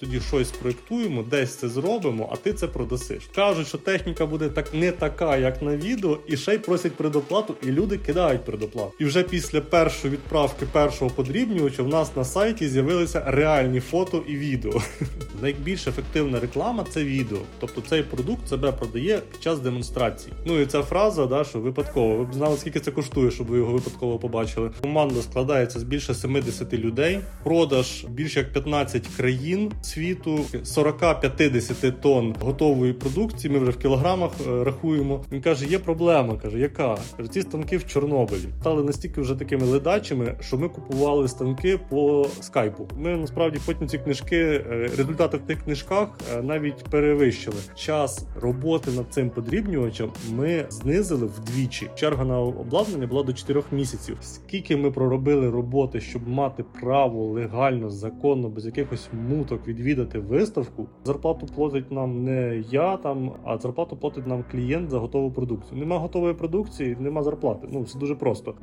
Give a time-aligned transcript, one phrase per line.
[0.00, 3.22] тоді щось проєктуємо, десь це зробимо, а ти це продасиш.
[3.34, 7.54] Кажуть, що техніка буде так не така, як на відео, і ще й просять предоплату,
[7.62, 8.92] і люди кидають предоплату.
[8.98, 14.36] І вже після першої відправки першого подрібнювача в нас на сайті з'явилися реальні фото і
[14.36, 14.82] відео.
[15.42, 17.38] Найбільш ефективна реклама це відео.
[17.60, 20.32] Тобто цей продукт себе продає під час демонстрації.
[20.44, 22.16] Ну і ця фраза, да, що випадково.
[22.16, 24.70] Ви б знали, скільки це коштує, щоб ви його випадково побачили.
[24.80, 27.20] Команда складається з більше 70 людей.
[27.44, 33.54] Продаж більше як 15 країн світу, 40-50 тонн готової продукції.
[33.54, 35.24] Ми вже в кілограмах е, рахуємо.
[35.32, 36.36] Він каже: є проблема.
[36.36, 36.98] каже, яка?
[37.16, 42.26] Каже, ці станки в Чорнобилі стали настільки вже такими ледачими, що ми купували станки по
[42.40, 42.88] скайпу.
[42.98, 47.56] Ми насправді потім ці книжки, е, результати в тих книжках е, навіть перевищили.
[47.74, 51.90] Час роботи над цим подрібнювачем ми знизили вдвічі.
[51.94, 54.16] Черга на обладнання була до 4 місяців.
[54.20, 60.88] Скільки ми проробили роботи, щоб мати право легально, законно, без якихось муток відвідати виставку.
[61.04, 65.78] Зарплату платить нам не я там, а зарплату платить нам клієнт за готову продукцію.
[65.78, 67.68] Нема готової продукції, нема зарплати.
[67.72, 68.54] Ну все дуже просто.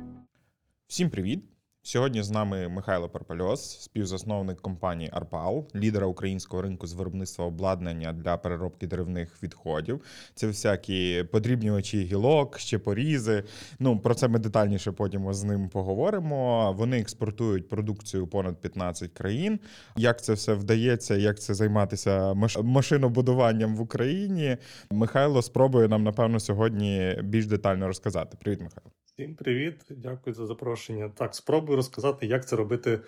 [0.86, 1.57] Всім привіт!
[1.88, 8.36] Сьогодні з нами Михайло Парпальос, співзасновник компанії Арпал, лідера українського ринку з виробництва обладнання для
[8.36, 10.00] переробки деревних відходів.
[10.34, 13.44] Це всякі подрібнювачі гілок, щепорізи.
[13.78, 16.72] Ну про це ми детальніше потім з ним поговоримо.
[16.72, 19.60] Вони експортують продукцію понад 15 країн.
[19.96, 24.56] Як це все вдається, як це займатися машинобудуванням в Україні?
[24.90, 28.36] Михайло спробує нам напевно сьогодні більш детально розказати.
[28.40, 28.97] Привіт, Михайло.
[29.18, 31.08] Всім привіт, дякую за запрошення.
[31.08, 33.00] Так, спробую розказати, як це робити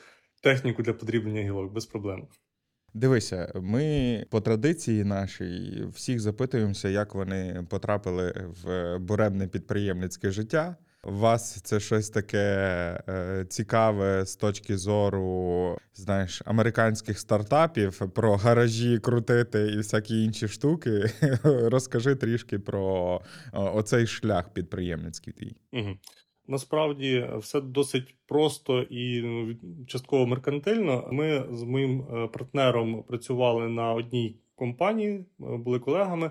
[0.43, 2.27] техніку для подрібнення гілок без проблем.
[2.95, 10.77] Дивися, ми по традиції нашій всіх запитуємося, як вони потрапили в буремне підприємницьке життя.
[11.05, 12.39] Вас це щось таке
[13.09, 21.05] е, цікаве з точки зору, знаєш, американських стартапів про гаражі крутити і всякі інші штуки.
[21.45, 23.21] Розкажи трішки про
[23.53, 25.57] оцей шлях підприємницький твій.
[26.51, 29.25] Насправді все досить просто і
[29.87, 31.09] частково меркантильно.
[31.13, 36.31] Ми з моїм е, партнером працювали на одній компанії, е, були колегами,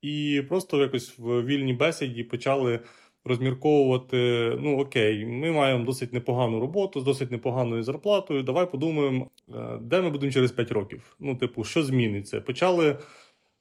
[0.00, 2.80] і просто якось в вільній бесіді почали
[3.24, 4.16] розмірковувати:
[4.60, 8.42] ну окей, ми маємо досить непогану роботу з досить непоганою зарплатою.
[8.42, 11.16] Давай подумаємо, е, де ми будемо через 5 років.
[11.20, 12.40] Ну, типу, що зміниться?
[12.40, 12.96] Почали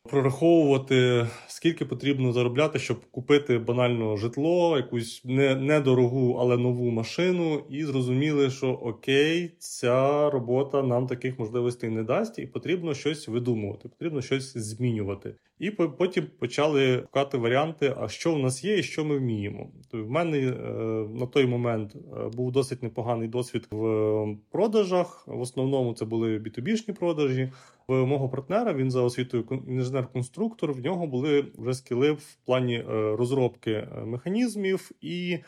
[0.09, 7.83] прораховувати, скільки потрібно заробляти, щоб купити банально житло, якусь не, недорогу, але нову машину, і
[7.83, 14.21] зрозуміли, що окей, ця робота нам таких можливостей не дасть, і потрібно щось видумувати, потрібно
[14.21, 15.35] щось змінювати.
[15.59, 19.71] І потім почали шукати варіанти, а що в нас є і що ми вміємо.
[19.91, 20.53] Тобто в мене е,
[21.19, 25.27] на той момент е, був досить непоганий досвід в продажах.
[25.27, 27.51] В основному це були B2B-шні продажі.
[27.91, 30.71] Мого партнера він за освітою інженер-конструктор.
[30.71, 32.83] В нього були вже скіли в плані е,
[33.15, 35.39] розробки механізмів і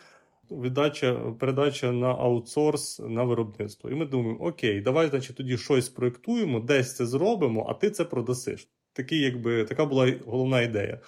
[0.52, 3.90] віддача передача на аутсорс на виробництво.
[3.90, 8.06] І ми думаємо, окей, давай, значить, тоді щось проєктуємо, десь це зробимо, а ти це
[8.06, 11.00] продасиш такий, якби така була головна ідея.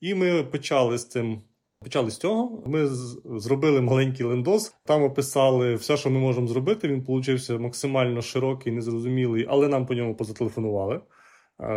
[0.00, 1.42] І ми почали з цим.
[1.82, 2.62] Почали з цього.
[2.66, 2.86] Ми
[3.24, 4.74] зробили маленький лендос.
[4.84, 6.88] Там описали все, що ми можемо зробити.
[6.88, 11.00] Він получився максимально широкий, незрозумілий, але нам по ньому позателефонували.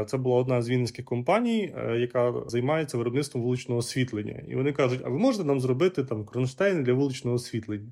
[0.07, 4.43] Це була одна з вінницьких компаній, е, яка займається виробництвом вуличного освітлення.
[4.47, 7.91] І вони кажуть: а ви можете нам зробити там кронштейни для вуличного освітлення?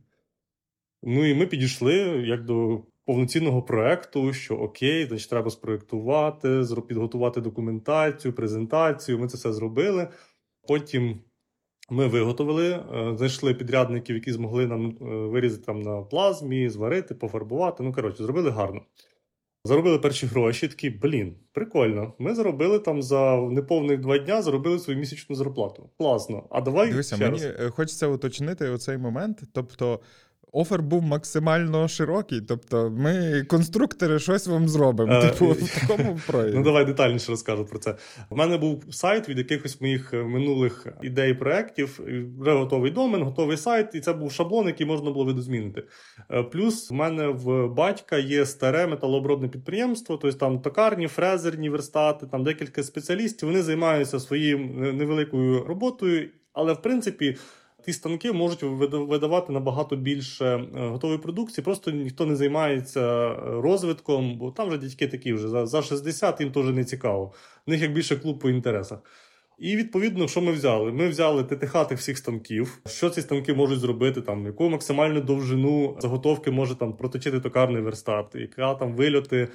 [1.03, 1.93] Ну і ми підійшли
[2.27, 9.19] як до повноцінного проекту, що окей, значить, треба спроектувати, підготувати документацію, презентацію.
[9.19, 10.07] Ми це все зробили.
[10.67, 11.19] Потім
[11.93, 17.83] ми виготовили, е, знайшли підрядників, які змогли нам е, вирізати там на плазмі, зварити, пофарбувати.
[17.83, 18.81] Ну, коротше, зробили гарно.
[19.65, 22.13] Заробили перші гроші, такі, блін, прикольно.
[22.19, 25.89] Ми заробили там за неповних два дня, заробили свою місячну зарплату.
[25.97, 26.47] Класно.
[26.49, 26.89] А давай.
[26.89, 27.71] Дивися, ще мені раз.
[27.71, 29.43] хочеться уточнити оцей момент.
[29.53, 29.99] Тобто,
[30.55, 35.13] Офер був максимально широкий, тобто ми, конструктори, щось вам зробимо.
[35.13, 36.53] Е, типу, в такому прояві.
[36.55, 37.95] Ну давай детальніше розкажу про це.
[38.29, 41.99] У мене був сайт від якихось моїх е, минулих ідей проєктів,
[42.39, 45.83] вже готовий домен, готовий сайт, і це був шаблон, який можна було видозмінити.
[46.31, 52.27] Е, плюс в мене в батька є старе металообробне підприємство, тобто там токарні, фрезерні верстати,
[52.27, 53.49] там декілька спеціалістів.
[53.49, 54.59] Вони займаються своєю
[54.93, 57.37] невеликою роботою, але в принципі
[57.85, 61.65] ті станки можуть видавати набагато більше е, готової продукції.
[61.65, 66.51] Просто ніхто не займається е, розвитком, бо там вже дядьки такі вже за 60 їм
[66.51, 67.33] теж не цікаво.
[67.67, 68.99] В них як більше клуб по інтересах.
[69.59, 70.91] І відповідно, що ми взяли?
[70.91, 75.97] Ми взяли ТТХ тих всіх станків, що ці станки можуть зробити, там яку максимальну довжину
[75.99, 79.47] заготовки може там проточити токарний верстат, яка там вильоти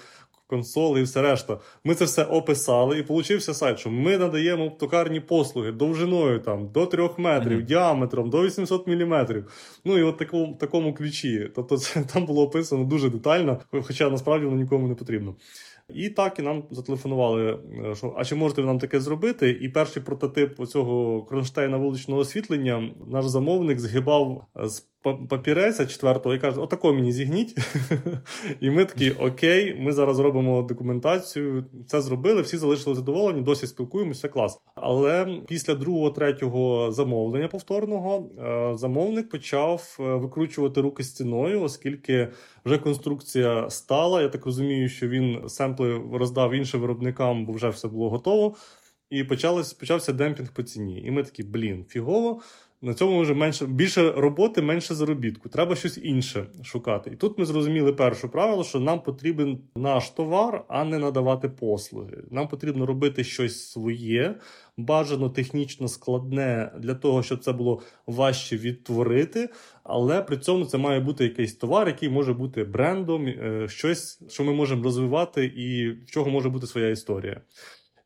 [0.48, 1.58] консоли і все решта.
[1.84, 6.86] Ми це все описали, і получився сайт, що ми надаємо токарні послуги довжиною там до
[6.86, 7.64] 3 метрів, mm-hmm.
[7.64, 9.50] діаметром до 800 міліметрів.
[9.84, 11.50] Ну і от такому такому ключі.
[11.54, 15.34] Тобто, це там було описано дуже детально, хоча насправді воно нікому не потрібно.
[15.94, 17.58] І так і нам зателефонували,
[17.90, 19.50] е, що а чи можете ви нам таке зробити?
[19.50, 24.80] І перший прототип цього кронштейна вуличного освітлення наш замовник згибав з
[25.14, 27.58] папірець четвертого і каже: Отако мені зігніть.
[28.60, 31.64] І ми такі, окей, ми зараз зробимо документацію.
[31.87, 34.58] Це зробили, всі залишили задоволені, досі спілкуємося, клас.
[34.75, 42.28] Але після другого, третього замовлення повторного е, замовник почав е, викручувати руки стіною, оскільки
[42.64, 44.22] вже конструкція стала.
[44.22, 48.55] Я так розумію, що він семпли роздав іншим виробникам, бо вже все було готово.
[49.10, 51.02] І почалось, почався демпінг по ціні.
[51.02, 52.40] І ми такі, блін, фігово.
[52.82, 55.48] На цьому вже менше більше роботи, менше заробітку.
[55.48, 57.10] Треба щось інше шукати.
[57.10, 62.22] І тут ми зрозуміли перше правило, що нам потрібен наш товар, а не надавати послуги.
[62.30, 64.34] Нам потрібно робити щось своє,
[64.76, 69.48] бажано технічно складне для того, щоб це було важче відтворити.
[69.82, 74.44] Але при цьому це має бути якийсь товар, який може бути брендом, е, щось, що
[74.44, 77.40] ми можемо розвивати, і в чого може бути своя історія.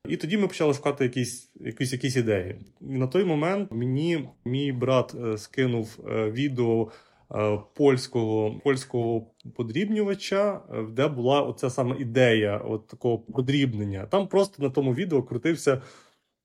[0.08, 2.56] І тоді ми почали шукати якісь якісь, якісь ідеї.
[2.80, 6.90] І на той момент мені мій брат е, скинув е, відео
[7.34, 9.26] е, польського польського
[9.56, 10.60] подрібнювача,
[10.90, 14.06] де була оця сама ідея от такого подрібнення.
[14.06, 15.82] Там просто на тому відео крутився.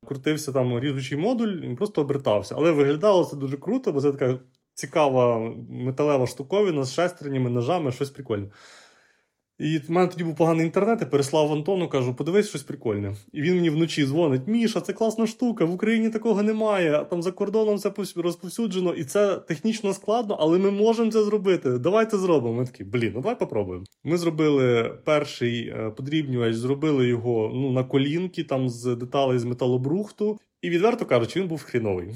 [0.05, 2.55] Крутився там ріжучий модуль, він просто обертався.
[2.57, 4.39] Але виглядало це дуже круто, бо це така
[4.73, 8.49] цікава металева штуковина з шестернями, ножами, щось прикольне.
[9.59, 13.15] І в мене тоді був поганий інтернет, я переслав Антону, кажу, подивись щось прикольне.
[13.33, 17.21] І він мені вночі дзвонить: Міша, це класна штука, в Україні такого немає, а там
[17.23, 21.77] за кордоном це розповсюджено, і це технічно складно, але ми можемо це зробити.
[21.77, 22.53] Давай це зробимо.
[22.53, 23.85] Ми такі, блін, ну давай попробуємо.
[24.03, 30.39] Ми зробили перший е, подрібнювач, зробили його ну, на колінки, там з деталей з металобрухту.
[30.61, 32.07] І відверто кажучи, він був хріновий.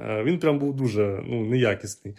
[0.00, 2.14] Е, він прям був дуже ну, неякісний.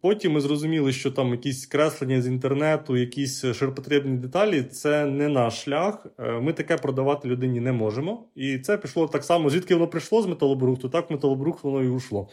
[0.00, 5.62] Потім ми зрозуміли, що там якісь креслення з інтернету, якісь ширпотребні деталі це не наш
[5.62, 6.06] шлях.
[6.18, 8.28] Е, ми таке продавати людині не можемо.
[8.34, 12.28] І це пішло так само, звідки воно прийшло з металобрухту, так металобрухт воно і ушло.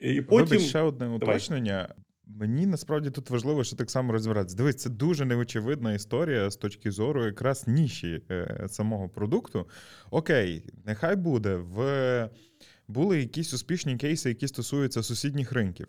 [0.00, 0.46] І потім...
[0.46, 1.94] Вибач, ще одне уточнення.
[2.26, 4.56] Мені насправді тут важливо, що так само розбиратися.
[4.56, 9.68] Дивись, це дуже неочевидна історія з точки зору якраз ніші е, самого продукту.
[10.10, 12.30] Окей, нехай буде в
[12.88, 15.88] були якісь успішні кейси, які стосуються сусідніх ринків.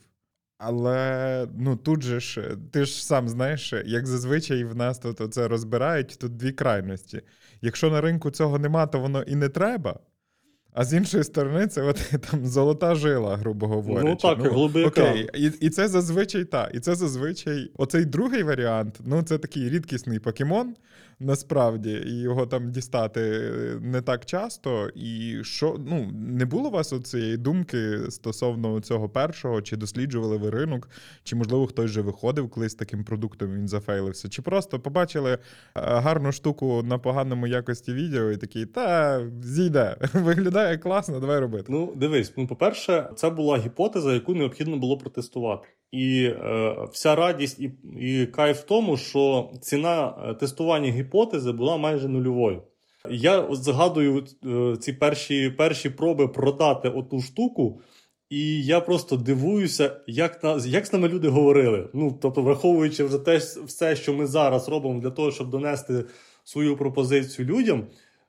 [0.57, 5.47] Але ну тут же ж ти ж сам знаєш, як зазвичай в нас тут це
[5.47, 7.21] розбирають тут дві крайності.
[7.61, 9.99] Якщо на ринку цього нема, то воно і не треба.
[10.75, 14.09] А з іншої сторони, це от там золота жила, грубо говорячи.
[14.09, 15.01] Ну так, ну, глибика.
[15.01, 16.71] Окей, і і це зазвичай так.
[16.73, 20.75] І це зазвичай оцей другий варіант ну це такий рідкісний покемон,
[21.19, 23.21] насправді, його там дістати
[23.81, 24.89] не так часто.
[24.95, 30.49] І що ну не було у вас цієї думки стосовно цього першого, чи досліджували ви
[30.49, 30.89] ринок,
[31.23, 35.39] чи можливо хтось вже виходив колись таким продуктом, він зафейлився, чи просто побачили е,
[35.75, 41.65] гарну штуку на поганому якості відео, і такий, та зійде, виглядає класно, давай робити.
[41.69, 45.67] Ну, дивись, ну по-перше, це була гіпотеза, яку необхідно було протестувати.
[45.91, 51.77] І е, вся радість і і кайф в тому, що ціна е, тестування гіпотези була
[51.77, 52.61] майже нульовою.
[53.09, 57.81] Я згадую е, ці перші перші проби продати оту штуку,
[58.29, 61.89] і я просто дивуюся, як на як з нами люди говорили.
[61.93, 66.05] Ну тобто, враховуючи вже те все, що ми зараз робимо для того, щоб донести
[66.43, 67.87] свою пропозицію людям.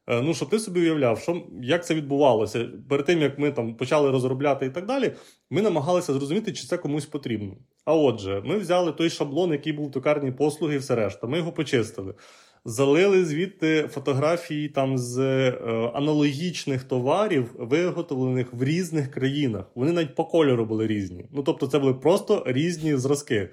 [0.08, 3.74] Е, ну, щоб ти собі уявляв, що як це відбувалося перед тим, як ми там
[3.74, 5.12] почали розробляти і так далі,
[5.50, 7.56] ми намагалися зрозуміти, чи це комусь потрібно.
[7.84, 11.26] А отже, ми взяли той шаблон, який був в токарні послуги, і все решта.
[11.26, 12.14] Ми його почистили.
[12.64, 15.50] Залили звідти фотографії там з е,
[15.94, 19.64] аналогічних товарів, виготовлених в різних країнах.
[19.74, 21.26] Вони навіть по кольору були різні.
[21.32, 23.48] Ну тобто, це були просто різні зразки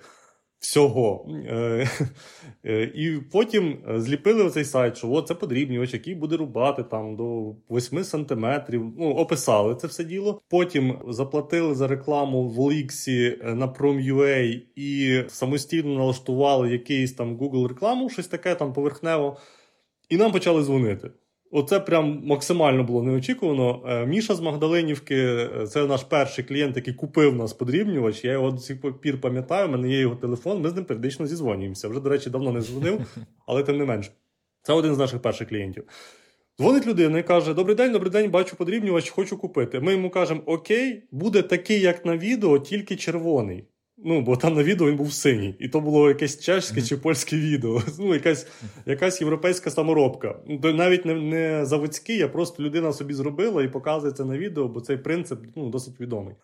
[0.63, 1.27] всього.
[1.47, 1.89] Е,
[2.65, 7.55] е, і потім зліпили оцей сайт, що от це подрібнювач, який буде рубати там до
[7.69, 8.93] 8 сантиметрів.
[8.97, 10.41] Ну, описали це все діло.
[10.49, 17.67] Потім заплатили за рекламу в Оліксі е, на Prom.ua і самостійно налаштували якийсь там Google
[17.67, 19.37] рекламу, щось таке там поверхнево.
[20.09, 21.11] І нам почали дзвонити.
[21.55, 23.83] Оце прям максимально було неочікувано.
[23.87, 28.23] Е, Міша з Магдалинівки, е, це наш перший клієнт, який купив нас подрібнювач.
[28.23, 31.27] Я його до сих пір пам'ятаю, у мене є його телефон, ми з ним періодично
[31.27, 31.87] зізвонюємося.
[31.87, 33.17] Вже, до речі, давно не дзвонив,
[33.47, 34.11] але тим не менш.
[34.61, 35.83] Це один з наших перших клієнтів.
[36.59, 39.79] Дзвонить людина і каже: Добрий день, добрий день, бачу подрібнювач, хочу купити.
[39.79, 43.63] Ми йому кажемо: Окей, буде такий, як на відео, тільки червоний.
[44.05, 47.35] Ну, бо там на відео він був синій, і то було якесь чешське чи польське
[47.35, 47.81] відео.
[47.99, 48.47] Ну, якась
[48.85, 50.39] якась європейська саморобка.
[50.63, 54.81] Навіть не не заводський, а просто людина собі зробила і показує це на відео, бо
[54.81, 56.35] цей принцип ну, досить відомий.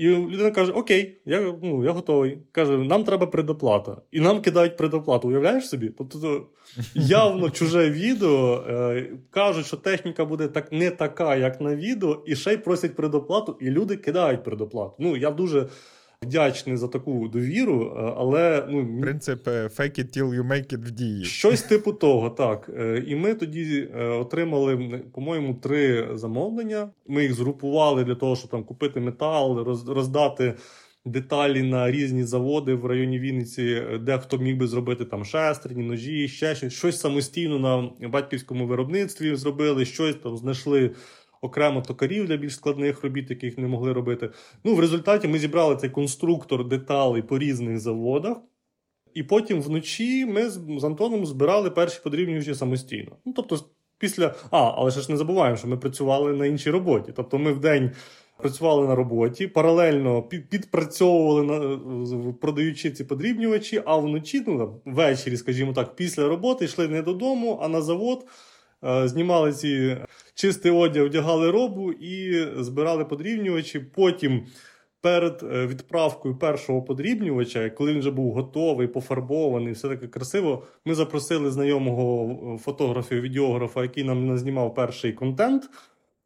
[0.00, 2.38] І людина каже: Окей, я ну, я готовий.
[2.52, 3.96] Каже, нам треба предоплата.
[4.10, 5.28] І нам кидають предоплату.
[5.28, 5.92] Уявляєш собі?
[5.98, 6.46] Тобто
[6.94, 8.64] явно чуже відео.
[8.68, 12.96] Е, кажуть, що техніка буде так не така, як на відео, і ще й просять
[12.96, 14.94] предоплату, і люди кидають предоплату.
[14.98, 15.68] Ну, я дуже
[16.24, 20.86] вдячний за таку довіру, е, але ну принцип е, fake it till you make it
[20.86, 21.24] в дії.
[21.24, 22.70] Щось типу того, так.
[22.78, 26.90] Е, і ми тоді отримали, по-моєму, три замовлення.
[27.08, 29.58] Ми їх згрупували для того, щоб там купити метал,
[29.88, 30.54] роздати.
[31.04, 36.28] Деталі на різні заводи в районі Вінниці, де хто міг би зробити там шестерні, ножі,
[36.28, 37.58] ще щось щось самостійно
[38.00, 40.90] на батьківському виробництві зробили, щось там знайшли
[41.40, 44.30] окремо токарів для більш складних робіт, яких не могли робити.
[44.64, 48.36] Ну, в результаті ми зібрали цей конструктор деталей по різних заводах.
[49.14, 53.16] І потім вночі ми з Антоном збирали перші подрібнювачі самостійно.
[53.24, 53.58] Ну, тобто,
[53.98, 54.34] після.
[54.50, 57.12] А, але ще ж не забуваємо, що ми працювали на іншій роботі.
[57.16, 57.90] Тобто, ми в день
[58.36, 65.96] працювали на роботі, паралельно підпрацьовували на продаючи ці подрібнювачі, а вночі, ну ввечері, скажімо так,
[65.96, 68.26] після роботи йшли не додому, а на завод.
[68.84, 69.96] Е, знімали ці
[70.34, 73.78] чистий одяг, вдягали робу і збирали подрібнювачі.
[73.78, 74.46] Потім.
[75.02, 80.94] Перед е, відправкою першого подрібнювача, коли він вже був готовий, пофарбований, все таке красиво, ми
[80.94, 85.70] запросили знайомого е, фотографа, відеографа, який нам знімав перший контент.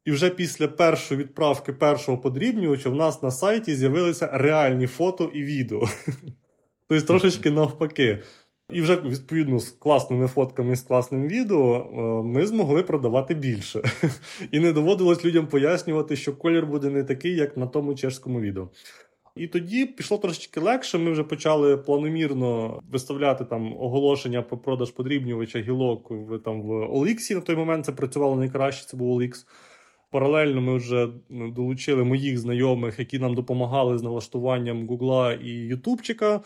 [0.04, 5.42] І вже після першої відправки першого подрібнювача в нас на сайті з'явилися реальні фото і
[5.42, 5.82] відео.
[6.88, 8.22] Тобто трошечки навпаки.
[8.72, 13.82] І вже відповідно з класними фотками з класним відео е, ми змогли продавати більше.
[14.52, 18.68] І не доводилось людям пояснювати, що колір буде не такий, як на тому чешському відео.
[19.36, 20.98] І тоді пішло трошечки легше.
[20.98, 27.34] Ми вже почали планомірно виставляти там оголошення про продаж подрібнювача гілок в там в OLX.
[27.34, 29.46] На той момент це працювало найкраще, це був OLX.
[30.10, 36.40] Паралельно ми вже долучили моїх знайомих, які нам допомагали з налаштуванням Гугла і Ютубчика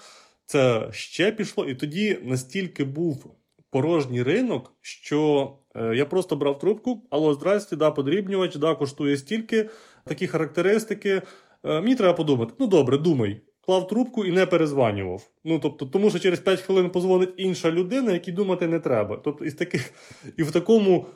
[0.49, 3.35] це ще пішло, і тоді настільки був
[3.71, 9.71] порожній ринок, що е, я просто брав трубку, алло, здрасте, да, подрібнювач, да, коштує стільки,
[10.05, 11.11] такі характеристики.
[11.65, 12.55] Е, мені треба подумати.
[12.59, 13.41] Ну добре, думай.
[13.61, 15.31] Клав трубку і не перезванював.
[15.45, 19.21] Ну тобто, тому що через 5 хвилин позвонить інша людина, якій думати не треба.
[19.25, 19.93] Тобто, із таких
[20.37, 21.07] і в такому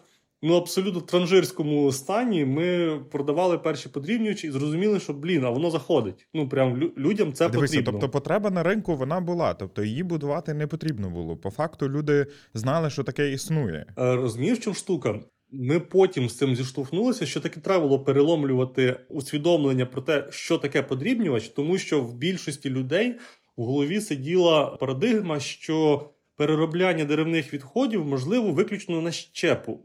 [0.43, 6.27] ну абсолютно транжирському стані ми продавали перші подрівнювачі і зрозуміли, що блін, а воно заходить.
[6.35, 7.93] Ну прям людям це Дивися, потрібно.
[7.93, 9.55] Тобто, потреба на ринку вона була.
[9.55, 11.37] Тобто її будувати не потрібно було.
[11.37, 13.87] По факту люди знали, що таке існує.
[13.99, 15.21] Е, розумієш, чому штука?
[15.55, 20.83] Ми потім з цим зіштовхнулися, що таки треба було переломлювати усвідомлення про те, що таке
[20.83, 23.15] подрібнювач, тому що в більшості людей
[23.57, 26.11] в голові сиділа парадигма, що
[26.43, 29.81] переробляння деревних відходів можливо виключно на щепу,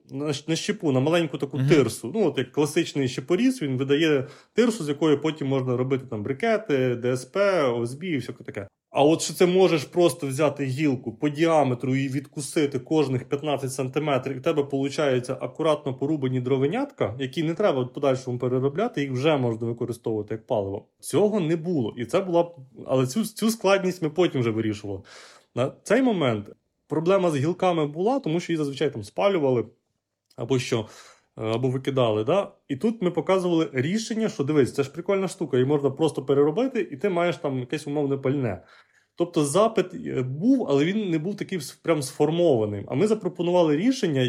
[0.48, 1.70] на, щепу, на маленьку таку uh-huh.
[1.70, 2.12] тирсу.
[2.16, 6.96] Ну, от як класичний щепоріз, він видає тирсу, з якої потім можна робити там брикети,
[6.96, 7.38] ДСП,
[7.76, 8.68] ОСБ і все таке.
[8.90, 14.36] А от що це можеш просто взяти гілку по діаметру і відкусити кожних 15 сантиметрів,
[14.36, 19.38] і в тебе виходить акуратно порубані дровенятка, які не треба в подальшому переробляти, їх вже
[19.38, 20.86] можна використовувати як паливо.
[21.00, 21.94] Цього не було.
[21.98, 22.52] І це була.
[22.88, 25.02] Але цю цю складність ми потім вже вирішували.
[25.58, 26.50] На цей момент
[26.88, 29.66] проблема з гілками була, тому що її зазвичай там спалювали
[30.36, 30.80] або що,
[31.38, 32.24] е, або викидали.
[32.24, 32.52] Да?
[32.68, 36.88] І тут ми показували рішення, що дивись, це ж прикольна штука, її можна просто переробити,
[36.92, 38.64] і ти маєш там якесь умовне пальне.
[39.16, 42.86] Тобто запит е, був, але він не був такий прям сформованим.
[42.88, 44.22] А ми запропонували рішення,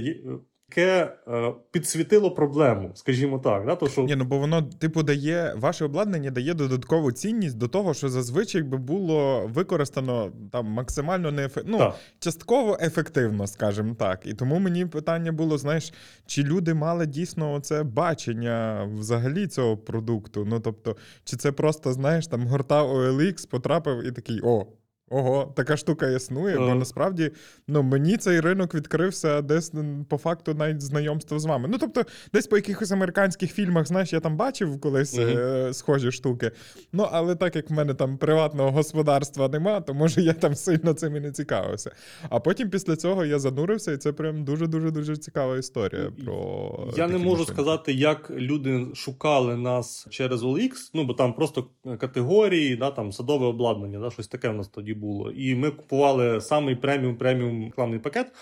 [0.68, 3.66] яке е, підсвітило проблему, скажімо так.
[3.66, 3.76] Да?
[3.76, 4.02] То, що...
[4.02, 8.62] Ні, ну бо воно, типу, дає ваше обладнання дає додаткову цінність до того, що зазвичай
[8.62, 14.20] би було використано там максимально неефективно, ну, частково ефективно, скажімо так.
[14.24, 15.92] І тому мені питання було: знаєш,
[16.26, 20.44] чи люди мали дійсно це бачення взагалі цього продукту?
[20.44, 24.66] Ну тобто, чи це просто знаєш, там гортав OLX, потрапив і такий о.
[25.10, 27.30] Ого, така штука існує, бо насправді
[27.68, 29.72] ну, мені цей ринок відкрився десь
[30.08, 31.68] по факту навіть знайомство з вами.
[31.72, 35.68] Ну, тобто, десь по якихось американських фільмах, знаєш, я там бачив колись uh-huh.
[35.68, 36.50] е- схожі штуки.
[36.92, 40.92] Ну, але так як в мене там приватного господарства нема, то може я там сильно
[40.92, 41.90] цим і не цікавився.
[42.28, 46.12] А потім після цього я занурився, і це прям дуже-дуже дуже цікава історія.
[46.24, 47.54] про Я не можу машини.
[47.54, 51.66] сказати, як люди шукали нас через OLX, ну бо там просто
[51.98, 55.30] категорії, да, там садове обладнання, да, щось таке в нас тоді було.
[55.30, 58.32] І ми купували самий преміум преміум рекламний пакет.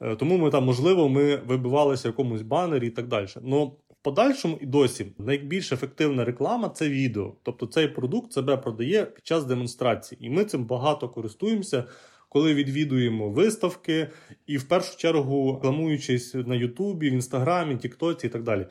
[0.00, 3.26] Е, тому ми там, можливо, ми вибивалися в якомусь банері і так далі.
[3.42, 7.34] Ну, в подальшому і досі найбільш ефективна реклама це відео.
[7.42, 11.84] Тобто цей продукт себе продає під час демонстрації, і ми цим багато користуємося.
[12.32, 14.08] Коли відвідуємо виставки,
[14.46, 18.66] і в першу чергу рекламуючись на Ютубі, в Інстаграмі, Тіктоці і так далі.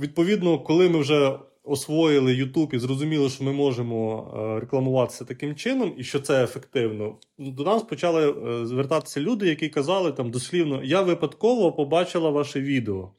[0.00, 5.94] Відповідно, коли ми вже освоїли Ютуб і зрозуміли, що ми можемо е, рекламуватися таким чином,
[5.96, 11.02] і що це ефективно, до нас почали е, звертатися люди, які казали там дослівно: я
[11.02, 13.10] випадково побачила ваше відео.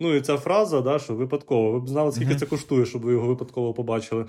[0.00, 1.72] Ну і ця фраза, да, що випадково.
[1.72, 4.26] Ви б знали, скільки це коштує, щоб ви його випадково побачили.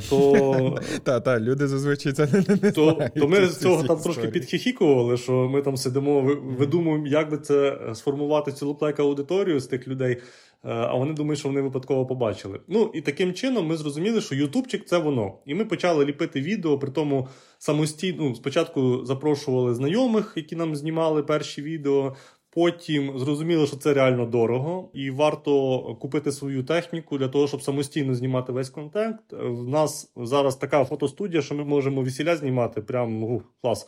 [0.10, 3.96] То та, та, люди зазвичай це не, не то, знають, то ми з цього там
[3.96, 4.02] історії.
[4.02, 6.20] трошки підхихікували, що ми там сидимо,
[6.58, 10.12] видумуємо, як би це сформувати цю луплайк аудиторію з тих людей.
[10.12, 10.20] е,
[10.64, 12.60] А вони думають, що вони випадково побачили.
[12.68, 15.38] Ну і таким чином ми зрозуміли, що Ютубчик це воно.
[15.46, 18.16] І ми почали ліпити відео, при тому самостійно.
[18.24, 22.14] Ну, спочатку запрошували знайомих, які нам знімали перші відео.
[22.54, 28.14] Потім зрозуміли, що це реально дорого, і варто купити свою техніку для того, щоб самостійно
[28.14, 29.16] знімати весь контент.
[29.30, 32.80] В нас зараз така фотостудія, що ми можемо весіля знімати.
[32.80, 33.86] Прям ух, клас.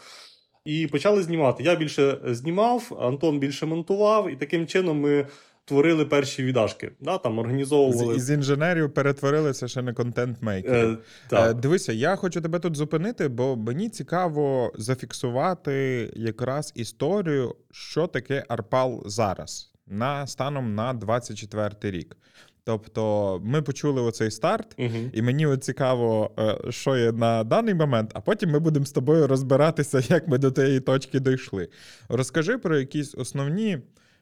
[0.64, 1.62] І почали знімати.
[1.62, 5.26] Я більше знімав, Антон більше монтував, і таким чином ми
[5.66, 6.92] творили перші віддашки.
[7.00, 8.14] Да, там організовували.
[8.14, 10.98] З, із інженерів перетворилися ще на контент-мейкерів.
[11.32, 11.36] Е.
[11.36, 18.44] Е, Дивися, я хочу тебе тут зупинити, бо мені цікаво зафіксувати якраз історію, що таке
[18.48, 22.16] Арпал зараз, на станом на 24 рік.
[22.64, 25.10] Тобто, ми почули оцей старт, Угу.
[25.12, 28.92] і мені от цікаво, е, що є на даний момент, а потім ми будемо з
[28.92, 31.68] тобою розбиратися, як ми до тієї точки дійшли.
[32.08, 33.78] Розкажи про якісь основні,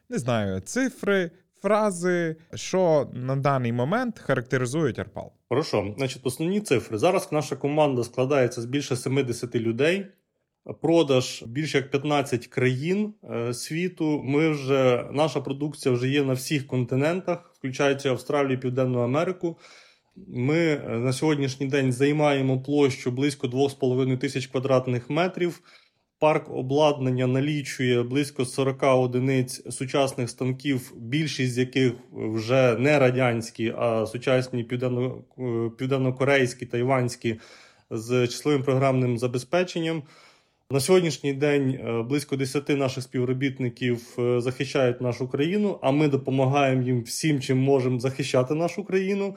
[0.09, 1.31] не знаю, цифри,
[1.61, 5.31] фрази, що на даний момент характеризують Арпал.
[5.49, 6.97] Хорошо, значить, основні цифри.
[6.97, 10.07] Зараз наша команда складається з більше 70 людей.
[10.81, 14.21] Продаж більше як 15 країн е, світу.
[14.23, 19.57] Ми вже наша продукція вже є на всіх континентах, включаючи Австралію, Південну Америку.
[20.27, 25.61] Ми е, на сьогоднішній день займаємо площу близько 2,5 тисяч квадратних метрів.
[26.19, 34.05] Парк обладнання налічує близько 40 одиниць сучасних станків, більшість з яких вже не радянські, а
[34.05, 37.39] сучасні південно, е, південнокорейські, тайванські
[37.89, 40.03] з числовим програмним забезпеченням.
[40.71, 46.81] На сьогоднішній день е, близько 10 наших співробітників е, захищають нашу країну, а ми допомагаємо
[46.81, 49.35] їм всім, чим можемо захищати нашу країну.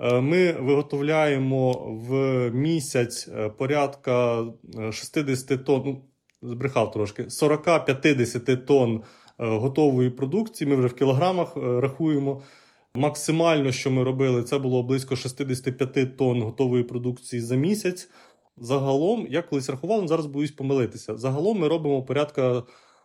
[0.00, 1.72] Ми виготовляємо
[2.08, 4.44] в місяць порядка
[4.78, 6.04] е, 60 тонн, ну,
[6.42, 10.70] збрехав трошки, 40-50 тонн е, готової продукції.
[10.70, 12.42] Ми вже в кілограмах е, рахуємо.
[12.94, 18.10] Максимально, що ми робили, це було близько 65 тонн готової продукції за місяць.
[18.56, 21.16] Загалом, я колись рахував, зараз боюсь помилитися.
[21.16, 22.62] Загалом ми робимо порядка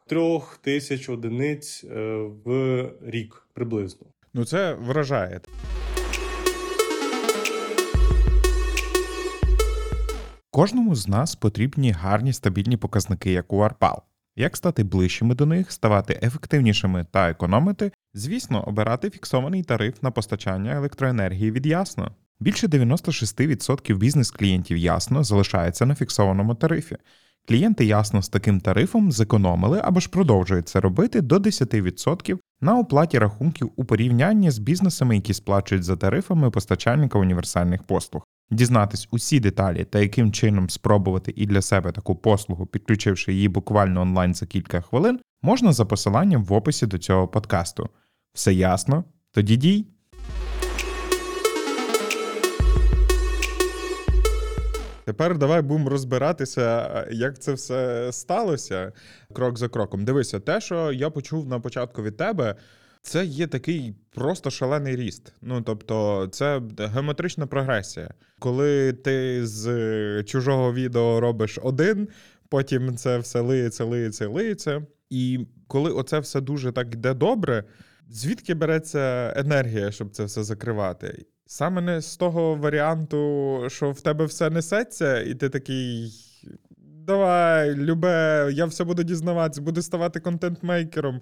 [0.07, 2.15] трьох тисяч одиниць е,
[2.45, 4.07] в рік приблизно.
[4.33, 5.41] Ну, це вражає.
[10.55, 13.97] Кожному з нас потрібні гарні стабільні показники, як у Арпал.
[14.35, 20.71] Як стати ближчими до них, ставати ефективнішими та економити, звісно, обирати фіксований тариф на постачання
[20.75, 22.11] електроенергії від Ясно.
[22.39, 26.97] Більше 96% бізнес-клієнтів Ясно залишаються на фіксованому тарифі.
[27.47, 33.19] Клієнти ясно з таким тарифом зекономили або ж продовжують це робити до 10% на оплаті
[33.19, 38.23] рахунків у порівнянні з бізнесами, які сплачують за тарифами постачальника універсальних послуг.
[38.53, 44.01] Дізнатись усі деталі та яким чином спробувати і для себе таку послугу, підключивши її буквально
[44.01, 47.89] онлайн за кілька хвилин, можна за посиланням в описі до цього подкасту.
[48.33, 49.03] Все ясно?
[49.31, 49.85] Тоді дій!
[55.05, 58.91] Тепер давай будемо розбиратися, як це все сталося
[59.33, 60.05] крок за кроком.
[60.05, 62.55] Дивися, те, що я почув на початку від тебе,
[63.03, 65.33] це є такий просто шалений ріст.
[65.41, 68.13] Ну тобто, це геометрична прогресія.
[68.39, 72.07] Коли ти з чужого відео робиш один,
[72.49, 74.85] потім це все лиється, лиється, лиється.
[75.09, 77.63] І коли оце все дуже так йде добре,
[78.09, 81.25] звідки береться енергія, щоб це все закривати?
[81.45, 86.11] Саме не з того варіанту, що в тебе все несеться, і ти такий.
[87.07, 91.21] Давай, любе, я все буду дізнаватися, буду ставати контент-мейкером,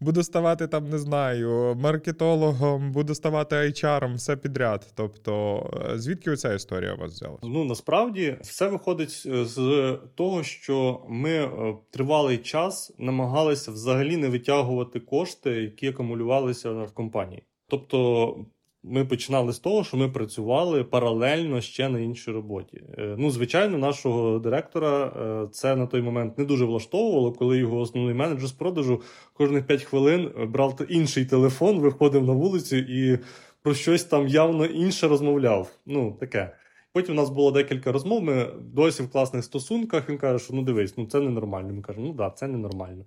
[0.00, 4.92] буду ставати там, не знаю, маркетологом, буду ставати HR, все підряд.
[4.94, 7.38] Тобто, звідки оця історія у вас взяла?
[7.42, 15.00] Ну насправді все виходить з того, що ми е, тривалий час намагалися взагалі не витягувати
[15.00, 17.42] кошти, які акумулювалися в компанії.
[17.68, 18.36] Тобто
[18.82, 22.82] ми починали з того, що ми працювали паралельно ще на іншій роботі.
[22.98, 27.80] Е, ну, звичайно, нашого директора е, це на той момент не дуже влаштовувало, коли його
[27.80, 33.18] основний менеджер з продажу кожних 5 хвилин брав інший телефон, виходив на вулицю і
[33.62, 35.70] про щось там явно інше розмовляв.
[35.86, 36.52] Ну, таке.
[36.92, 38.22] Потім у нас було декілька розмов.
[38.22, 40.08] Ми досі в класних стосунках.
[40.08, 41.72] Він каже, що ну дивись, ну це ненормально.
[41.72, 43.04] Ми кажемо, ну да, це ненормально.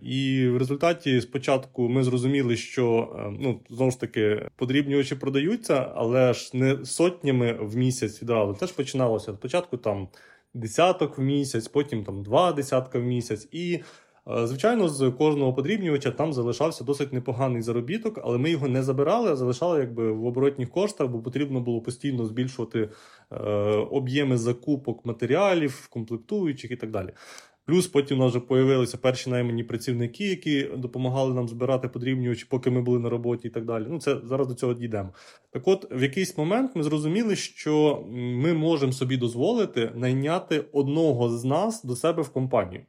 [0.00, 6.34] І в результаті спочатку ми зрозуміли, що е, ну знову ж таки подрібнювачі продаються, але
[6.34, 8.54] ж не сотнями в місяць відразу.
[8.54, 10.08] Теж починалося спочатку там
[10.54, 13.48] десяток в місяць, потім там два десятка в місяць.
[13.52, 13.80] І,
[14.28, 19.30] е, звичайно, з кожного подрібнювача там залишався досить непоганий заробіток, але ми його не забирали,
[19.30, 22.88] а залишали якби в оборотніх коштах, бо потрібно було постійно збільшувати
[23.32, 23.36] е,
[23.90, 27.12] об'єми закупок матеріалів, комплектуючих і так далі.
[27.66, 32.70] Плюс потім у нас вже появилися перші наймані працівники, які допомагали нам збирати подрібнювачі, поки
[32.70, 33.84] ми були на роботі і так далі.
[33.88, 35.12] Ну, це зараз до цього дійдемо.
[35.50, 41.44] Так от, в якийсь момент ми зрозуміли, що ми можемо собі дозволити найняти одного з
[41.44, 42.82] нас до себе в компанію.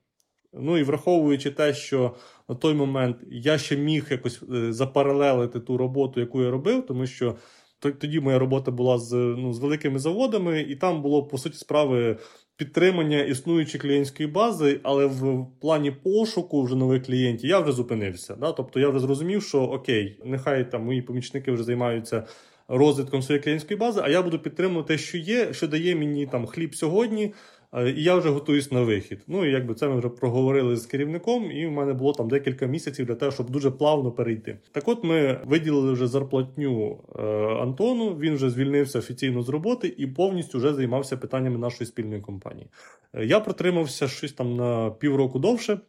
[0.53, 2.15] Ну і враховуючи те, що
[2.49, 7.05] на той момент я ще міг якось е, запаралелити ту роботу, яку я робив, тому
[7.05, 7.35] що
[7.79, 12.17] тоді моя робота була з ну, з великими заводами, і там було по суті справи
[12.57, 18.35] підтримання існуючої клієнтської бази, але в плані пошуку вже нових клієнтів я вже зупинився.
[18.35, 18.51] Да?
[18.51, 22.23] Тобто я вже зрозумів, що окей, нехай там мої помічники вже займаються
[22.67, 26.45] розвитком своєї клієнтської бази, а я буду підтримувати те, що є, що дає мені там
[26.45, 27.33] хліб сьогодні.
[27.73, 29.23] Е, і я вже готуюсь на вихід.
[29.27, 32.65] Ну і якби це ми вже проговорили з керівником, і в мене було там декілька
[32.65, 34.59] місяців для того, щоб дуже плавно перейти.
[34.71, 37.21] Так, от ми виділили вже зарплатню е,
[37.61, 38.17] Антону.
[38.17, 42.67] Він вже звільнився офіційно з роботи і повністю вже займався питаннями нашої спільної компанії.
[43.13, 45.79] Е, я протримався щось там на півроку довше.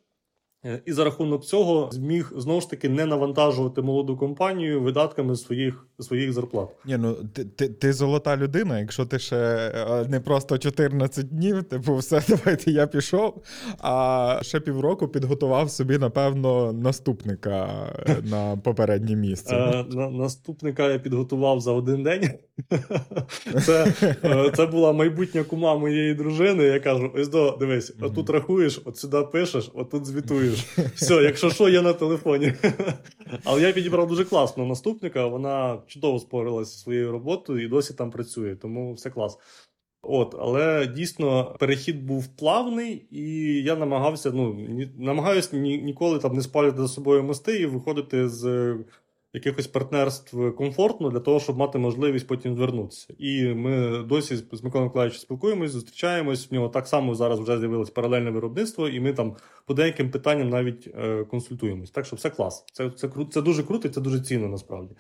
[0.65, 5.87] Е, і за рахунок цього зміг знову ж таки не навантажувати молоду компанію видатками своїх
[6.01, 6.69] своїх зарплат.
[6.87, 8.81] Ні, ну ти ти, ти золота людина.
[8.81, 13.43] Якщо ти ще е, не просто 14 днів, типу, все, давайте я пішов.
[13.79, 17.69] А ще півроку підготував собі, напевно, наступника
[18.09, 19.85] е, на попереднє місце.
[20.11, 22.31] Наступника я підготував за один день.
[23.67, 23.93] Це
[24.57, 26.65] це була майбутня кума моєї дружини.
[26.65, 30.91] Я кажу: ось до дивись, отут рахуєш, от сюди пишеш, отут звітуєш чуєш.
[30.95, 32.53] Все, якщо що, я на телефоні.
[33.45, 35.27] Але я підібрав дуже класного наступника.
[35.27, 39.39] Вона чудово спорилася зі своєю роботою і досі там працює, тому все клас.
[40.03, 43.23] От, але дійсно перехід був плавний, і
[43.63, 44.31] я намагався.
[44.31, 48.75] Ну намагаюся ні, ніколи там не спалювати за собою мости і виходити з
[49.33, 53.15] якихось партнерств комфортно для того, щоб мати можливість потім звернутися.
[53.19, 56.51] І ми досі з Миколою Миколаївичем спілкуємось, зустрічаємось.
[56.51, 59.37] В нього так само зараз вже з'явилось паралельне виробництво, і ми там
[59.67, 61.91] по деяким питанням навіть е, консультуємось.
[61.91, 62.65] Так що все клас.
[62.73, 64.95] Це це, це дуже круто і це дуже цінно насправді.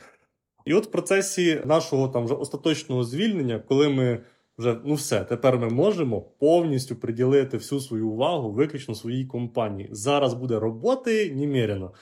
[0.64, 4.20] І от в процесі нашого там вже остаточного звільнення, коли ми
[4.58, 9.88] вже ну все, тепер ми можемо повністю приділити всю свою увагу виключно своїй компанії.
[9.92, 11.92] Зараз буде роботи немерено.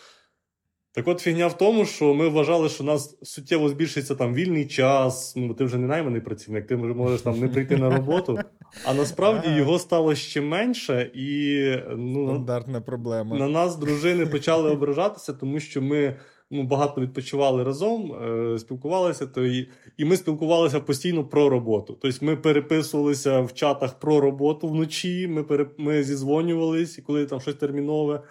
[0.96, 4.66] Так от фігня в тому, що ми вважали, що у нас суттєво збільшиться там вільний
[4.66, 5.37] час.
[5.37, 8.38] Ну, ти вже не найманий працівник, ти можеш там не прийти на роботу.
[8.85, 11.61] А насправді його стало ще менше, і
[11.96, 13.38] ну, стандартна проблема.
[13.38, 16.16] На нас дружини почали ображатися, тому що ми
[16.50, 21.98] ну, багато відпочивали разом, е, спілкувалися, то і, і ми спілкувалися постійно про роботу.
[22.02, 25.28] Тобто ми переписувалися в чатах про роботу вночі.
[25.28, 28.22] Ми пере, ми зізвонювались, коли там щось термінове.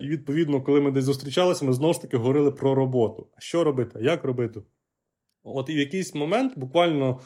[0.00, 3.28] І відповідно, коли ми десь зустрічалися, ми знову ж таки говорили про роботу.
[3.38, 4.62] Що робити, як робити?
[5.42, 7.20] От і в якийсь момент, буквально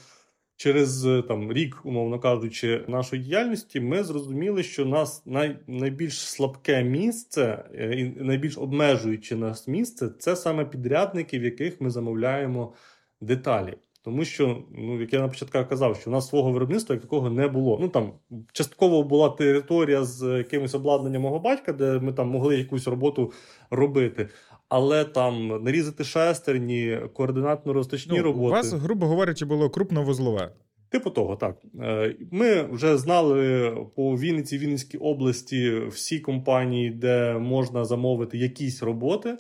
[0.57, 7.65] через там рік, умовно кажучи, нашої діяльності, ми зрозуміли, що нас най, найбільш слабке місце
[7.75, 12.75] е, і найбільш обмежуюче нас місце це саме підрядники, в яких ми замовляємо
[13.21, 13.77] деталі.
[14.07, 17.31] Тому що, ну як я на початку казав, що у нас свого виробництва як такого
[17.31, 17.79] не було.
[17.81, 18.13] Ну там
[18.53, 23.33] частково була територія з якимось обладнанням мого батька, де ми там могли якусь роботу
[23.71, 24.29] робити.
[24.69, 28.47] Але там нарізати шестерні, координатно розточні ну, роботи.
[28.47, 30.53] У вас, грубо говорячи, було крупновузлове.
[30.89, 31.57] Типу того, так.
[31.81, 39.37] Е, ми вже знали по Вінниці, Вінницькій області всі компанії, де можна замовити якісь роботи.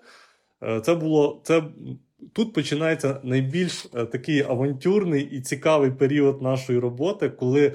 [0.62, 1.62] Е, це було це
[2.32, 7.72] Тут починається найбільш е, такий авантюрний і цікавий період нашої роботи, коли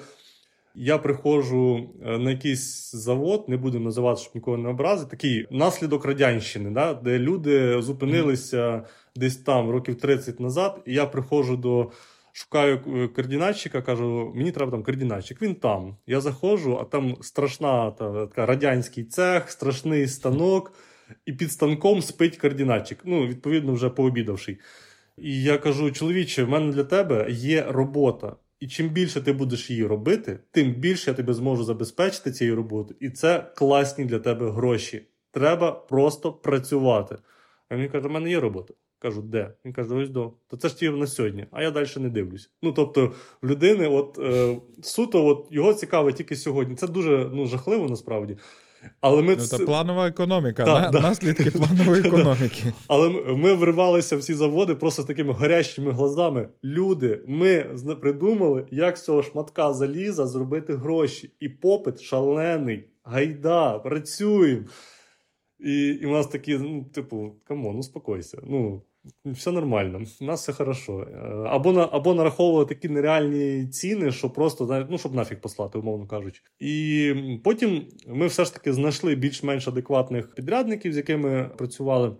[0.75, 6.06] я приходжу е, на якийсь завод, не будемо називати, щоб нікого не образити, такий наслідок
[6.06, 8.84] радянщини, да, де люди зупинилися
[9.15, 11.91] десь там років 30 назад, і я приходжу до.
[12.34, 15.41] Шукаю е, координатчика, кажу, мені треба там координатчик.
[15.41, 15.97] Він там.
[16.08, 20.73] Я заходжу, а там страшна та, така радянський цех, страшний станок
[21.26, 23.00] і під станком спить координатчик.
[23.06, 24.60] Ну, відповідно, вже пообідавший.
[25.17, 28.36] І я кажу: чоловіче, в мене для тебе є робота.
[28.60, 32.97] І чим більше ти будеш її робити, тим більше я тебе зможу забезпечити цією роботою.
[33.00, 35.02] І це класні для тебе гроші.
[35.32, 37.17] Треба просто працювати.
[37.69, 38.74] А він каже: у мене є робота.
[39.00, 39.54] Кажу, де?
[39.65, 40.34] Він каже, ось до.
[40.47, 42.52] То це ж ті на сьогодні, а я далі не дивлюсь.
[42.62, 46.76] Ну тобто, в людини, от е, суто, от його цікавить тільки сьогодні.
[46.76, 48.38] Це дуже ну, жахливо насправді.
[49.02, 51.00] Але ми ну, це планова економіка, да, на, да.
[51.00, 52.74] наслідки планової економіки.
[52.88, 56.50] Але ми, ми вривалися в ці заводи просто такими горящими глазами.
[56.63, 57.65] Люди, ми
[58.02, 61.32] придумали, як з цього шматка заліза зробити гроші.
[61.39, 64.65] І попит шалений, гайда, працюємо.
[65.60, 68.41] І і у нас такі, ну, типу, come on, успокойся.
[68.44, 68.82] Ну,
[69.26, 71.02] все нормально, у нас все хорошо.
[71.02, 76.08] Е, або на або нараховували такі нереальні ціни, що просто ну, щоб нафіг послати, умовно
[76.08, 76.42] кажучи.
[76.60, 82.16] І потім ми все ж таки знайшли більш-менш адекватних підрядників, з якими працювали.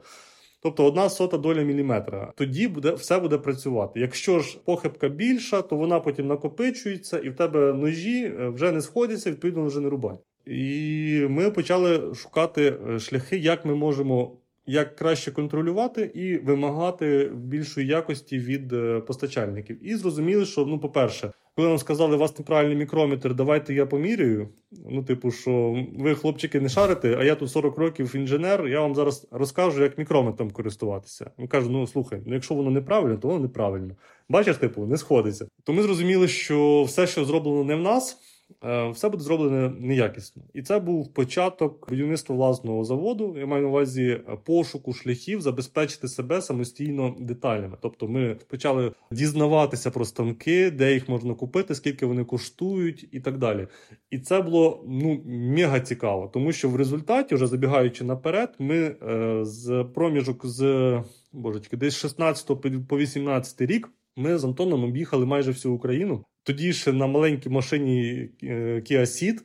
[0.63, 2.33] Тобто одна сота доля міліметра.
[2.35, 3.99] Тоді буде все буде працювати.
[3.99, 9.31] Якщо ж похибка більша, то вона потім накопичується, і в тебе ножі вже не сходяться,
[9.31, 10.19] відповідно вже не рубають.
[10.45, 18.39] І ми почали шукати шляхи, як ми можемо як краще контролювати і вимагати більшої якості
[18.39, 19.87] від е, постачальників.
[19.87, 24.49] І зрозуміли, що ну, по-перше, коли нам сказали, у вас неправильний мікрометр, давайте я поміряю.
[24.89, 28.67] Ну, типу, що ви, хлопчики, не шарите, а я тут 40 років інженер.
[28.67, 31.31] Я вам зараз розкажу, як мікрометром користуватися.
[31.39, 33.95] Він каже: ну слухай, ну якщо воно неправильно, то воно неправильно.
[34.29, 35.47] Бачиш, типу, не сходиться.
[35.63, 38.17] То ми зрозуміли, що все, що зроблено не в нас.
[38.63, 40.43] Е, все буде зроблене неякісно.
[40.53, 43.35] І це був початок будівництва власного заводу.
[43.37, 47.77] Я маю на увазі е, пошуку шляхів забезпечити себе самостійно деталями.
[47.81, 53.37] Тобто, ми почали дізнаватися про станки, де їх можна купити, скільки вони коштують, і так
[53.37, 53.67] далі.
[54.09, 59.39] І це було ну мега цікаво, тому що в результаті, вже забігаючи наперед, ми е,
[59.45, 63.89] з проміжок з божечки, десь 16 по 18 рік.
[64.19, 66.23] Ми з Антоном об'їхали майже всю Україну.
[66.47, 69.39] Тоді ще на маленькій машині е, Kia Ceed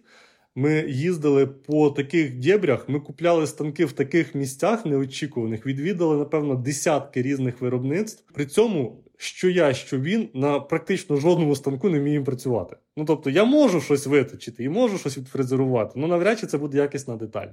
[0.55, 7.23] ми їздили по таких дєбрях, ми купляли станки в таких місцях неочікуваних, відвідали, напевно, десятки
[7.23, 8.33] різних виробництв.
[8.33, 12.77] При цьому, що я, що він на практично жодному станку не вміє працювати.
[12.97, 16.79] Ну тобто, я можу щось виточити і можу щось відфрезерувати, але навряд чи це буде
[16.79, 17.49] якісна деталь.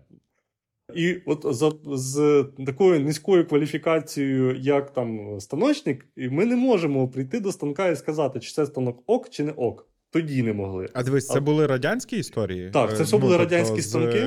[0.96, 7.52] І от за з такою низькою кваліфікацією, як там станочник, ми не можемо прийти до
[7.52, 9.90] станка і сказати, чи це станок ок, чи не ок.
[10.12, 10.90] Тоді не могли.
[10.94, 11.42] А дивись, це а...
[11.42, 12.70] були радянські історії?
[12.74, 14.24] Так, це все ну, були тобто радянські станки.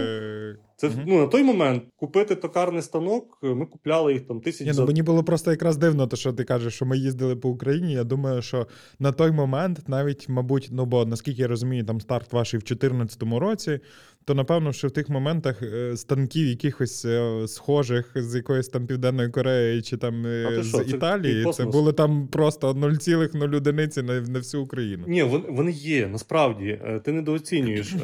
[0.76, 0.96] Це угу.
[1.06, 4.66] ну, на той момент купити токарний станок, ми купляли їх там тисяч.
[4.66, 7.48] Ні, ну, Мені було просто якраз дивно, то, що ти кажеш, що ми їздили по
[7.48, 7.92] Україні.
[7.92, 8.66] Я думаю, що
[8.98, 13.22] на той момент навіть, мабуть, ну бо наскільки я розумію, там старт ваший в 2014
[13.22, 13.80] році
[14.24, 19.28] то напевно, що в тих моментах е, станків якихось е, схожих з якоїсь там Південної
[19.28, 24.20] Кореї чи там е, з що, Італії, це, це були там просто 0,0 одиниці на,
[24.20, 25.04] на всю Україну.
[25.06, 26.80] Ні, вони, вони є, насправді.
[27.04, 27.94] Ти недооцінюєш.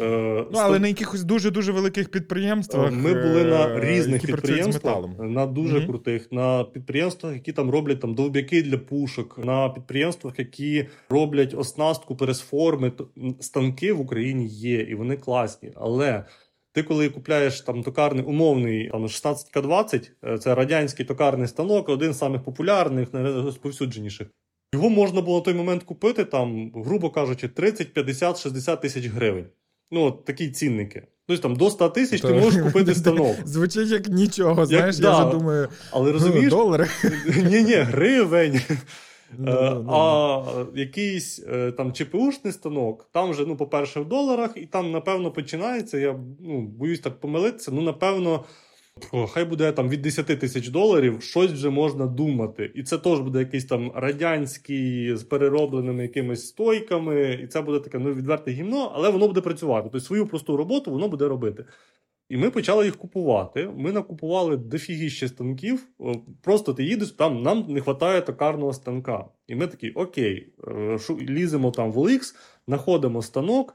[0.53, 2.09] Ну, але на якихось дуже-дуже великих
[2.69, 2.93] підприємствах.
[2.93, 5.87] Ми були на різних підприємствах, на дуже mm-hmm.
[5.87, 12.17] крутих, на підприємствах, які там роблять там довбяки для пушок, на підприємствах, які роблять оснастку
[12.17, 12.93] пересформи.
[13.41, 15.73] Станки в Україні є, і вони класні.
[15.75, 16.25] Але але
[16.73, 22.19] ти, коли купляєш там токарний умовний там 16К20, е, це радянський токарний станок, один з
[22.19, 24.29] самих популярних, найрозповсюдженіших.
[24.75, 29.47] Його можна було на той момент купити, там, грубо кажучи, 30, 50, 60 тисяч гривень.
[29.91, 31.07] Ну, от такі цінники.
[31.29, 33.37] Тобто там до 100 тисяч ти можеш купити станок.
[33.45, 35.25] Звучить як нічого, знаєш, як, я да.
[35.25, 35.69] вже думаю.
[35.91, 36.89] Але розумієш, долари.
[37.51, 38.61] Ні, ні, гривень.
[39.39, 39.95] No, no, no.
[39.95, 45.31] А якийсь е, там ЧПУшний станок, там вже, ну, по-перше, в доларах, і там, напевно,
[45.31, 45.99] починається.
[45.99, 47.71] Я ну, боюсь так помилитися.
[47.75, 48.45] Ну, напевно,
[49.29, 52.73] хай буде там від 10 тисяч доларів, щось вже можна думати.
[52.75, 57.99] І це теж буде якийсь там радянський з переробленими якимись стойками, і це буде таке
[57.99, 59.83] ну, відверте гімно, але воно буде працювати.
[59.83, 61.65] Тобто свою просту роботу воно буде робити.
[62.29, 63.71] І ми почали їх купувати.
[63.77, 65.89] Ми накупували дофігіще станків.
[66.43, 69.25] Просто ти їдеш, там нам не вистачає токарного станка.
[69.47, 72.35] І ми такі, окей, е, ліземо там в OLX,
[72.67, 73.75] знаходимо станок.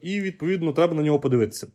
[0.00, 1.66] і відповідно треба на нього подивитися.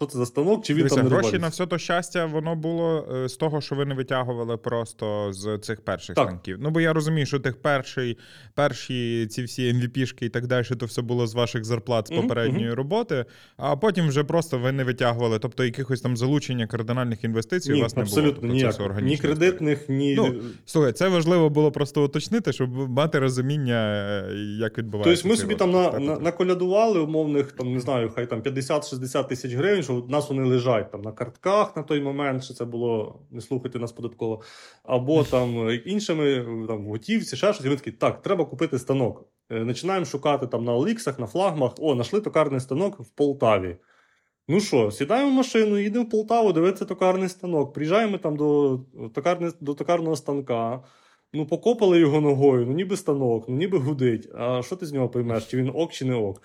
[0.00, 2.56] Що це за станок, чи він Дивіться, там не гроші на все то щастя, воно
[2.56, 6.28] було е, з того, що ви не витягували просто з цих перших Так.
[6.28, 6.56] станків.
[6.60, 8.18] Ну бо я розумію, що тих перший,
[8.54, 12.22] перші ці всі MVP-шки і так далі, то все було з ваших зарплат з Мгм,
[12.22, 13.24] попередньої роботи,
[13.56, 15.38] а потім вже просто ви не витягували.
[15.38, 18.60] Тобто якихось там залучення кардинальних інвестицій у Ні, вас не абсолютно було.
[18.60, 19.02] Тобто, це ніяк.
[19.02, 20.14] Ні кредитних, ні.
[20.14, 20.34] Ну,
[20.66, 23.74] Слухай, це важливо було просто уточнити, щоб мати розуміння,
[24.28, 25.22] е, як відбувається.
[25.22, 26.18] Тобто ми цей собі там на, розвиток.
[26.18, 30.44] на, наколядували умовних, там не знаю, хай там 50-60 тисяч гривень, що в нас вони
[30.44, 34.42] лежать там на картках на той момент, що це було не слухайте нас податково,
[34.82, 37.66] або там іншими там готівці, ще щось.
[37.66, 39.24] І ми такі, так, треба купити станок.
[39.52, 41.72] Е, Починаємо шукати там на Оліксах, на флагмах.
[41.78, 43.76] О, знайшли токарний станок в Полтаві.
[44.48, 47.72] Ну що, сідаємо в машину, їдемо в Полтаву, дивитися токарний станок.
[47.72, 48.80] Приїжджаємо там до,
[49.14, 50.82] токарни, до токарного станка.
[51.32, 54.28] Ну, покопали його ногою, ну ніби станок, ну ніби гудить.
[54.34, 56.42] А що ти з нього поймеш, чи він ок, чи не ок?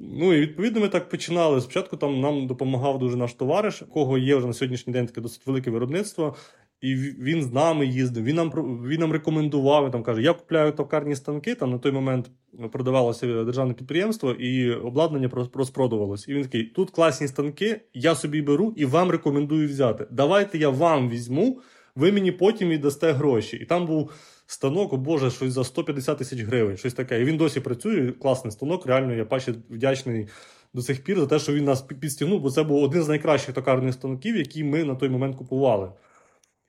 [0.00, 1.60] Ну і відповідно ми так починали.
[1.60, 5.46] Спочатку там нам допомагав дуже наш товариш, кого є вже на сьогоднішній день таке досить
[5.46, 6.36] велике виробництво.
[6.80, 8.50] І він з нами їздив, він нам
[8.88, 9.90] він нам рекомендував.
[9.90, 11.54] Там каже: я купляю токарні станки.
[11.54, 12.30] Там на той момент
[12.72, 16.28] продавалося державне підприємство, і обладнання розпродувалось.
[16.28, 20.06] І він такий: тут класні станки, я собі беру і вам рекомендую взяти.
[20.10, 21.60] Давайте я вам візьму,
[21.96, 23.56] ви мені потім віддасте гроші.
[23.56, 24.12] І там був
[24.50, 27.20] станок, о Боже, щось за 150 тисяч гривень, щось таке.
[27.20, 28.12] І він досі працює.
[28.12, 28.86] Класний станок.
[28.86, 30.28] Реально, я паче вдячний
[30.74, 33.08] до сих пір за те, що він нас пі- підстігнув, бо це був один з
[33.08, 35.92] найкращих токарних станків, які ми на той момент купували.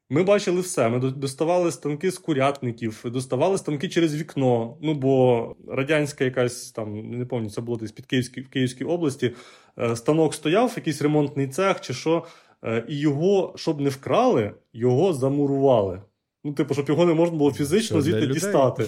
[0.09, 0.89] Ми бачили все.
[0.89, 4.77] Ми доставали станки з курятників, доставали станки через вікно.
[4.81, 9.31] Ну бо радянська якась там, не пам'ятаю, це було десь під Київській, в Київській області.
[9.79, 12.25] е, Станок стояв, якийсь ремонтний цех чи що,
[12.63, 16.01] е, і його, щоб не вкрали, його замурували.
[16.43, 18.85] Ну, типу, щоб його не можна було фізично звідти дістати.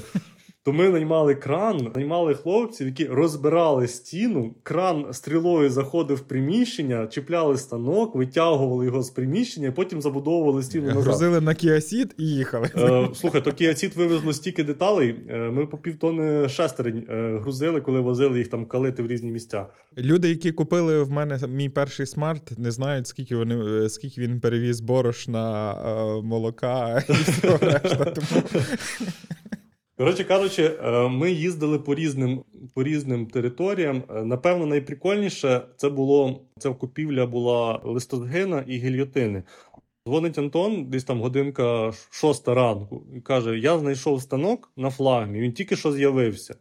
[0.64, 4.56] То ми наймали кран, наймали хлопців, які розбирали стіну.
[4.64, 11.04] Кран стрілою заходив в приміщення, чіпляли станок, витягували його з приміщення, потім забудовували стіну назад.
[11.04, 12.70] Грузили на кіасід і їхали.
[12.78, 15.16] Е, слухай, то Кіацід вивезло стільки деталей.
[15.30, 19.66] е, Ми по півтони шестерень е, грузили, коли возили їх там калити в різні місця.
[19.98, 24.40] Люди, які купили в мене мій перший смарт, не знають, скільки вони е, скільки він
[24.40, 25.76] перевіз борошна,
[26.24, 28.06] молока і всього решта.
[28.06, 28.42] Тому
[30.02, 34.04] Коротше кажучи, е, ми їздили по різним, по різним територіям.
[34.10, 39.44] Е, Напевно, найприкольніше це було ця купівля була листогена і гільйотини.
[40.08, 45.40] Дзвонить Антон, десь там годинка шоста ранку, і каже: Я знайшов станок на флагмі.
[45.40, 46.56] Він тільки що з'явився.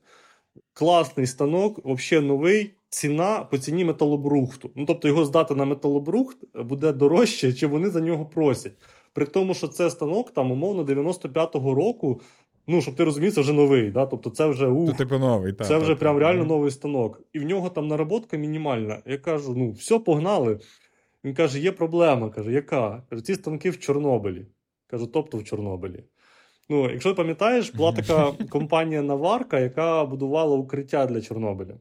[0.72, 2.74] Класний станок, взагалі новий.
[2.88, 4.70] Ціна по ціні металобрухту.
[4.74, 8.72] Ну тобто його здати на металобрухт буде дорожче, чи вони за нього просять.
[9.12, 12.20] При тому, що це станок там умовно 95-го року.
[12.70, 13.90] Ну, щоб ти розумів, це вже новий.
[13.90, 14.06] Да?
[14.06, 15.52] Тобто це вже ух, типу новий.
[15.52, 16.00] та, це та, вже та.
[16.00, 17.22] прям реально новий станок.
[17.32, 19.02] І в нього там наработка мінімальна.
[19.06, 20.58] Я кажу: ну, все, погнали.
[21.24, 22.30] Він каже: є проблема.
[22.30, 23.02] Каже, яка?
[23.10, 24.46] Каже, ці станки в Чорнобилі.
[24.86, 26.04] Кажу, тобто в Чорнобилі.
[26.68, 31.74] Ну, якщо ти пам'ятаєш, була така компанія Наварка, яка будувала укриття для Чорнобиля.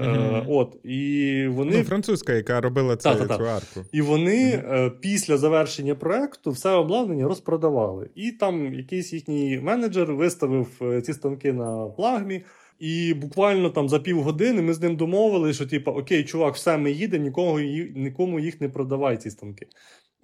[0.00, 0.44] Е, Мгм.
[0.48, 3.80] от, і вони Ну, французька, яка робила цю, цю арку.
[3.92, 8.10] і вони е, після завершення проекту все обладнання розпродавали.
[8.14, 12.42] І там якийсь їхній менеджер виставив е, ці станки на флагмі.
[12.78, 16.90] І буквально там за півгодини ми з ним домовилися, що типу, окей, чувак, все, ми
[16.92, 17.60] їдемо, нікого
[17.94, 19.66] нікому їх не продавай, ці станки.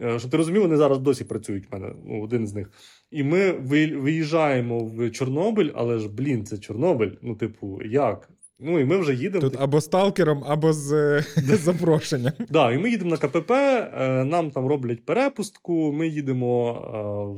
[0.03, 2.71] Е, Щоб ти розумів, вони зараз досі працюють в мене, ну, один з них.
[3.11, 7.11] І ми ви- виїжджаємо в Чорнобиль, але ж, блін, це Чорнобиль.
[7.23, 8.29] Ну, типу, як?
[8.59, 9.40] Ну і ми вже їдемо.
[9.40, 12.33] Тут або сталкером, або з запрошенням.
[12.51, 15.92] Да, і ми їдемо на КПП, е, нам там роблять перепустку.
[15.92, 16.73] Ми їдемо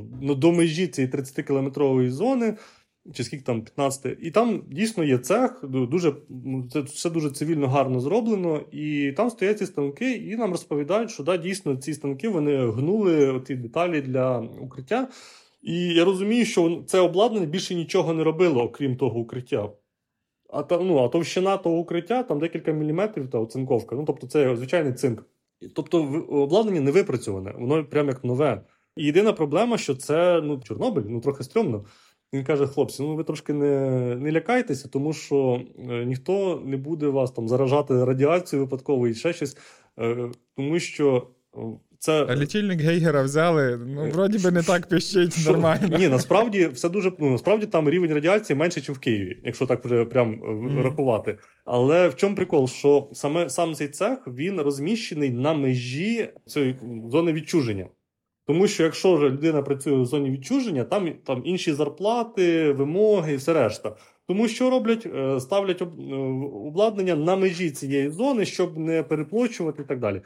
[0.00, 2.54] е, ну, до межі цієї 30-кілометрової зони,
[3.14, 4.18] чи скільки там 15.
[4.22, 8.60] І там дійсно є цех, дуже, ну, це все дуже цивільно гарно зроблено.
[8.72, 13.40] І там стоять ці станки, і нам розповідають, що да, дійсно ці станки вони гнули
[13.46, 15.08] ті деталі для укриття.
[15.62, 19.68] І я розумію, що це обладнання більше нічого не робило, окрім того укриття.
[20.48, 23.96] А, ну, а товщина того укриття там декілька міліметрів та оцинковка.
[23.96, 25.24] Ну, тобто, це звичайний цинк.
[25.74, 28.62] Тобто, обладнання не випрацьоване, воно прям як нове.
[28.96, 31.84] І єдина проблема, що це ну, Чорнобиль, ну трохи стрьомно.
[32.32, 37.08] Він каже: хлопці, ну ви трошки не, не лякайтеся, тому що е, ніхто не буде
[37.08, 39.56] вас там заражати радіацією випадково і ще щось.
[39.98, 41.26] Е, тому що
[41.98, 42.36] це.
[42.36, 45.98] Лічильник Гейгера взяли, ну, вроді би не так пищить нормально.
[45.98, 49.84] Ні, насправді все дуже ну, насправді там рівень радіації менше, ніж в Києві, якщо так
[49.84, 50.82] вже прям е, Мгм.
[50.82, 51.38] рахувати.
[51.64, 52.68] Але в чому прикол?
[52.68, 56.76] Що саме сам цей цех він розміщений на межі цієї
[57.10, 57.86] зони відчуження.
[58.46, 63.36] Тому що якщо вже людина працює в зоні відчуження, там, там інші зарплати, вимоги і
[63.36, 63.96] все решта.
[64.28, 65.84] Тому що роблять, Е, ставлять е,
[66.66, 70.22] обладнання на межі цієї зони, щоб не переплочувати і так далі.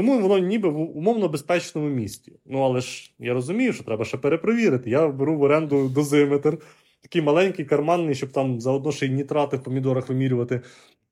[0.00, 2.32] Тому воно ніби в умовно безпечному місті.
[2.46, 4.90] Ну але ж я розумію, що треба ще перепровірити.
[4.90, 6.58] Я беру в оренду дозиметр,
[7.02, 10.60] такий маленький, карманний, щоб там заодно ще й нітрати в помідорах вимірювати.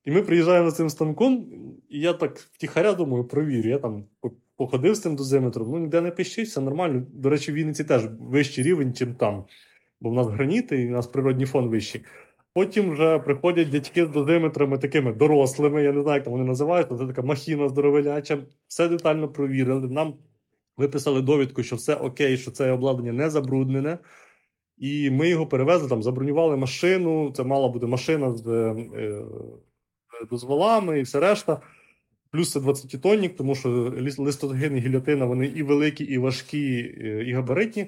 [0.05, 1.45] І ми приїжджаємо з цим станком,
[1.89, 3.69] і я так втіхаря думаю, провірю.
[3.69, 4.03] Я там
[4.57, 7.05] походив з цим дозиметром, ну ніде не пищить, нормально.
[7.13, 9.45] До речі, в Вінниці теж вищий рівень, чим там.
[10.01, 12.01] Бо в нас граніти і у нас природній фон вищий.
[12.59, 16.97] Потім вже приходять дядьки з дозиметрами такими дорослими, я не знаю, як там вони називаються,
[16.97, 18.37] це така махіна здоровеляча.
[18.67, 19.87] Все детально провірили.
[19.87, 20.13] Нам
[20.77, 23.97] виписали довідку, що все окей, що це обладнання не забруднене.
[24.77, 27.31] І ми його перевезли, там, забронювали машину.
[27.35, 29.23] Це мала бути машина з е, е,
[30.29, 31.61] дозволами і все решта.
[32.31, 37.33] Плюс це 20-тонник, тому що листогин і гільотина вони і великі, і важкі, е, і
[37.33, 37.87] габаритні.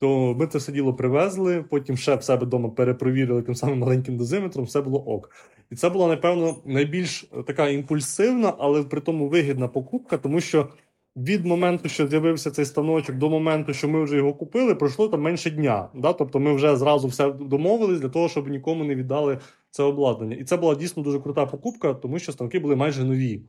[0.00, 4.16] То ми це все діло привезли, потім ще в себе вдома перепровірили тим самим маленьким
[4.16, 5.30] дозиметром, все було ок.
[5.70, 10.68] І це була, напевно, найбільш така імпульсивна, але при тому вигідна покупка, тому що
[11.16, 15.20] від моменту, що з'явився цей станочок, до моменту, що ми вже його купили, пройшло там
[15.20, 15.88] менше дня.
[15.94, 16.12] Да?
[16.12, 19.38] Тобто ми вже зразу все домовились для того, щоб нікому не віддали
[19.70, 20.36] це обладнання.
[20.36, 23.42] І це була дійсно дуже крута покупка, тому що станки були майже нові.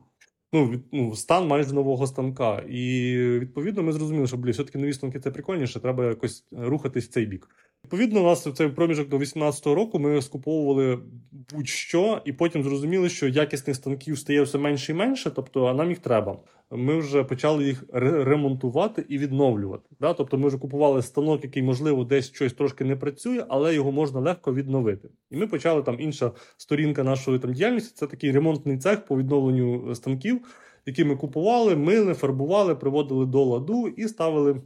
[0.52, 2.58] Ну, ну, стан майже нового станка.
[2.58, 7.08] І відповідно ми зрозуміли, що блін, все-таки нові станки це прикольніше, треба якось рухатись в
[7.08, 7.48] цей бік.
[7.90, 10.98] Відповідно, у нас в цей проміжок до 18-го року ми скуповували
[11.32, 15.88] будь-що, і потім зрозуміли, що якісних станків стає все менше і менше, тобто а нам
[15.88, 16.38] їх треба.
[16.70, 19.88] Ми вже почали їх ре- ремонтувати і відновлювати.
[20.00, 20.14] Да?
[20.14, 24.20] Тобто ми вже купували станок, який, можливо, десь щось трошки не працює, але його можна
[24.20, 25.08] легко відновити.
[25.30, 27.92] І ми почали там інша сторінка нашої там діяльності.
[27.94, 30.40] Це такий ремонтний цех по відновленню станків,
[30.86, 34.62] які ми купували, мили, фарбували, приводили до ладу і ставили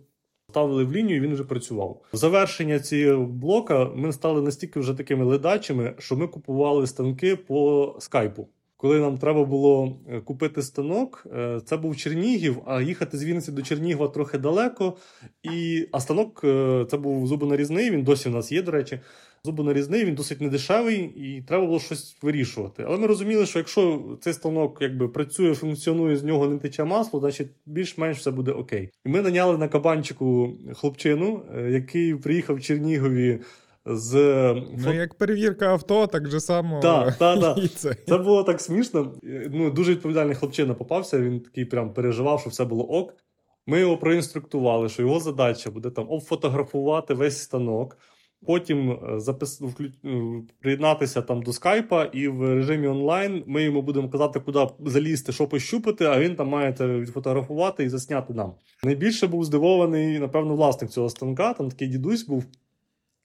[0.54, 2.00] ставили в лінію, і він вже працював.
[2.12, 8.48] Завершення цього блока ми стали настільки вже такими ледачими, що ми купували станки по скайпу.
[8.76, 13.52] Коли нам треба було е, купити станок, е, це був Чернігів, а їхати з Вінниці
[13.52, 14.96] до Чернігова трохи далеко.
[15.42, 19.00] І, а станок е, це був зубонарізний, він досі в нас є, до речі.
[19.46, 22.84] Зубонарізний, він досить недешевий, і треба було щось вирішувати.
[22.86, 27.20] Але ми розуміли, що якщо цей станок якби працює, функціонує, з нього не тече масло,
[27.20, 28.90] значить більш-менш все буде окей.
[29.04, 33.40] І ми наняли на кабанчику хлопчину, е, який приїхав в Чернігові
[33.86, 34.14] з
[34.78, 36.80] Ну, як перевірка авто, так же само.
[36.80, 37.58] Так, так, так.
[37.76, 37.96] це.
[38.08, 39.14] Це було так смішно.
[39.50, 41.20] Ну, дуже відповідальний хлопчина попався.
[41.20, 43.14] Він такий прям переживав, що все було ок.
[43.66, 47.96] Ми його проінструктували, що його задача буде там обфотографувати весь станок,
[48.46, 49.62] потім е, запис...
[50.04, 50.12] е,
[50.60, 55.46] приєднатися там до скайпа, і в режимі онлайн ми йому будемо казати, куди залізти, що
[55.46, 58.52] пощупати, а він там має це відфотографувати і засняти нам.
[58.84, 61.52] Найбільше був здивований, напевно, власник цього станка.
[61.52, 62.44] Там такий дідусь був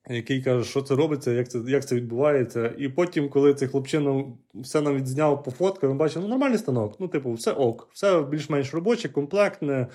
[0.10, 2.74] який каже, що це робиться, як це, як це відбувається.
[2.78, 6.96] І потім, коли цей хлопчина все нам відзняв по фотках, ми бачимо, ну нормальний станок.
[7.00, 9.88] Ну, типу, все ок, все більш-менш робоче, комплектне,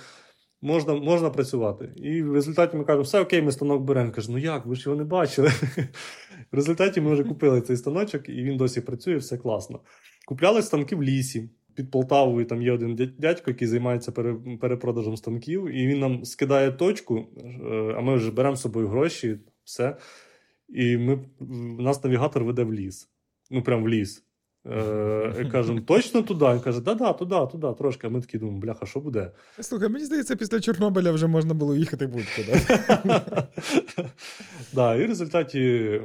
[0.65, 1.89] можна, можна працювати.
[1.97, 4.12] І в результаті ми кажемо, все окей, ми станок беремо.
[4.12, 5.49] Каже, ну як, ви ж його не бачили.
[6.53, 9.81] В результаті ми вже купили цей станочок, і він досі працює, все класно.
[10.27, 11.51] Купляли станки в лісі.
[11.75, 14.12] Під Полтавою там є один дядько, який займається
[14.61, 19.39] перепродажем станків, і він нам скидає точку, е, а ми вже беремо з собою гроші,
[19.65, 19.97] все.
[20.69, 21.19] І ми,
[21.79, 23.09] нас навігатор веде в ліс.
[23.51, 24.24] Ну, прям в ліс.
[24.67, 26.45] Е, кажемо, точно туди?
[26.45, 28.07] Він каже, да-да, туди, туди, трошки.
[28.07, 29.31] А ми такі думаємо, бляха, що буде?
[29.61, 32.61] Слухай, мені здається, після Чорнобиля вже можна було їхати будь-куди.
[34.73, 36.01] да, і в результаті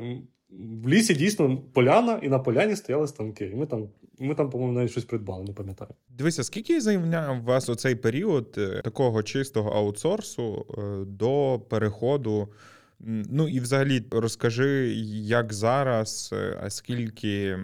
[0.83, 3.45] в лісі дійсно поляна, і на поляні стояли станки.
[3.45, 3.89] І ми там,
[4.19, 5.91] ми там, по-моєму, навіть щось придбали, не пам'ятаю.
[6.09, 12.47] Дивися, скільки зайняв вас оцей період е, такого чистого аутсорсу е, до переходу?
[13.05, 17.57] Ну і взагалі розкажи, як зараз, е, а скільки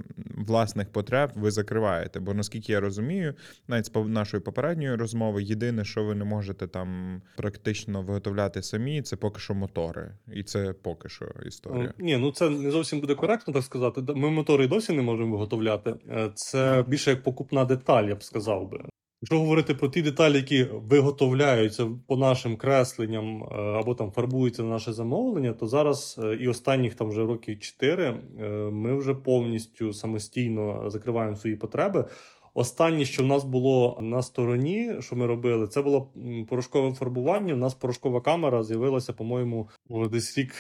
[0.47, 2.19] власних потреб ви закриваєте?
[2.19, 3.33] Бо наскільки я розумію,
[3.67, 9.15] навіть з нашої попередньої розмови, єдине, що ви не можете там практично виготовляти самі, це
[9.15, 10.11] поки що мотори.
[10.33, 11.93] І це поки що історія.
[11.97, 14.01] Ні, ну це не зовсім буде коректно так сказати.
[14.15, 15.95] Ми мотори досі не можемо виготовляти.
[16.09, 18.79] Е, Це більше як покупна деталь, я б сказав би.
[19.25, 24.69] Якщо говорити про ті деталі, які виготовляються по нашим кресленням е, або там фарбуються на
[24.69, 28.15] наше замовлення, то зараз е, і останніх там вже років 4
[28.71, 32.05] ми вже повністю самостійно закриваємо свої потреби.
[32.57, 36.09] Останнє, що в нас було на стороні, що ми робили, це було
[36.49, 37.53] порошкове фарбування.
[37.53, 39.69] У нас порошкова камера з'явилася, по-моєму,
[40.11, 40.53] десь рік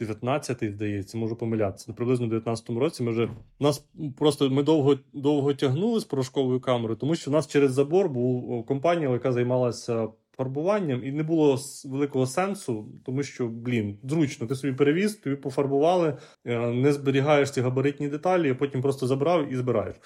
[0.00, 1.84] 19-й, здається, можу помилятися.
[1.88, 3.24] Ну, приблизно в 19-му році ми вже
[3.60, 3.84] у нас
[4.18, 8.66] просто ми довго довго тягнули з порошковою камерою, тому що у нас через забор був
[8.66, 14.72] компанія, яка займалася фарбуванням, і не було великого сенсу, тому що, блін, зручно, ти собі
[14.72, 19.96] перевіз, тобі пофарбували, е, не зберігаєш ці габаритні деталі, а потім просто забрав і збираєш.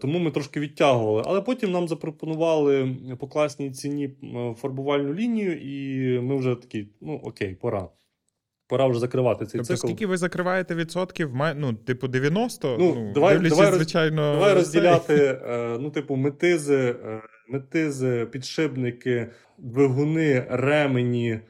[0.00, 1.22] Тому ми трошки відтягували.
[1.26, 4.10] Але потім нам запропонували по класній ціні
[4.56, 7.88] фарбувальну лінію, і ми вже такі, ну окей, пора.
[8.66, 9.86] Пора вже закривати цей тобто, цикл.
[9.86, 11.30] скільки ви закриваєте відсотків?
[11.56, 12.76] Ну, типу, 90?
[12.78, 20.46] Ну, ну давай, давай, звичайно, давай розділяти, е, ну, типу, метизи, е, метизи, підшипники, двигуни,
[20.50, 21.40] ремені,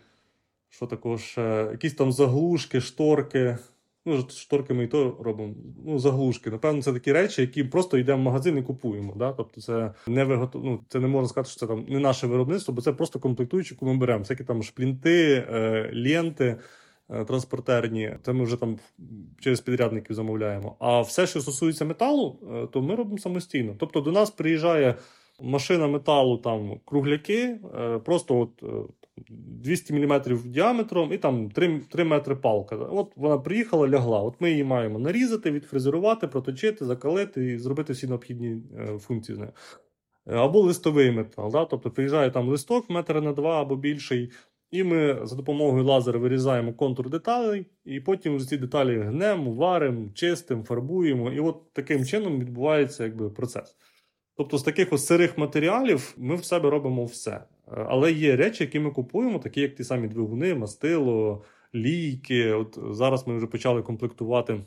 [0.68, 1.34] що також,
[1.72, 3.58] якісь там заглушки, шторки.
[4.06, 5.54] Ну, шторки ми і то робимо.
[5.86, 6.50] Ну, заглушки.
[6.50, 9.14] Напевно, це такі речі, які просто йдемо в магазин і купуємо.
[9.16, 9.32] Да?
[9.32, 10.64] Тобто, це не виготов...
[10.64, 13.74] ну, це не можна сказати, що це там не наше виробництво, бо це просто комплектуючі,
[13.74, 14.18] яку ми беремо.
[14.18, 16.56] Всякі там шплінти, е, ленти.
[17.12, 18.78] Е, транспортерні, це ми вже там
[19.40, 20.76] через підрядників замовляємо.
[20.78, 23.74] А все, що стосується металу, е, то ми робимо самостійно.
[23.78, 24.94] Тобто до нас приїжджає
[25.40, 28.62] машина металу, там кругляки, е, просто от
[29.28, 32.76] 200 мм діаметром і там 3 3 метри палка.
[32.76, 34.20] От вона приїхала, лягла.
[34.20, 38.62] От ми її маємо нарізати, відфрезерувати, проточити, закалити і зробити всі необхідні
[38.98, 39.52] функції з нею.
[40.26, 41.50] Або листовий метал.
[41.52, 41.64] Да?
[41.64, 44.30] Тобто приїжджає там листок метр на два або більший.
[44.70, 50.64] І ми за допомогою лазера вирізаємо контур деталей, і потім ці деталі гнемо, варимо, чистимо,
[50.64, 51.32] фарбуємо.
[51.32, 53.76] І от таким чином відбувається якби, процес.
[54.36, 57.44] Тобто, з таких ось сирих матеріалів ми в себе робимо все.
[57.70, 61.44] Але є речі, які ми купуємо, такі як ті самі двигуни, мастило,
[61.74, 62.52] лійки.
[62.52, 64.60] От Зараз ми вже почали комплектувати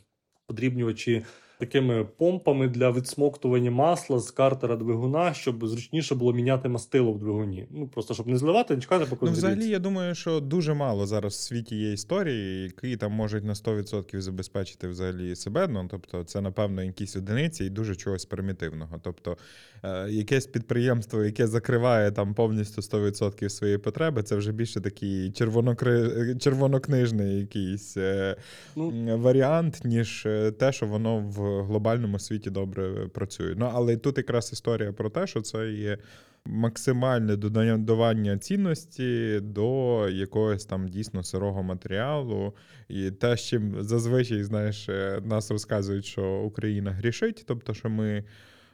[0.47, 1.25] подрібнювачі
[1.65, 7.67] такими помпами для відсмоктування масла з картера двигуна, щоб зручніше було міняти мастило в двигуні.
[7.71, 11.05] Ну просто щоб не зливати, не чекати, поки Ну, взагалі, я думаю, що дуже мало
[11.05, 15.67] зараз в світі є історії, які там можуть на 100% забезпечити взагалі себе.
[15.67, 18.99] Ну тобто, це напевно якісь одиниці і дуже чогось примітивного.
[19.03, 19.37] Тобто,
[19.83, 26.35] е, якесь підприємство, яке закриває там повністю 100% своєї потреби, це вже більше такий червонокри...
[26.39, 28.35] червонокнижний якийсь е,
[28.75, 33.55] ну, варіант, ніж е, те, що воно в глобальному світі добре працює.
[33.57, 35.97] Ну але тут якраз історія про те, що це є.
[36.45, 42.53] Максимальне додавання цінності до якогось там дійсно сирого матеріалу,
[42.89, 48.23] і те, з чим зазвичай знаєш, е, нас розказують, що Україна грішить, тобто, що ми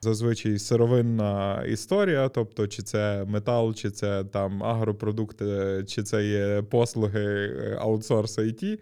[0.02, 7.26] зазвичай сировинна історія, тобто, чи це метал, чи це там агропродукти, чи це є послуги
[7.26, 8.80] е, аутсорс IT,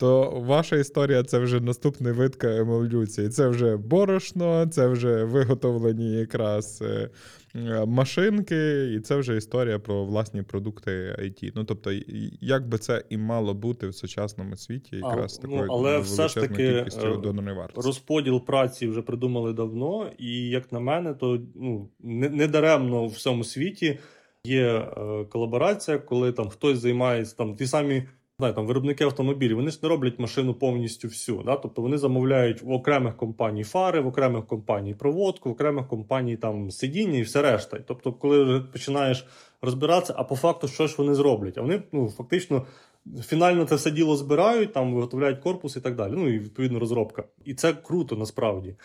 [0.00, 3.28] то ваша історія це вже наступний вид еволюції.
[3.28, 7.10] Це вже борошно, це вже виготовлені якраз е,
[7.54, 11.52] е, машинки, і це вже історія про власні продукти IT.
[11.54, 11.92] Ну тобто,
[12.40, 16.28] як би це і мало бути в сучасному світі, якраз а, такою ну, але все
[16.28, 16.86] ж таки е.
[17.74, 23.10] Розподіл праці вже придумали давно, і як на мене, то ну не, не даремно в
[23.10, 23.98] всьому світі
[24.44, 24.88] є
[25.28, 28.02] колаборація, коли там хтось займається там ті самі
[28.40, 31.42] знаю, там виробники автомобілів, вони ж не роблять машину повністю всю.
[31.42, 31.56] Да?
[31.56, 36.70] Тобто вони замовляють в окремих компаній фари, в окремих компаній проводку, в окремих компаній там
[36.70, 37.78] сидіння і все решта.
[37.86, 39.26] Тобто, коли починаєш
[39.62, 41.58] розбиратися, а по факту що ж вони зроблять?
[41.58, 42.66] А вони ну, фактично.
[43.24, 46.12] Фінально це все діло збирають, там виготовляють корпус і так далі.
[46.16, 47.24] Ну і відповідно розробка.
[47.44, 48.76] І це круто насправді.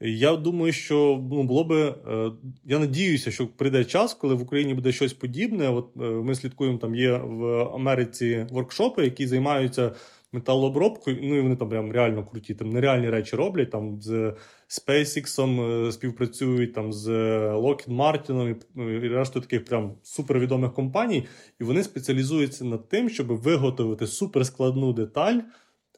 [0.00, 1.94] Я думаю, що ну, було би.
[2.08, 2.32] Е,
[2.64, 5.68] я надіюся, що прийде час, коли в Україні буде щось подібне.
[5.68, 9.94] От е, ми слідкуємо, там є в Америці воркшопи, які займаються
[10.32, 11.18] металообробкою.
[11.22, 13.70] Ну і вони там прям реально круті, там нереальні речі роблять.
[13.70, 14.34] Там з
[14.68, 17.08] SpaceX е, співпрацюють там з
[17.52, 21.26] Lockheed Martin і рештою таких прям супервідомих компаній.
[21.60, 25.40] І вони спеціалізуються над тим, щоб виготовити суперскладну деталь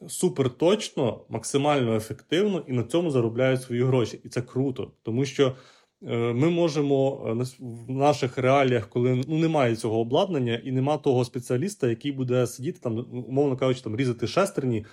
[0.07, 4.19] супер точно, максимально ефективно і на цьому заробляють свої гроші.
[4.23, 5.55] І це круто, тому що
[6.07, 11.25] е, ми можемо е, в наших реаліях, коли ну немає цього обладнання і нема того
[11.25, 14.85] спеціаліста, який буде сидіти там, умовно кажучи, там різати шестерні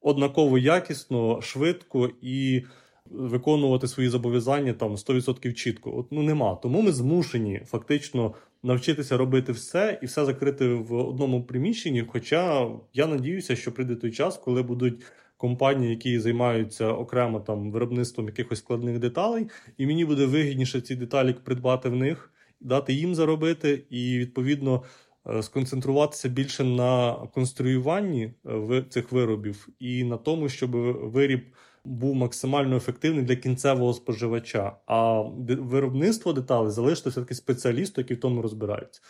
[0.00, 2.62] однаково якісно, швидко і
[3.04, 5.98] виконувати свої зобов'язання там 100% чітко.
[5.98, 6.54] От ну нема.
[6.54, 12.04] Тому ми змушені фактично навчитися робити все і все закрити в одному приміщенні.
[12.08, 15.02] Хоча я надіюся, що прийде той час, коли будуть.
[15.36, 19.46] Компанії, які займаються окремо там виробництвом якихось складних деталей,
[19.78, 24.82] і мені буде вигідніше ці деталі придбати в них, дати їм заробити, і відповідно
[25.26, 30.70] е, сконцентруватися більше на конструюванні е, цих виробів і на тому, щоб
[31.10, 31.44] виріб
[31.84, 34.76] був максимально ефективний для кінцевого споживача.
[34.86, 39.00] А виробництво деталей залишити все-таки спеціалісту, який в тому розбирається.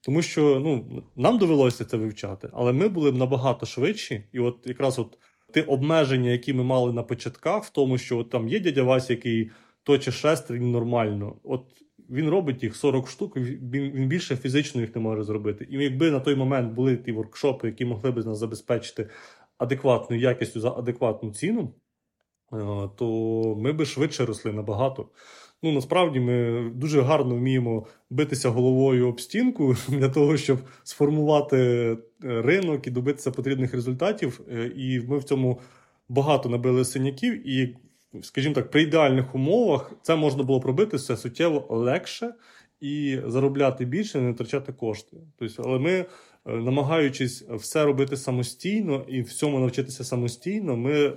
[0.00, 4.58] Тому що ну, нам довелося це вивчати, але ми були б набагато швидші, і от
[4.64, 5.18] якраз от
[5.54, 9.12] ті обмеження, які ми мали на початках, в тому, що от там є дядя Вася,
[9.12, 9.50] який
[9.82, 11.36] точить шестерень нормально.
[11.42, 11.64] От
[12.10, 15.66] він робить їх 40 штук, він, більше фізично їх не може зробити.
[15.70, 19.08] І якби на той момент були ті воркшопи, які могли б нас забезпечити
[19.58, 21.74] адекватною якістю за адекватну ціну,
[22.96, 25.08] то ми би швидше росли набагато.
[25.62, 31.96] Ну, насправді ми дуже гарно вміємо битися головою об стінку для того, щоб сформувати е,
[32.42, 34.40] ринок і добитися потрібних результатів.
[34.52, 35.60] Е, і ми в цьому
[36.08, 37.48] багато набили синяків.
[37.48, 37.76] І,
[38.22, 42.34] скажімо так, при ідеальних умовах це можна було пробити все суттєво легше
[42.80, 45.16] і заробляти більше, не втрачати кошти.
[45.38, 46.06] Тобто, але ми, е,
[46.44, 51.12] намагаючись все робити самостійно і всьому навчитися самостійно, ми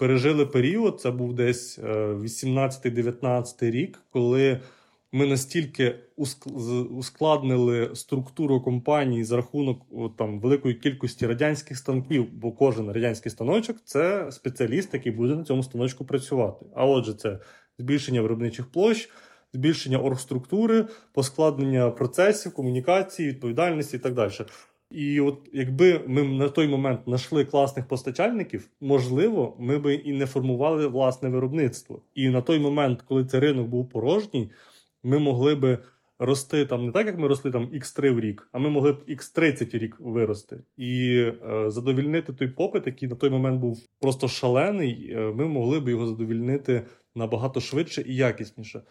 [0.00, 4.60] пережили період, це був десь 18-19 рік, коли
[5.12, 5.94] ми настільки
[6.90, 9.82] ускладнили структуру компанії за рахунок
[10.18, 15.62] там великої кількості радянських станків, бо кожен радянський станочок це спеціаліст, який буде на цьому
[15.62, 16.66] станочку працювати.
[16.74, 17.38] А отже, це
[17.78, 19.10] збільшення виробничих площ.
[19.52, 24.32] Збільшення оргструктури, поскладнення процесів, комунікації, відповідальності і так далі.
[24.90, 30.26] І от якби ми на той момент знайшли класних постачальників, можливо, ми би і не
[30.26, 32.02] формували власне виробництво.
[32.14, 34.50] І на той момент, коли цей ринок був порожній,
[35.02, 35.78] ми могли би
[36.18, 39.02] рости там не так, як ми росли там X3 в рік, а ми могли б
[39.08, 45.12] X30 рік вирости і е, задовільнити той попит, який на той момент був просто шалений.
[45.12, 48.82] Е, ми могли б його задовільнити набагато швидше і якісніше.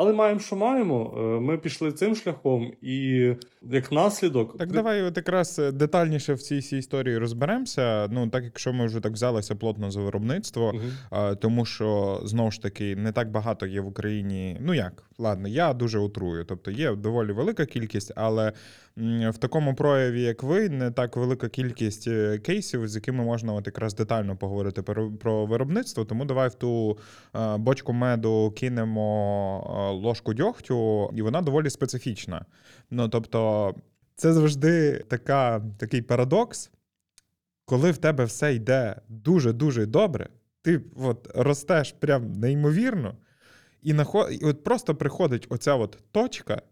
[0.00, 1.14] Але маємо, що маємо.
[1.16, 3.32] Е, ми пішли цим шляхом, і
[3.62, 8.08] як наслідок, так давай от якраз е, детальніше в цій всій історії розберемося.
[8.10, 11.36] Ну так якщо ми вже так взялися плотно за виробництво, угу.
[11.40, 14.56] тому що знову ж таки не так багато є в Україні.
[14.60, 16.44] Ну як ладно, я дуже утрую.
[16.44, 18.52] Тобто є доволі велика кількість, але
[19.30, 23.66] в такому прояві, як ви, не так велика кількість е, кейсів, з якими можна от
[23.66, 24.82] якраз детально поговорити
[25.20, 26.04] про виробництво.
[26.04, 26.98] Тому давай в ту
[27.36, 32.44] е, бочку меду кинемо е, ложку дьогтю, і вона доволі специфічна.
[32.90, 33.74] Ну тобто,
[34.14, 36.70] це завжди така, такий парадокс,
[37.64, 40.28] коли в тебе все йде дуже-дуже добре,
[40.62, 43.14] ти от ростеш прям неймовірно,
[43.82, 44.32] і, наход...
[44.32, 46.62] і от просто приходить оця от точка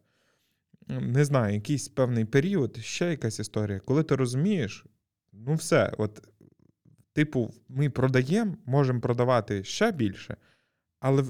[0.89, 4.85] не знаю, якийсь певний період, ще якась історія, коли ти розумієш,
[5.33, 6.29] ну все, от,
[7.13, 10.37] типу, ми продаємо, можемо продавати ще більше,
[11.01, 11.25] але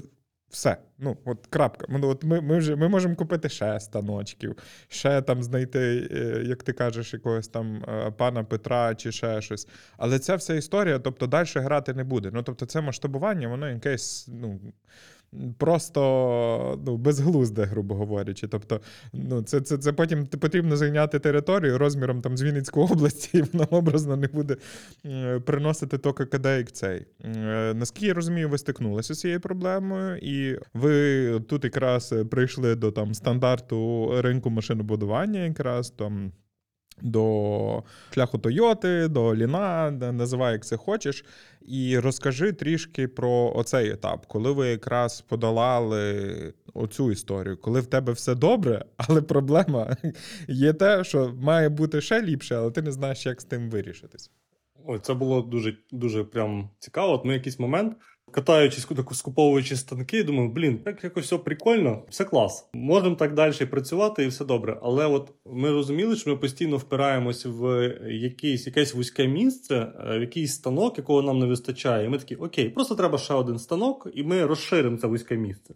[0.48, 0.76] все.
[0.98, 1.86] Ну, от крапка.
[1.88, 4.56] Ну, от Ми ми, вже ми можемо купити ще станочків,
[4.88, 9.68] ще там знайти, е, як ти кажеш, якогось там е, пана Петра чи ще щось.
[9.96, 12.30] Але ця вся історія, тобто, далі грати не буде.
[12.32, 14.60] Ну, тобто, це масштабування, воно якесь, ну
[15.58, 18.48] просто ну, безглузде, грубо говорячи.
[18.48, 18.80] Тобто,
[19.12, 23.64] ну, це це, це потім потрібно зайняти територію розміром там з Вінницької області, і вона
[23.70, 24.56] образно не буде
[25.44, 27.06] приносити то ККД, як цей.
[27.24, 32.92] Е, наскільки я розумію, ви стикнулися з цією проблемою, і ви тут якраз прийшли до
[32.92, 36.32] там стандарту ринку машинобудування, якраз там.
[37.02, 41.24] До шляху Тойоти, до Ліна, називай як це хочеш.
[41.66, 48.12] І розкажи трішки про оцей етап, коли ви якраз подолали оцю історію, коли в тебе
[48.12, 49.96] все добре, але проблема
[50.48, 54.30] є те, що має бути ще ліпше, але ти не знаєш, як з тим вирішитись.
[54.86, 57.12] Ой, це було дуже дуже прям цікаво.
[57.12, 57.96] От ми якийсь момент
[58.30, 62.68] Катаючись, скуповуючи станки, думаю, блін, так якось все прикольно, все клас.
[62.72, 64.78] Можемо так далі працювати і все добре.
[64.82, 70.20] Але от ми розуміли, що ми постійно впираємось в якийсь, якесь вузьке місце, е, в
[70.20, 72.06] якийсь станок, якого нам не вистачає.
[72.06, 75.74] І ми такі, окей, просто треба ще один станок, і ми розширимо це вузьке місце.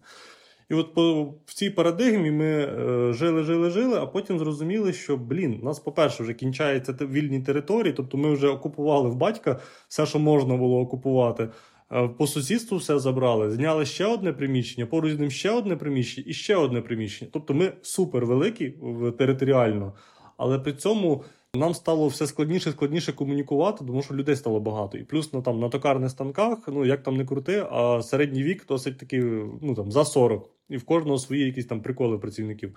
[0.69, 5.17] І от по, в цій парадигмі ми е, жили, жили, жили, а потім зрозуміли, що,
[5.17, 10.05] блін, у нас, по-перше, вже кінчаються вільні території, тобто ми вже окупували в батька все,
[10.05, 11.49] що можна було окупувати.
[11.93, 16.25] Е, по сусідству все забрали, зняли ще одне приміщення, поруч з ним ще одне приміщення
[16.29, 17.31] і ще одне приміщення.
[17.33, 18.73] Тобто ми супер великі
[19.17, 19.93] територіально,
[20.37, 21.23] але при цьому
[21.55, 24.97] нам стало все складніше і складніше комунікувати, тому що людей стало багато.
[24.97, 28.65] І плюс ну, там, на токарних станках, ну як там не крути, а середній вік
[28.67, 29.21] досить таки
[29.61, 30.49] ну, там, за 40.
[30.69, 32.75] І в кожного свої якісь там приколи працівників.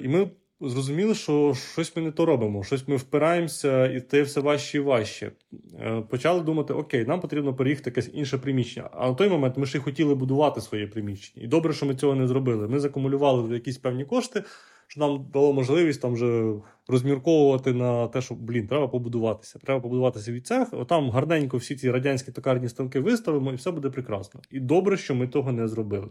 [0.00, 0.30] І ми
[0.60, 4.80] зрозуміли, що щось ми не то робимо, щось ми впираємося, і це все важче і
[4.80, 5.32] важче.
[5.80, 8.90] Е, почали думати, окей, нам потрібно переїхати якесь інше приміщення.
[8.92, 11.44] А на той момент ми ще й хотіли будувати своє приміщення.
[11.44, 12.68] І добре, що ми цього не зробили.
[12.68, 14.44] Ми закумулювали якісь певні кошти,
[14.86, 16.52] що нам дало можливість там вже
[16.88, 19.58] розмірковувати на те, що блін, треба побудуватися.
[19.58, 20.68] Треба побудуватися від цех.
[20.72, 24.40] Отам гарненько всі ці радянські токарні станки виставимо, і все буде прекрасно.
[24.50, 26.08] І добре, що ми того не зробили.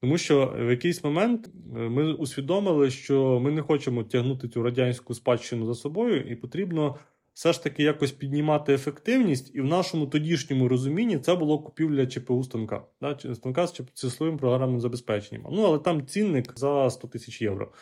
[0.00, 5.14] Тому що в якийсь момент е, ми усвідомили, що ми не хочемо тягнути цю радянську
[5.14, 6.98] спадщину за собою, і потрібно
[7.38, 12.44] все ж таки якось піднімати ефективність, і в нашому тодішньому розумінні це було купівля ЧПУ
[12.44, 15.46] станка, да, станка з числовим програмним забезпеченням.
[15.52, 17.72] Ну але там цінник за 100 тисяч євро.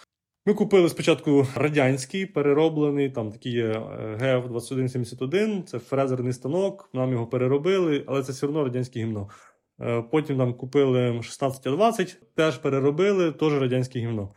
[0.49, 3.73] Ми купили спочатку радянський перероблений, там такий є
[4.21, 9.29] ГФ 2171, це фрезерний станок, нам його переробили, але це все одно радянське гімно.
[9.81, 14.31] Е, потім нам купили 1620, теж переробили, теж радянське гімно.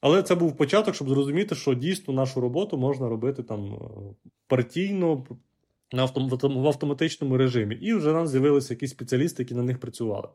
[0.00, 3.78] Але це був початок, щоб зрозуміти, що дійсно нашу роботу можна робити там е,
[4.46, 5.26] партійно
[6.42, 7.74] в автоматичному режимі.
[7.74, 10.28] І вже нам з'явилися якісь спеціалісти, які на них працювали.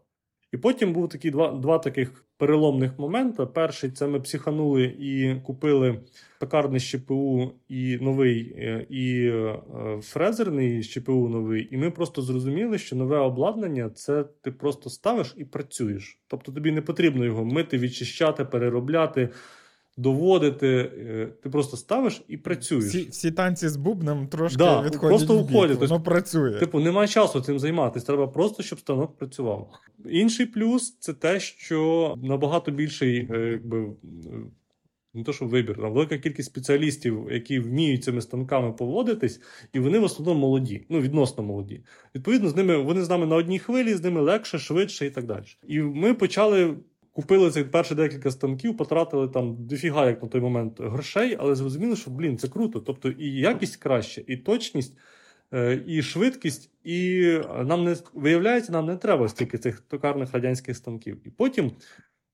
[0.52, 3.46] І потім був такі два два таких переломних моменти.
[3.46, 6.00] Перший це ми психанули і купили
[6.40, 9.60] пекарний ЩПУ і новий, е, і е,
[10.02, 11.68] фрезерний ЩПУ новий.
[11.72, 16.20] І ми просто зрозуміли, що нове обладнання це ти просто ставиш і працюєш.
[16.28, 19.30] Тобто тобі не потрібно його мити, відчищати, переробляти
[19.98, 20.68] доводити.
[20.68, 22.86] Е, ти просто ставиш і працюєш.
[22.86, 25.18] Всі всі танці з бубном трошки да, відходять.
[25.18, 25.80] Просто уходять.
[25.80, 26.60] Воно працює.
[26.60, 28.06] Типу, немає часу цим займатися.
[28.06, 29.70] Треба просто, щоб станок працював.
[30.10, 33.88] Інший плюс це те, що набагато більший, е, якби.
[35.14, 39.42] Не то, що вибір, там велика кількість спеціалістів, які вміють цими станками поводитись,
[39.74, 41.84] і вони в основному молоді, ну відносно молоді.
[42.16, 45.26] Відповідно, з ними вони з нами на одній хвилі, з ними легше, швидше і так
[45.26, 45.46] далі.
[45.68, 46.76] І ми почали
[47.18, 51.96] Купили цих перші декілька станків, потратили там дофіга, як на той момент грошей, але зрозуміли,
[51.96, 52.80] що блін, це круто.
[52.80, 54.98] Тобто і якість краще, і точність,
[55.54, 57.22] е, і швидкість, і
[57.66, 61.28] нам не виявляється, нам не треба стільки цих токарних радянських станків.
[61.28, 61.72] І потім,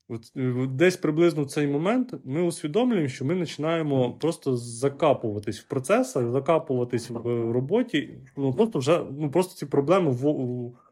[0.08, 5.68] от, е, десь приблизно в цей момент, ми усвідомлюємо, що ми починаємо просто закапуватись в
[5.68, 8.18] процесах, закапуватись в роботі.
[8.38, 10.12] Ну просто вже ну просто ці проблеми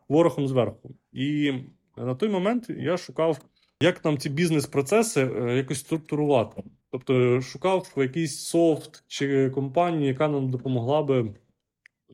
[0.09, 0.95] ворогом зверху.
[1.11, 1.53] І
[1.97, 3.39] на той момент я шукав
[3.81, 6.63] як нам ці бізнес-процеси е, якось структурувати.
[6.91, 11.33] Тобто шукав якийсь софт чи компанію, яка нам допомогла би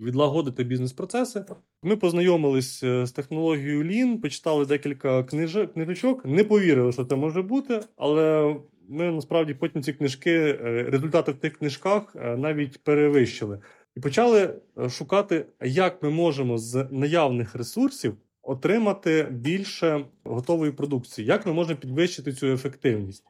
[0.02, 1.46] відлагодити бізнес-процеси.
[1.84, 7.80] Ми познайомились е, з технологією Lean, почитали декілька книжок, не повірили, що це може бути,
[7.96, 8.56] але
[8.90, 13.60] ми насправді потім ці книжки, е, результати в тих книжках навіть перевищили.
[13.96, 14.54] І почали
[14.90, 22.34] шукати, як ми можемо з наявних ресурсів отримати більше готової продукції, як ми можемо підвищити
[22.34, 23.24] цю ефективність.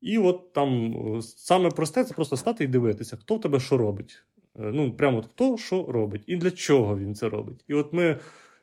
[0.00, 4.22] І от там саме просте це просто стати і дивитися, хто в тебе що робить.
[4.58, 7.64] Е, ну, прямо хто що робить і для чого він це робить.
[7.68, 8.18] І от ми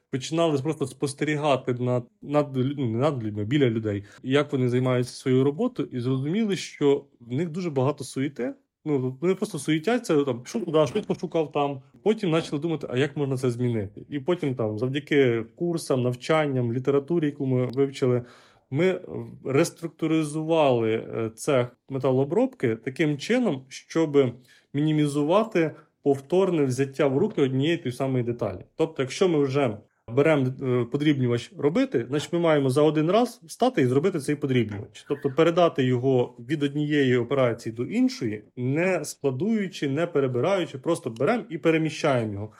[0.10, 5.44] починали просто спостерігати над над, ну, не над людьми, біля людей, як вони займаються своєю
[5.44, 8.54] роботою, і зрозуміли, що в них дуже багато суєти.
[8.86, 11.82] Ну, Вони просто суетяться, там, що туди, що пошукав там.
[12.04, 14.06] Потім почали думати, а як можна це змінити.
[14.10, 18.26] І потім, там, завдяки курсам, навчанням, літературі, яку ми вивчили,
[18.72, 19.02] ми
[19.46, 24.34] реструктуризували е, цех металообробки таким чином, щоб
[24.74, 28.66] мінімізувати повторне взяття в руки однієї тої самої деталі.
[28.76, 29.78] Тобто, якщо ми вже
[30.08, 35.06] беремо е, подрібнювач робити, значить ми маємо за один раз встати і зробити цей подрібнювач.
[35.08, 41.58] Тобто передати його від однієї операції до іншої, не складуючи, не перебираючи, просто беремо і
[41.58, 42.52] переміщаємо його.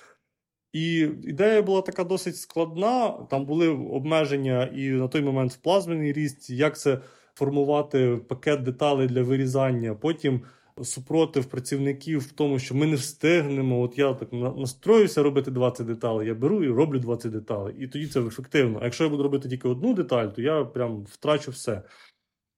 [0.74, 3.10] І ідея була така досить складна.
[3.10, 7.00] Там були обмеження і на той момент в плазменний ріст, як це
[7.36, 9.96] формувати пакет деталей для вирізання.
[9.96, 10.42] Потім
[10.82, 13.82] супротив працівників в тому, що ми не встигнемо.
[13.82, 17.76] От я так настроюся робити 20 деталей, я беру і роблю 20 деталей.
[17.80, 18.80] І тоді це ефективно.
[18.82, 21.82] А якщо я буду робити тільки одну деталь, то я прям втрачу все.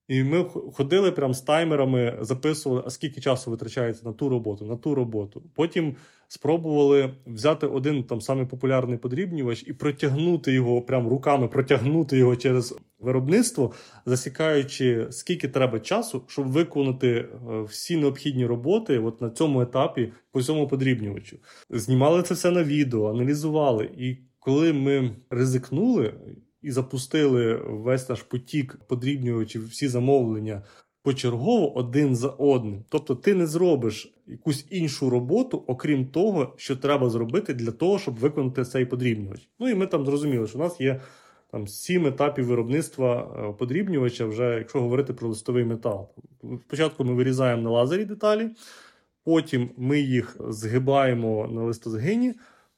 [0.08, 4.76] І ми ходили прям з таймерами, записували, а скільки часу витрачається на ту роботу, на
[4.76, 5.42] ту роботу.
[5.54, 5.96] Потім
[6.28, 12.76] спробували взяти один там самий популярний подрібнювач і протягнути його, прям руками протягнути його через
[12.98, 13.72] виробництво,
[14.06, 17.28] засікаючи, скільки треба часу, щоб виконати е,
[17.62, 21.38] всі необхідні роботи от на цьому етапі по цьому подрібнювачу.
[21.70, 23.90] Знімали це все на відео, аналізували.
[23.98, 26.14] І коли ми ризикнули
[26.66, 30.62] і запустили весь наш потік подрібнювачів, всі замовлення
[31.02, 32.84] почергово один за одним.
[32.88, 38.14] Тобто ти не зробиш якусь іншу роботу, окрім того, що треба зробити для того, щоб
[38.14, 39.48] виконати цей подрібнювач.
[39.58, 41.00] Ну і ми там зрозуміли, що у нас є
[41.50, 46.08] там сім етапів виробництва е, подрібнювача, вже якщо говорити про листовий метал.
[46.66, 48.50] Спочатку ми вирізаємо на лазері деталі,
[49.24, 52.34] потім ми їх згибаємо на листозгині.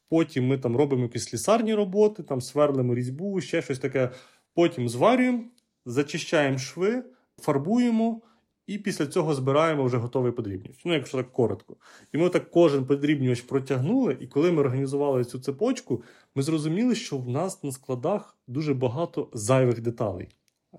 [0.09, 4.11] Потім ми там робимо якісь слісарні роботи, там сверлимо різьбу, ще щось таке.
[4.55, 5.45] Потім зварюємо,
[5.87, 7.05] зачищаємо шви,
[7.41, 8.23] фарбуємо.
[8.69, 10.81] І після цього збираємо вже готовий подрібнювач.
[10.85, 11.77] Ну, якщо так коротко.
[12.13, 14.17] І ми так кожен подрібнювач протягнули.
[14.21, 16.03] І коли ми організували цю цепочку,
[16.35, 20.29] ми зрозуміли, що в нас на складах дуже багато зайвих деталей,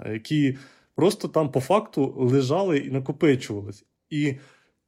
[0.06, 0.58] які
[0.96, 3.86] просто там по факту лежали і накопичувалися.
[4.10, 4.36] І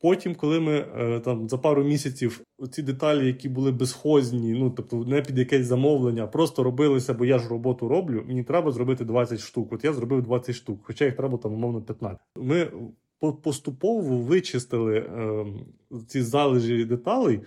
[0.02, 2.42] Потім, коли ми е, там за пару місяців
[2.72, 7.40] ці деталі, які були безхозні, ну тобто не під якесь замовлення, просто робилися, бо я
[7.40, 8.24] ж роботу роблю.
[8.28, 9.74] Мені треба зробити 20 штук.
[9.74, 12.20] От я зробив 20 штук, хоча їх треба там умовно 15.
[12.38, 12.72] Ми
[13.44, 15.46] поступово вичистили е,
[16.08, 17.42] ці залежі деталей,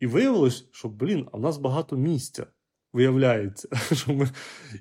[0.00, 2.46] і виявилось, що блін, а в нас багато місця.
[2.92, 4.28] Виявляється, що ми,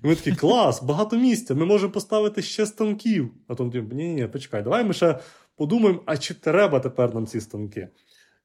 [0.04, 1.56] і ми такі клас, багато місця.
[1.56, 3.32] Ми можемо поставити ще станків.
[3.48, 5.20] А тому ні, ні, почекай, давай ми ще
[5.60, 7.88] подумаємо, а чи треба тепер нам ці станки?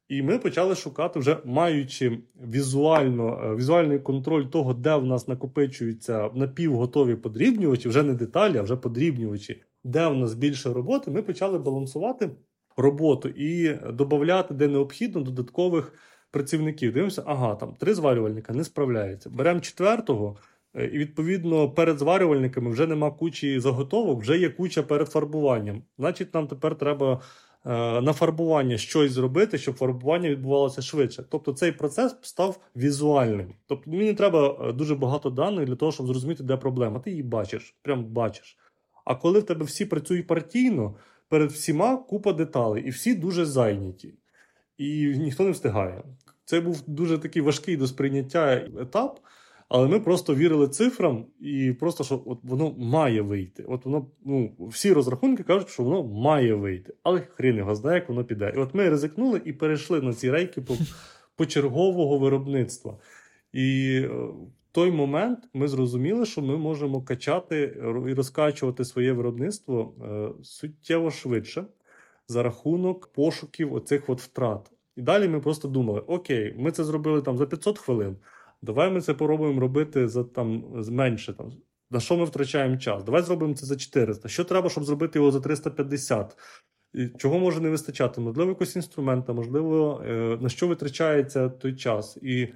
[0.09, 2.19] І ми почали шукати, вже маючи
[2.53, 8.63] візуально, е, візуальний контроль того, де в нас накопичуються напівготові подрібнювачі, вже не деталі, а
[8.63, 12.31] вже подрібнювачі, де в нас більше роботи, ми почали балансувати
[12.77, 15.93] роботу і додати, де необхідно, додаткових
[16.31, 16.93] працівників.
[16.93, 19.31] Дивимося, ага, там три зварювальника не справляються.
[19.31, 20.37] Беремо четвертого.
[20.75, 25.83] Е, І відповідно перед зварювальниками вже нема кучі заготовок, вже є куча перед фарбуванням.
[25.99, 27.21] Значить, нам тепер треба
[27.67, 31.25] е, на фарбування щось зробити, щоб фарбування відбувалося швидше.
[31.31, 33.55] Тобто цей процес став візуальним.
[33.67, 37.01] Тобто мені треба е, дуже багато даних для того, щоб зрозуміти, де проблема.
[37.01, 38.59] Ти її бачиш, прям бачиш.
[39.05, 40.95] А коли в тебе всі працюють партійно,
[41.29, 44.15] перед всіма купа деталей, і всі дуже зайняті,
[44.79, 46.03] і ніхто не встигає.
[46.45, 49.21] Це був дуже такий важкий до сприйняття етап.
[49.77, 53.65] Але ми просто вірили цифрам, і просто що от воно має вийти.
[53.69, 56.95] От воно, ну, всі розрахунки кажуть, що воно має вийти.
[57.03, 58.53] Але хрін його знає, як воно піде.
[58.57, 60.75] І от ми ризикнули і перейшли на ці рейки по,
[61.37, 62.99] почергового виробництва.
[63.53, 69.95] І е, в той момент ми зрозуміли, що ми можемо качати і розкачувати своє виробництво
[70.03, 71.65] е, суттєво швидше
[72.29, 74.71] за рахунок пошуків оцих от втрат.
[74.97, 78.17] І далі ми просто думали: окей, ми це зробили там за 500 хвилин.
[78.65, 81.33] Давай ми це попробуємо робити за там менше.
[81.33, 81.53] Там
[81.91, 83.05] на що ми втрачаємо час?
[83.05, 84.29] Давай зробимо це за 400.
[84.29, 86.37] Що треба, щоб зробити його за 350?
[86.95, 88.21] І Чого може не вистачати?
[88.21, 92.19] Можливо, якось інструмента, можливо, е, на що витрачається той час.
[92.23, 92.49] І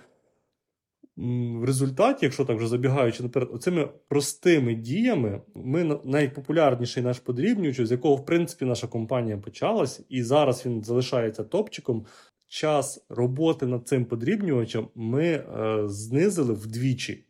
[1.16, 7.80] в результаті, якщо так вже забігаючи наперед, оцими простими діями, ми на- найпопулярніший наш подрібнювач,
[7.80, 12.06] з якого в принципі наша компанія почалась, і зараз він залишається топчиком.
[12.49, 15.44] Час роботи над цим подрібнювачем ми е,
[15.88, 17.24] знизили вдвічі.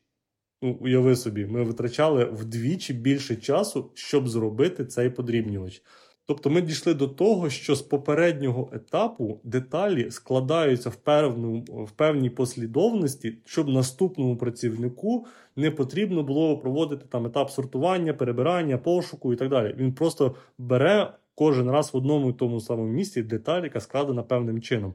[0.63, 5.83] Ну, уяви собі, ми витрачали вдвічі більше часу, щоб зробити цей подрібнювач.
[6.27, 12.31] Тобто ми дійшли до того, що з попереднього етапу деталі складаються в, певну, в певній
[12.31, 19.49] послідовності, щоб наступному працівнику не потрібно було проводити там етап сортування, перебирання, пошуку і так
[19.49, 19.75] далі.
[19.79, 24.63] Він просто бере кожен раз в одному і тому самому місці деталь, яка складена певним
[24.63, 24.95] чином.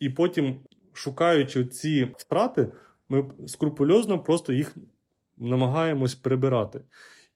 [0.00, 0.56] І потім,
[0.92, 2.72] шукаючи ці втрати,
[3.08, 4.76] ми скрупульозно просто їх
[5.36, 6.80] намагаємось прибирати.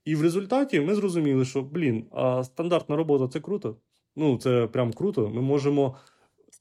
[0.04, 3.76] І в результаті ми зрозуміли, що блін, а стандартна робота це круто.
[4.16, 5.28] Ну, це прям круто.
[5.28, 5.96] Ми можемо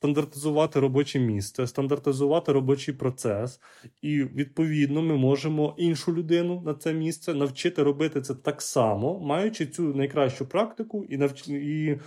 [0.02, 3.60] стандартизувати робоче місце, стандартизувати робочий процес,
[4.02, 9.66] і відповідно ми можемо іншу людину на це місце навчити робити це так само, маючи
[9.66, 11.48] цю найкращу практику і навч...
[11.48, 12.00] і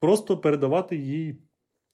[0.00, 1.38] просто передавати їй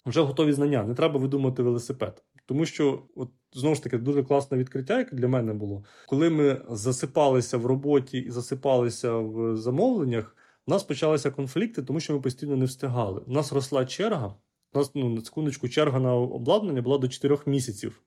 [0.07, 0.82] вже готові знання.
[0.82, 2.24] Не треба видумати велосипед.
[2.46, 5.84] Тому що, от знову ж таки, дуже класне відкриття, яке для мене було.
[6.07, 10.36] Коли ми засипалися в роботі і засипалися в замовленнях,
[10.66, 13.22] у нас почалися конфлікти, тому що ми постійно не встигали.
[13.26, 14.34] У нас росла черга.
[14.72, 18.02] У нас ну, на секундочку черга на обладнання була до 4 місяців.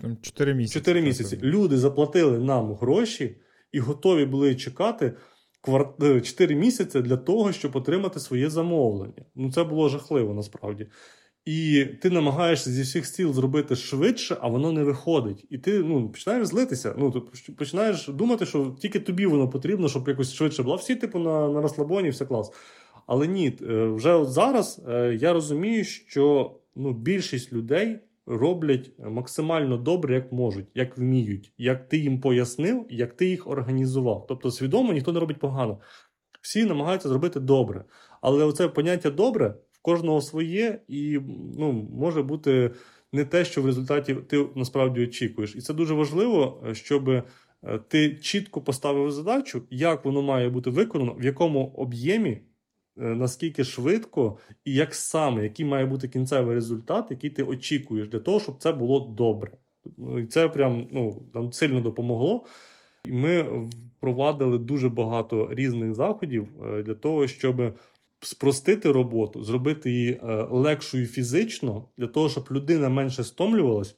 [0.00, 0.78] Там 4 місяці.
[0.78, 1.38] 4 місяці.
[1.42, 3.36] Люди заплатили нам гроші
[3.72, 5.12] і готові були чекати
[5.62, 9.24] квар- 4 місяці для того, щоб отримати своє замовлення.
[9.34, 10.86] Ну це було жахливо насправді.
[11.44, 15.46] І ти намагаєшся зі всіх сил зробити швидше, а воно не виходить.
[15.50, 16.94] І ти ну, починаєш злитися.
[16.98, 17.20] Ну, ти
[17.52, 20.76] починаєш думати, що тільки тобі воно потрібно, щоб якось швидше було.
[20.76, 22.50] Всі, типу, на, на розслабоні, все клас.
[23.08, 29.76] Але ні, е, вже от зараз е, я розумію, що ну, більшість людей роблять максимально
[29.76, 34.26] добре, як можуть, як вміють, як ти їм пояснив, як ти їх організував.
[34.28, 35.80] Тобто, свідомо ніхто не робить погано.
[36.40, 37.84] Всі намагаються зробити добре.
[38.20, 41.18] Але оце поняття добре в кожного своє, і
[41.58, 42.70] ну, може бути
[43.12, 45.56] не те, що в результаті ти насправді очікуєш.
[45.56, 47.22] І це дуже важливо, щоб е,
[47.88, 52.40] ти чітко поставив задачу, як воно має бути виконано, в якому об'ємі.
[53.00, 58.18] Е, Наскільки швидко і як саме, який має бути кінцевий результат, який ти очікуєш для
[58.18, 59.52] того, щоб це було добре.
[59.96, 62.44] Ну, І це прям ну, нам сильно допомогло.
[63.04, 63.42] І ми
[63.98, 67.78] впровадили дуже багато різних заходів е, для того, щоб
[68.20, 73.96] спростити роботу, зробити її е, легшою фізично, для того, щоб людина менше стомлювалась,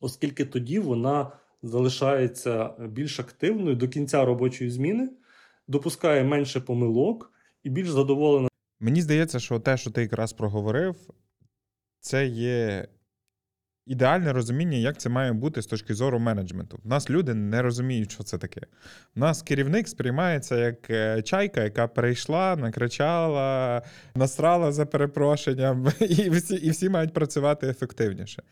[0.00, 1.32] оскільки тоді вона
[1.62, 5.10] залишається більш активною до кінця робочої зміни,
[5.68, 7.32] допускає менше помилок
[7.64, 8.48] і більш задоволена.
[8.80, 10.96] Мені здається, що те, що ти якраз проговорив,
[12.00, 12.88] це є
[13.86, 16.80] ідеальне розуміння, як це має бути з точки зору менеджменту.
[16.84, 18.60] У нас люди не розуміють, що це таке.
[19.16, 23.82] У нас керівник сприймається як е, чайка, яка прийшла, накричала,
[24.14, 28.42] насрала за перепрошенням, і всі, і всі мають працювати ефективніше.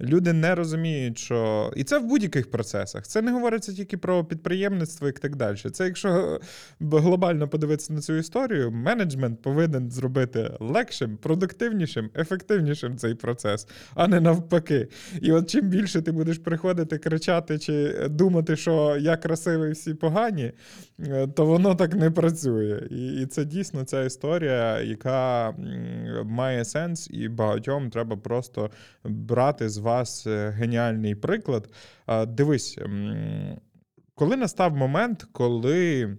[0.00, 1.72] Люди не розуміють, що.
[1.76, 3.06] І це в будь-яких процесах.
[3.06, 5.56] Це не говориться тільки про підприємництво і так далі.
[5.56, 6.40] Це якщо
[6.80, 14.20] глобально подивитися на цю історію, менеджмент повинен зробити легшим, продуктивнішим, ефективнішим цей процес, а не
[14.20, 14.81] навпаки.
[15.20, 20.52] І от чим більше ти будеш приходити, кричати чи думати, що я красивий, всі погані,
[21.00, 22.88] е, то воно так не працює.
[22.90, 25.54] І це дійсно ця історія, яка
[26.24, 28.70] має сенс, і багатьом треба просто
[29.04, 31.68] брати з вас е, геніальний приклад.
[32.26, 32.78] Дивись,
[34.14, 36.16] коли настав момент, коли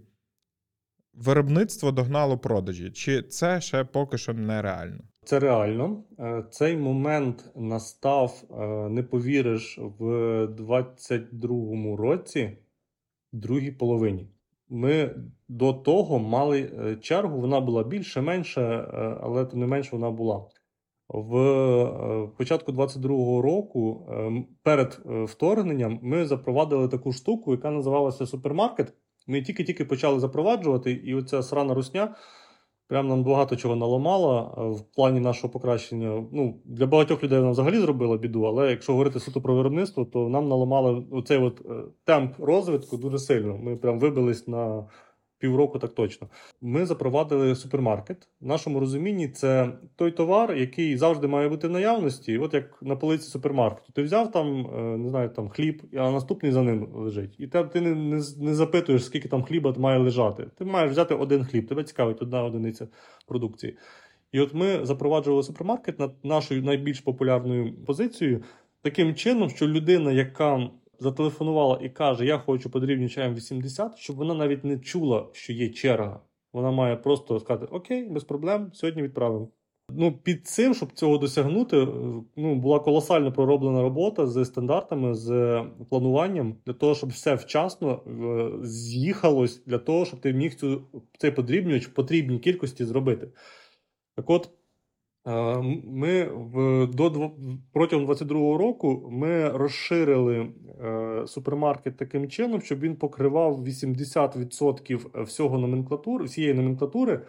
[1.14, 5.03] виробництво догнало продажі, чи це ще поки що нереально?
[5.24, 6.03] Це реально.
[6.19, 10.03] Е, цей момент настав, е, не повіриш, в
[10.47, 12.57] 22-му році,
[13.32, 14.28] другій половині.
[14.69, 15.15] Ми
[15.47, 18.61] до того мали чергу, вона була більше, менше,
[19.21, 20.45] але тим не менше вона була.
[21.13, 28.26] В е, початку 22-го року, е, перед е, вторгненням, ми запровадили таку штуку, яка називалася
[28.26, 28.93] супермаркет.
[29.28, 32.15] Ми тільки-тільки почали запроваджувати, і оця срана русня
[32.94, 36.26] прям нам багато чого наламало в плані нашого покращення.
[36.32, 40.30] Ну, Для багатьох людей вона взагалі зробила біду, але якщо говорити суто про виробництво, то
[40.30, 41.62] нам наламали оцей от
[42.06, 43.58] темп розвитку дуже сильно.
[43.58, 44.86] Ми прям вибились на
[45.44, 46.28] півроку, так точно.
[46.62, 48.28] Ми запровадили супермаркет.
[48.41, 52.38] В нашому розумінні це той товар, який завжди має бути в наявності.
[52.38, 53.94] От як на полиці супермаркету.
[53.94, 57.36] Ти взяв там, е, не знаю, там хліб, а наступний за ним лежить.
[57.39, 60.46] І ти не, не, не запитуєш, скільки там хліба має лежати.
[60.58, 62.88] Ти маєш взяти один хліб, тебе цікавить одна одиниця
[63.28, 63.78] продукції.
[64.32, 68.44] І от ми запроваджували супермаркет над нашою найбільш популярною позицією
[68.82, 70.70] таким чином, що людина, яка
[71.00, 75.70] зателефонувала і каже, я хочу подрібні чаєм 80, щоб вона навіть не чула, що є
[75.70, 76.20] черга.
[76.54, 79.48] Вона має просто сказати: Окей, без проблем, сьогодні відправимо.
[79.89, 81.88] Ну, під цим, щоб цього досягнути,
[82.36, 88.66] ну, була колосально пророблена робота з стандартами, з плануванням для того, щоб все вчасно е,
[88.68, 90.82] з'їхалось для того, щоб ти міг цю
[91.18, 93.30] цей подрібнювач в потрібній кількості зробити.
[94.16, 94.50] Так от.
[95.28, 97.32] Е, ми в до
[97.74, 100.49] протягом 22-го року ми розширили
[100.84, 107.21] е, супермаркет таким чином, щоб він покривав 80% всього номенклатури, всієї номенклатури,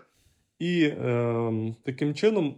[0.59, 2.55] і е, таким чином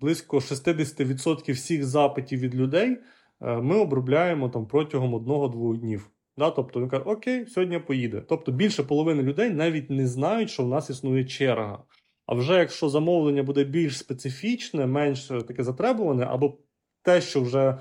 [0.00, 2.96] близько 60% всіх запитів від людей
[3.40, 6.10] ми обробляємо там протягом одного-двох днів.
[6.36, 6.50] Да?
[6.50, 8.22] Тобто він каже, окей, сьогодні поїде.
[8.28, 11.78] Тобто більше половини людей навіть не знають, що в нас існує черга.
[12.28, 16.58] А вже якщо замовлення буде більш специфічне, менш таке затребуване, або
[17.02, 17.78] те, що вже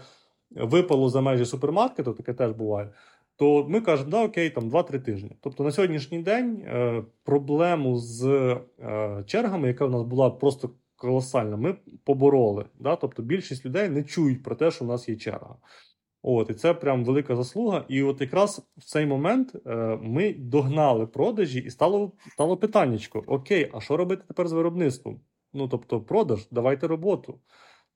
[0.51, 2.89] випало за межі супермаркету, таке теж буває,
[3.35, 5.31] то ми кажемо, да, окей, там 2-3 тижні.
[5.41, 11.57] Тобто на сьогоднішній день е, проблему з е, чергами, яка в нас була просто колосальна,
[11.57, 12.65] ми побороли.
[12.79, 12.95] Да?
[12.95, 15.55] Тобто більшість людей не чують про те, що в нас є черга.
[16.21, 17.85] От, І це прям велика заслуга.
[17.87, 23.69] І от якраз в цей момент е, ми догнали продажі, і стало стало питаннячко: Окей,
[23.73, 25.21] а що робити тепер з виробництвом?
[25.53, 27.39] Ну тобто, продаж, давайте роботу.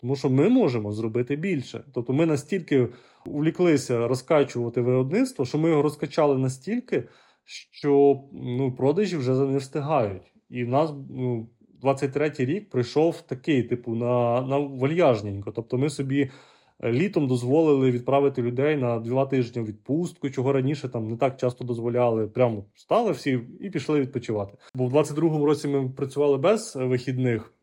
[0.01, 1.83] Тому що ми можемо зробити більше.
[1.93, 2.87] Тобто, ми настільки
[3.25, 7.03] увліклися розкачувати виробництво, що ми його розкачали настільки,
[7.71, 10.33] що ну, продажі вже не встигають.
[10.49, 11.49] І в нас ну,
[11.83, 15.51] 23-й рік прийшов такий, типу, на на вальяжненько.
[15.51, 16.31] Тобто, ми собі
[16.83, 22.27] літом дозволили відправити людей на два тижні відпустку, чого раніше там не так часто дозволяли.
[22.27, 24.57] Прямо стали всі і пішли відпочивати.
[24.75, 27.53] Бо в 22-му році ми працювали без вихідних.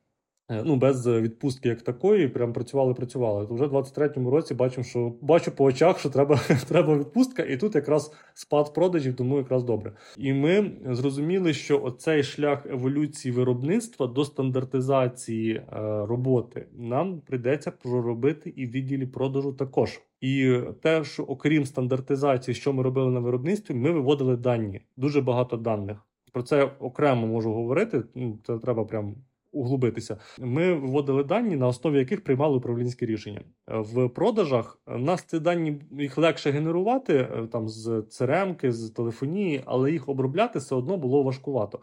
[0.51, 3.47] Е, ну, без відпустки як такої, прям працювали, працювали.
[3.47, 7.57] То вже в 23-му році бачимо, що бачу по очах, що треба треба відпустка, і
[7.57, 9.93] тут якраз спад продажів, тому якраз добре.
[10.17, 15.65] І ми зрозуміли, що оцей шлях еволюції виробництва до стандартизації е,
[16.07, 20.01] роботи нам прийдеться проробити і в відділі продажу також.
[20.21, 25.57] І те, що окрім стандартизації, що ми робили на виробництві, ми виводили дані, дуже багато
[25.57, 25.99] даних.
[26.33, 28.03] Про це окремо можу говорити.
[28.15, 29.15] Ну, це треба прям
[29.53, 30.17] углубитися.
[30.39, 33.41] Ми вводили дані, на основі яких приймали управлінські рішення.
[33.67, 39.93] В продажах нас ці дані їх легше генерувати е, там з CRM, з телефонії, але
[39.93, 41.81] їх обробляти все одно було важкувато.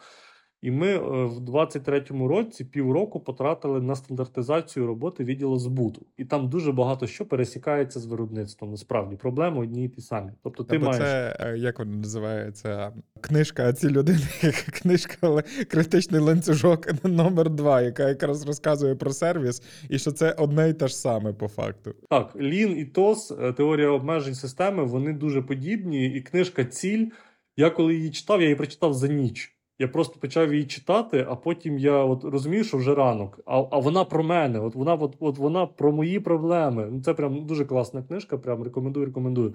[0.66, 6.06] І ми е, в 23-му році півроку потратили на стандартизацію роботи відділу збуту.
[6.18, 8.72] І там дуже багато що пересікається з виробництвом.
[8.72, 10.32] Насправді проблеми одні і ті самі.
[10.44, 12.94] Тобто, ти Або маєш це е, як воно називається?
[13.22, 14.20] Книжка ці людини,
[14.82, 20.74] книжка критичний ланцюжок номер 2 яка якраз розказує про сервіс, і що це одне і
[20.74, 21.96] те ж саме по факту.
[22.10, 22.36] так.
[22.36, 26.06] Лін і ТОС, е, теорія обмежень системи, вони дуже подібні.
[26.06, 27.08] І книжка Ціль.
[27.58, 29.55] Я коли її читав, я її прочитав за ніч.
[29.80, 33.40] Я просто почав її читати, а потім я от розумію, що вже ранок.
[33.46, 34.60] А а вона про мене.
[34.60, 36.88] От вона от, от вона про мої проблеми.
[36.92, 38.38] Ну це прям дуже класна книжка.
[38.38, 39.54] Прям рекомендую, рекомендую.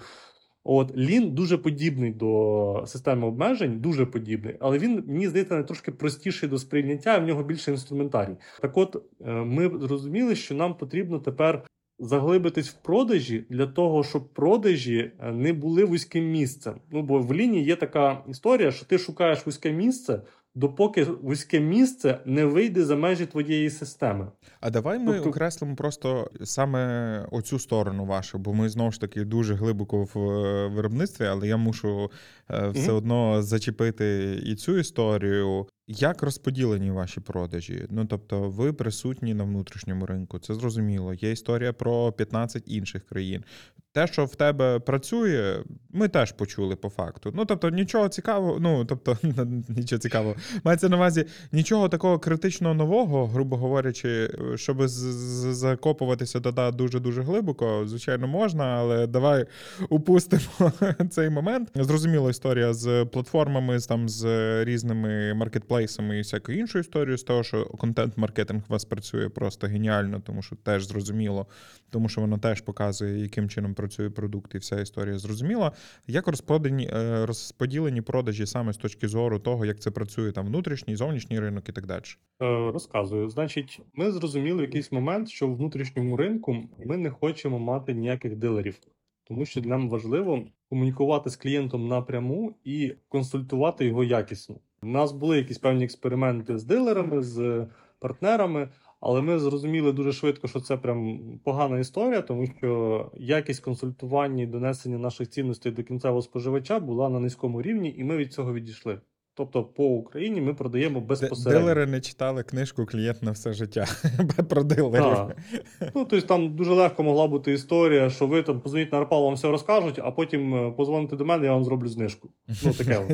[0.64, 5.92] От Лін дуже подібний до системи обмежень, дуже подібний, але він мені здається не трошки
[5.92, 7.18] простіший до сприйняття.
[7.18, 8.36] В нього більше інструментарій.
[8.62, 11.62] Так, от е, ми зрозуміли, що нам потрібно тепер
[12.00, 16.74] заглибитись в продажі для того, щоб продажі е, не були вузьким місцем.
[16.90, 20.20] Ну бо в лінії є така історія, що ти шукаєш вузьке місце,
[20.54, 24.26] допоки вузьке місце не вийде за межі твоєї системи.
[24.60, 25.28] А давай ми тобто...
[25.28, 30.68] окреслимо просто саме оцю сторону вашу, бо ми знову ж таки дуже глибоко в е,
[30.68, 32.10] виробництві, але я мушу
[32.50, 32.94] все mm-hmm.
[32.94, 35.66] одно зачепити і цю історію.
[35.92, 37.86] Як розподілені ваші продажі?
[37.90, 41.14] Ну тобто, ви присутні на внутрішньому ринку, це зрозуміло.
[41.14, 43.44] Є історія про 15 інших країн.
[43.92, 47.32] Те, що в тебе працює, ми теж почули по факту.
[47.34, 49.16] Ну тобто, нічого цікавого, ну тобто,
[49.68, 50.34] нічого цікавого,
[50.64, 57.82] мається на увазі нічого такого критично нового, грубо говорячи, щоб закопуватися туди дуже дуже глибоко,
[57.86, 59.46] звичайно, можна, але давай
[59.88, 60.72] упустимо
[61.10, 61.70] цей момент.
[61.74, 64.24] Зрозуміла історія з платформами, з там з
[64.64, 70.20] різними маркетплейсами і всякою іншою історією, з того, що контент-маркетинг у вас працює просто геніально,
[70.20, 71.46] тому що теж зрозуміло,
[71.90, 75.72] тому що воно теж показує, яким чином працює продукт, і вся історія зрозуміла.
[76.06, 80.96] Як розподілені, е, розподілені продажі саме з точки зору того, як це працює там внутрішній,
[80.96, 82.02] зовнішній ринок і так далі?
[82.42, 83.28] Е, розказую.
[83.28, 88.36] Значить, ми зрозуміли в якийсь момент, що в внутрішньому ринку ми не хочемо мати ніяких
[88.36, 88.78] дилерів,
[89.24, 94.56] тому що нам важливо комунікувати з клієнтом напряму і консультувати його якісно.
[94.82, 97.66] У нас були якісь певні експерименти з дилерами, з
[97.98, 98.68] партнерами.
[99.00, 104.46] Але ми зрозуміли дуже швидко, що це прям погана історія, тому що якість консультування і
[104.46, 109.00] донесення наших цінностей до кінцевого споживача була на низькому рівні, і ми від цього відійшли.
[109.40, 111.60] Тобто по Україні ми продаємо безпосередньо.
[111.60, 113.86] Дилери не читали книжку клієнт на все життя
[114.48, 115.02] про дилерів.
[115.02, 115.36] Так.
[115.80, 119.34] Ну, тобто там дуже легко могла бути історія, що ви там позвоніть на Арпал, вам
[119.34, 122.28] все розкажуть, а потім е, позвоните до мене, я вам зроблю знижку.
[122.64, 123.06] Ну, таке.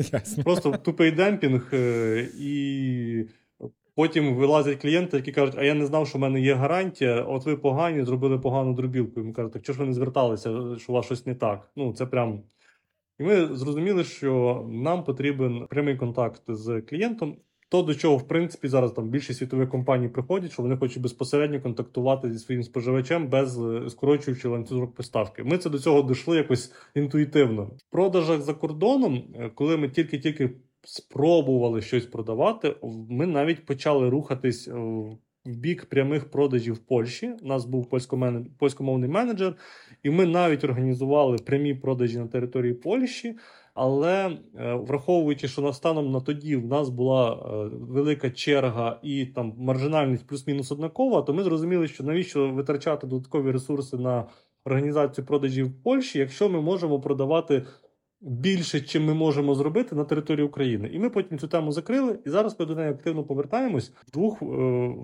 [0.43, 3.25] Просто тупий демпінг е, і.
[3.95, 7.21] Потім вилазять клієнти, які кажуть, а я не знав, що в мене є гарантія.
[7.21, 9.19] От ви погані, зробили погану дробілку.
[9.19, 11.71] Йому кажуть, так чого ж ви не зверталися, що у вас щось не так?
[11.75, 12.41] Ну, це прям.
[13.19, 17.37] І ми зрозуміли, що нам потрібен прямий контакт з клієнтом.
[17.69, 21.61] То, до чого, в принципі, зараз там більшість світових компаній приходять, що вони хочуть безпосередньо
[21.61, 25.43] контактувати зі своїм споживачем без е, скорочуючи ланцюжок поставки.
[25.43, 27.63] Ми це до цього дійшли якось інтуїтивно.
[27.63, 30.49] В продажах за кордоном, е, коли ми тільки-тільки
[30.83, 32.75] спробували щось продавати,
[33.09, 35.17] ми навіть почали рухатись в
[35.47, 37.33] бік прямих продажів в Польщі.
[37.41, 37.89] У нас був
[38.57, 39.55] польськомовний менеджер,
[40.03, 43.35] і ми навіть організували прямі продажі на території Польщі.
[43.79, 49.53] Але е, враховуючи, що станом на тоді в нас була е, велика черга і там
[49.57, 54.25] маржинальність плюс-мінус однакова, то ми зрозуміли, що навіщо витрачати додаткові ресурси на
[54.65, 57.65] організацію продажів в Польщі, якщо ми можемо продавати
[58.21, 60.89] більше, чим ми можемо зробити на території України.
[60.93, 64.41] І ми потім цю тему закрили, і зараз ми до неї активно повертаємось в двох
[64.41, 64.45] е,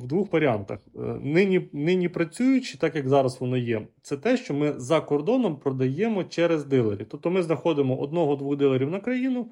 [0.01, 0.79] в двох варіантах.
[0.95, 5.55] Е, нині нині працюючи, так як зараз воно є, це те, що ми за кордоном
[5.55, 7.07] продаємо через дилерів.
[7.09, 9.51] Тобто ми знаходимо одного-двох дилерів на країну,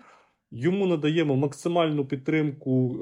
[0.51, 2.97] йому надаємо максимальну підтримку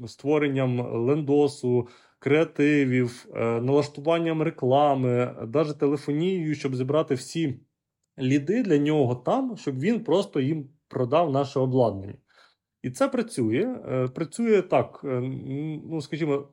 [0.00, 1.88] е, створенням лендосу.
[2.22, 7.60] Креативів, налаштуванням реклами, навіть телефонією, щоб зібрати всі
[8.20, 12.14] ліди для нього там, щоб він просто їм продав наше обладнання.
[12.82, 13.76] І це працює.
[13.90, 15.20] Е, працює так, е,
[15.90, 16.48] ну скажімо,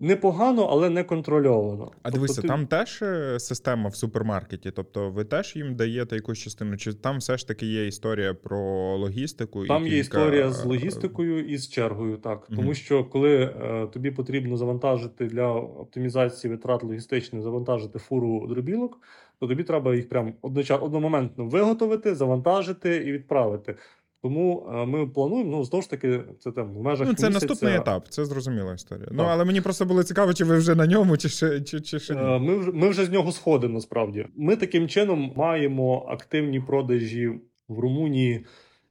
[0.00, 1.92] непогано, але не контрольовано.
[2.02, 2.48] А тобто, дивися, ти...
[2.48, 4.70] там теж е, система в супермаркеті.
[4.70, 6.76] Тобто, ви теж їм даєте якусь частину?
[6.76, 8.60] Чи там все ж таки є історія про
[8.96, 9.66] логістику?
[9.66, 10.00] Там і є кілька...
[10.00, 12.46] історія з логістикою і з чергою, так.
[12.48, 12.56] Угу.
[12.56, 18.98] Тому що коли е, тобі потрібно завантажити для оптимізації витрат логістичних, завантажити фуру дробілок
[19.40, 20.32] то тобі треба їх прям
[20.80, 23.74] одномоментно виготовити, завантажити і відправити.
[24.22, 27.08] Тому е, ми плануємо, ну знову ж таки, це там в межах.
[27.08, 27.46] Ну, це місяця.
[27.46, 29.06] наступний етап, це зрозуміла історія.
[29.10, 29.26] Ну, так.
[29.26, 31.98] Ну але мені просто було цікаво, чи ви вже на ньому, чи ще чи, чи
[31.98, 32.20] ще ні.
[32.20, 33.74] Е, ми вже ми вже з нього сходимо.
[33.74, 38.46] Насправді, ми таким чином маємо активні продажі в Румунії,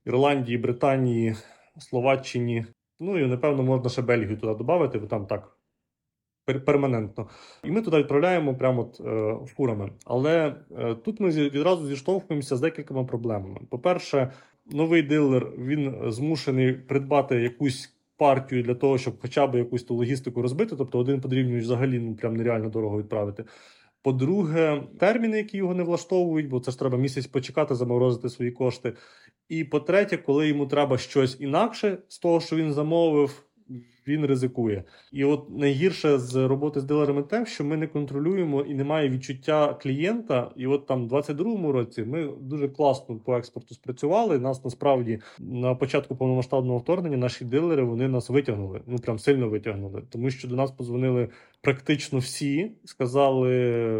[0.06, 1.36] Ірландії, Британії,
[1.80, 2.66] Словаччині,
[3.00, 5.58] Ну і напевно можна ще Бельгію туди додати, бо там так
[6.54, 7.28] перманентно.
[7.64, 9.92] І ми туди відправляємо прямо от, е, фурами.
[10.06, 13.60] Але е, тут ми відразу зіштовхуємося з декількома проблемами.
[13.70, 14.32] По-перше,
[14.72, 20.42] новий дилер він змушений придбати якусь партію для того, щоб хоча б якусь ту логістику
[20.42, 20.76] розбити.
[20.76, 23.44] Тобто один подрібнювач взагалі ну, прям нереально дорого відправити.
[24.02, 28.94] По-друге, терміни, які його не влаштовують, бо це ж треба місяць почекати, заморозити свої кошти.
[29.50, 33.44] І по-третє, коли йому треба щось інакше з того, що він замовив,
[34.10, 34.84] він ризикує.
[35.12, 39.78] І от найгірше з роботи з дилерами те, що ми не контролюємо і немає відчуття
[39.82, 40.52] клієнта.
[40.56, 44.40] І от там, в 22-му році, ми дуже класно по експорту спрацювали.
[44.40, 48.82] Нас насправді на початку повномасштабного вторгнення наші дилери вони нас витягнули.
[48.88, 51.30] Ну прям сильно витягнули, тому що до нас позвонили
[51.62, 52.72] практично всі.
[52.86, 53.50] Сказали: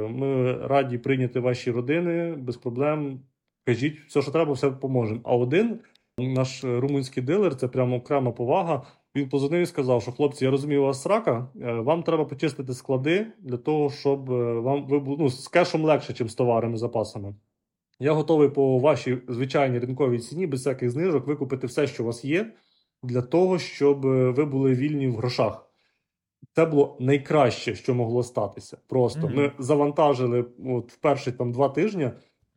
[0.10, 3.20] ми раді прийняти ваші родини без проблем.
[3.66, 5.22] Кажіть, все, що треба, все поможемо.
[5.24, 5.80] А один
[6.18, 8.82] наш румунський дилер, це прямо окрема повага.
[9.16, 11.48] Він позвонив і сказав, що хлопці, я розумію, у вас срака.
[11.62, 16.24] е, Вам треба почистити склади для того, щоб е, вам ви ну, з кешем легше,
[16.24, 17.36] ніж з товарами, запасами.
[18.00, 22.26] Я готовий по вашій звичайній ринковій ціні, без всяких знижок, викупити все, що у вас
[22.26, 22.54] є,
[23.04, 25.66] для того, щоб е, ви були вільні в грошах.
[26.56, 28.78] Це було найкраще, що могло статися.
[28.88, 29.36] Просто Мгм.
[29.36, 32.12] ми завантажили от в перші там два тижні.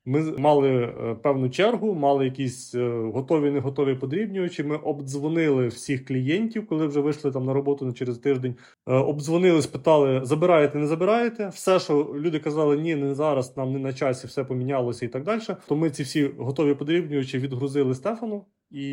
[0.04, 4.64] Ми мали е, певну чергу, мали якісь е, готові, не готові подрібнювачі.
[4.64, 8.54] Ми обдзвонили всіх клієнтів, коли вже вийшли там на роботу через тиждень.
[8.86, 11.48] Е, обдзвонили, спитали: забираєте, не забираєте.
[11.48, 15.24] Все, що люди казали, ні, не зараз, нам не на часі, все помінялося і так
[15.24, 15.40] далі.
[15.68, 18.86] То ми ці всі готові подрібнювачі відгрузили Стефану, і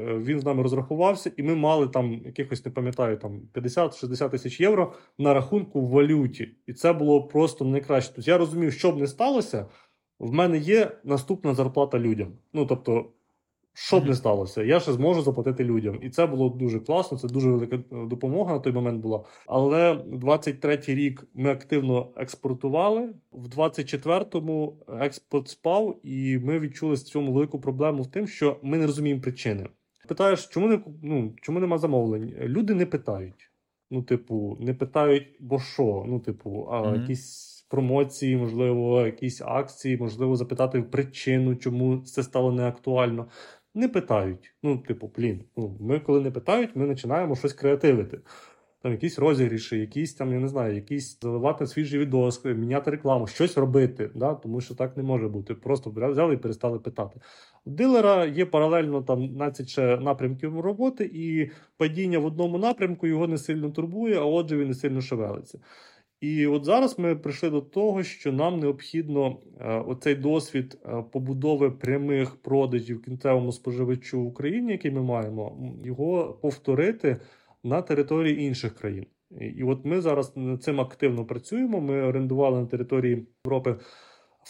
[0.00, 1.32] він з нами розрахувався.
[1.36, 6.48] І ми мали там якихось, не пам'ятаю, там 50-60 тисяч євро на рахунку в валюті.
[6.66, 8.12] І це було просто найкраще.
[8.14, 9.66] Тобто я розумів, що б не сталося.
[10.18, 12.28] В мене є наступна зарплата людям.
[12.52, 13.06] Ну тобто,
[13.72, 15.98] що б не сталося, я ще зможу заплатити людям.
[16.02, 17.18] І це було дуже класно.
[17.18, 19.24] Це дуже велика е, допомога на той момент була.
[19.46, 23.14] Але 23-й рік ми активно експортували.
[23.32, 28.78] В 24-му експорт спав, і ми відчули в цьому велику проблему в тим, що ми
[28.78, 29.68] не розуміємо причини.
[30.08, 32.34] Питаєш, чому не ну, чому нема замовлень?
[32.40, 33.50] Люди не питають.
[33.90, 36.04] Ну, типу, не питають, бо що?
[36.08, 37.00] Ну, типу, а Мгм.
[37.00, 43.26] якісь промоції, можливо, якісь акції, можливо, запитати причину, чому це стало неактуально.
[43.74, 44.54] Не питають.
[44.62, 48.20] Ну, типу, блін, ну, ми коли не питають, ми починаємо щось креативити.
[48.82, 53.56] Там якісь розігріші, якісь там, я не знаю, якісь заливати свіжі відоси, міняти рекламу, щось
[53.56, 54.34] робити, да?
[54.34, 55.54] тому що так не може бути.
[55.54, 57.20] Просто взяли і перестали питати.
[57.64, 63.26] У дилера є паралельно там 15 ще напрямків роботи, і падіння в одному напрямку його
[63.26, 65.58] не сильно турбує, а отже, він не сильно шевелиться.
[66.20, 71.70] І от зараз ми прийшли до того, що нам необхідно е, оцей досвід е, побудови
[71.70, 77.16] прямих продажів кінцевому споживачу в Україні, який ми маємо, його повторити
[77.64, 79.06] на території інших країн.
[79.40, 81.80] І, от ми зараз над цим активно працюємо.
[81.80, 83.76] Ми орендували на території Європи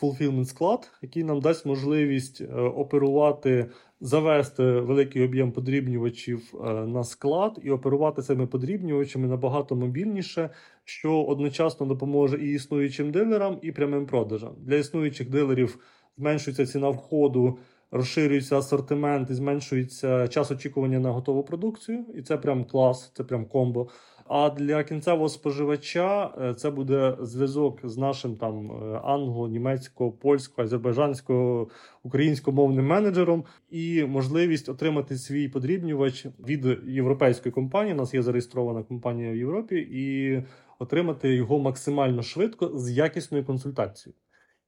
[0.03, 3.71] fulfillment склад, який нам дасть можливість е, оперувати,
[4.01, 10.51] завести великий об'єм подрібнювачів е, на склад і оперувати цими подрібнювачами набагато мобільніше,
[10.85, 14.55] що одночасно допоможе і існуючим дилерам, і прямим продажам.
[14.61, 15.79] Для існуючих дилерів
[16.17, 17.59] зменшується ціна входу.
[17.91, 23.47] Розширюється асортимент і зменшується час очікування на готову продукцію, і це прям клас, це прям
[23.47, 23.89] комбо.
[24.29, 30.63] А для кінцевого споживача е, це буде зв'язок з нашим там е, англо, німецько, польсько,
[30.63, 31.69] азербайджансько,
[32.03, 37.95] українськомовним менеджером і можливість отримати свій подрібнювач від європейської компанії.
[37.95, 40.43] У нас є зареєстрована компанія в Європі, і
[40.79, 44.17] отримати його максимально швидко з якісною консультацією.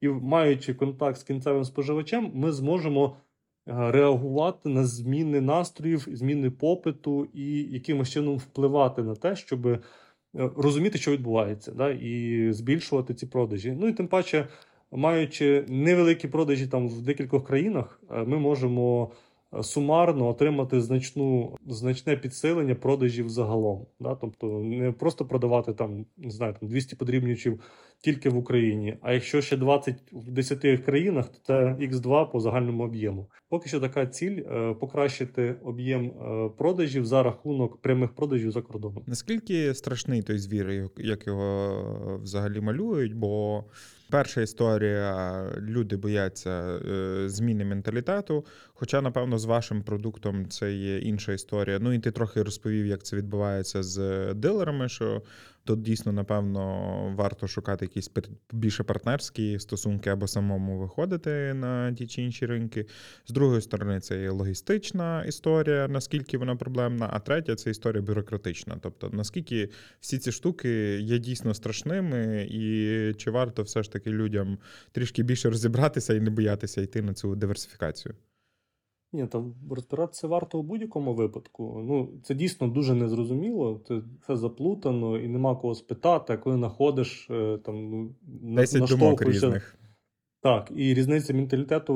[0.01, 3.17] І маючи контакт з кінцевим споживачем, ми зможемо
[3.69, 9.81] реагувати на зміни настроїв, зміни попиту і якимось чином впливати на те, щоб е,
[10.35, 13.77] розуміти, що відбувається, да, і збільшувати ці продажі.
[13.81, 14.49] Ну і тим паче,
[14.93, 19.15] маючи невеликі продажі там в декількох країнах, е, ми можемо е,
[19.63, 23.87] сумарно отримати значну, значне підсилення продажів загалом.
[24.01, 24.15] Да?
[24.15, 27.61] Тобто не просто продавати там, не знаю, там 200 подрібнювачів
[28.01, 28.99] тільки в Україні.
[29.03, 33.31] А якщо ще 20 в 10 країнах, то це X2 по загальному об'єму.
[33.49, 39.03] Поки що така ціль е, покращити об'єм е, продажів за рахунок прямих продажів за кордоном.
[39.07, 43.15] Наскільки страшний той звір, як його взагалі малюють?
[43.15, 43.65] Бо
[44.11, 48.45] перша історія люди бояться е, зміни менталітету,
[48.81, 51.79] Хоча, напевно, з вашим продуктом це є інша історія.
[51.81, 54.89] Ну і ти трохи розповів, як це відбувається з дилерами.
[54.89, 55.23] що
[55.69, 58.11] Тут дійсно, напевно, варто шукати якісь
[58.53, 62.87] більше партнерські стосунки або самому виходити на ті чи інші ринки.
[63.27, 68.79] З другої сторони, це є логістична історія, наскільки вона проблемна, а третя це історія бюрократична.
[68.83, 69.69] Тобто, наскільки
[70.01, 74.59] всі ці штуки є дійсно страшними, і чи варто все ж таки людям
[74.93, 78.15] трішки більше розібратися і не боятися йти на цю диверсифікацію?
[79.13, 81.83] Ні, там розбиратися варто у будь-якому випадку.
[81.85, 87.31] Ну, це дійсно дуже незрозуміло, це все заплутано і нема кого спитати, а коли знаходиш
[87.31, 88.15] е, там ну,
[88.57, 89.79] 10 думок різних.
[90.41, 91.95] Так, і різниця менталітету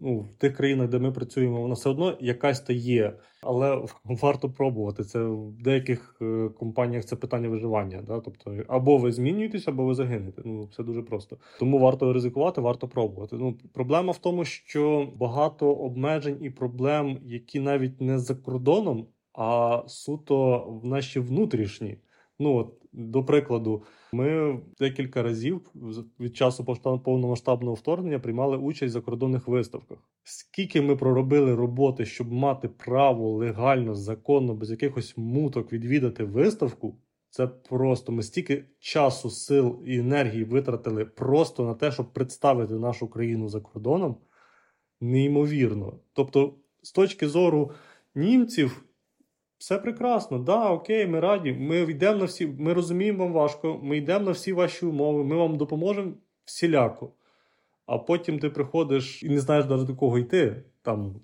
[0.00, 4.50] ну, в тих країнах, де ми працюємо, вона все одно якась та є, але варто
[4.50, 5.04] пробувати.
[5.04, 8.02] Це в деяких е, компаніях це питання виживання.
[8.02, 8.20] Да?
[8.20, 10.42] Тобто, або ви змінюєтесь, або ви загинете.
[10.44, 11.36] Ну все дуже просто.
[11.58, 13.36] Тому варто ризикувати, варто пробувати.
[13.36, 19.82] Ну проблема в тому, що багато обмежень і проблем, які навіть не за кордоном, а
[19.86, 21.98] суто в наші внутрішні.
[22.38, 25.70] Ну от до прикладу, ми декілька разів
[26.20, 26.64] від часу
[27.04, 29.98] повномасштабного вторгнення приймали участь в закордонних виставках.
[30.24, 36.98] Скільки ми проробили роботи, щоб мати право легально, законно, без якихось муток відвідати виставку,
[37.30, 43.08] це просто ми стільки часу, сил і енергії витратили просто на те, щоб представити нашу
[43.08, 44.16] країну за кордоном.
[45.00, 45.98] Неймовірно.
[46.12, 47.70] Тобто, з точки зору
[48.14, 48.89] німців.
[49.60, 51.52] Все прекрасно, да, окей, ми раді.
[51.52, 55.36] Ми йдемо на всі, ми розуміємо вам важко, ми йдемо на всі ваші умови, ми
[55.36, 56.12] вам допоможемо
[56.44, 57.10] всіляко.
[57.86, 60.56] А потім ти приходиш і не знаєш навіть до кого йти.
[60.82, 61.14] Там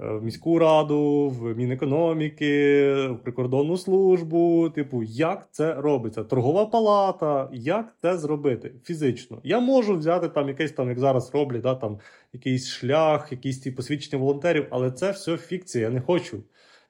[0.00, 4.70] е, в міську раду, в Мінекономіки, в прикордонну службу.
[4.70, 6.24] Типу, як це робиться?
[6.24, 9.40] Торгова палата, як це зробити фізично?
[9.44, 11.98] Я можу взяти там якийсь там, як зараз роблять, да, там
[12.32, 15.84] якийсь шлях, якісь ті посвідчення волонтерів, але це все фікція.
[15.84, 16.42] Я не хочу.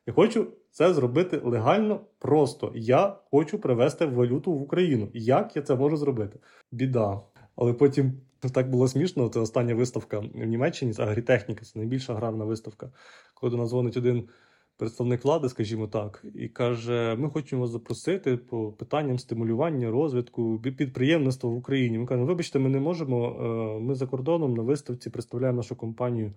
[0.07, 0.47] Я хочу
[0.77, 2.73] це зробити легально просто.
[2.75, 5.09] Я хочу привезти валюту в Україну.
[5.15, 6.39] Як я це можу зробити?
[6.73, 7.21] Біда.
[7.57, 8.13] Але потім
[8.55, 9.29] так було смішно.
[9.29, 11.65] Це остання виставка в Німеччині з агрітехніки.
[11.65, 12.93] Це найбільша аграрна виставка.
[13.35, 14.29] Коли до нас дзвонить один
[14.77, 21.51] представник влади, скажімо так, і каже: Ми хочемо вас запросити по питанням стимулювання, розвитку підприємництва
[21.51, 21.99] в Україні.
[21.99, 23.29] Ми кажемо, вибачте, ми не можемо.
[23.29, 26.33] Е, ми за кордоном на виставці представляємо нашу компанію.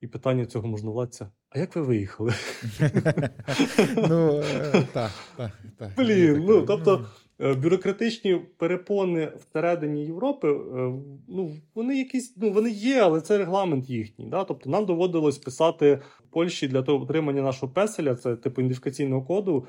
[0.00, 2.32] І питання цього можновладця: а як ви виїхали?
[4.08, 5.90] Ну, е, так, так, так.
[5.96, 7.06] Блін, ну тобто
[7.40, 10.92] е, бюрократичні перепони всередині Європи, е,
[11.28, 14.26] ну вони якісь, ну вони є, але це регламент їхній.
[14.26, 14.44] Да?
[14.44, 19.66] Тобто нам доводилось писати в Польщі для того отримання нашого песеля, це типу ідентифікаційного коду,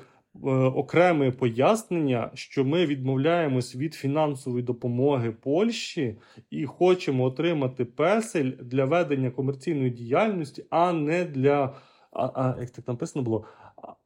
[0.74, 6.16] окреме пояснення, що ми відмовляємось від фінансової допомоги Польщі
[6.50, 11.74] і хочемо отримати песель для ведення комерційної діяльності, а не для
[12.12, 13.44] а, а як так написано було.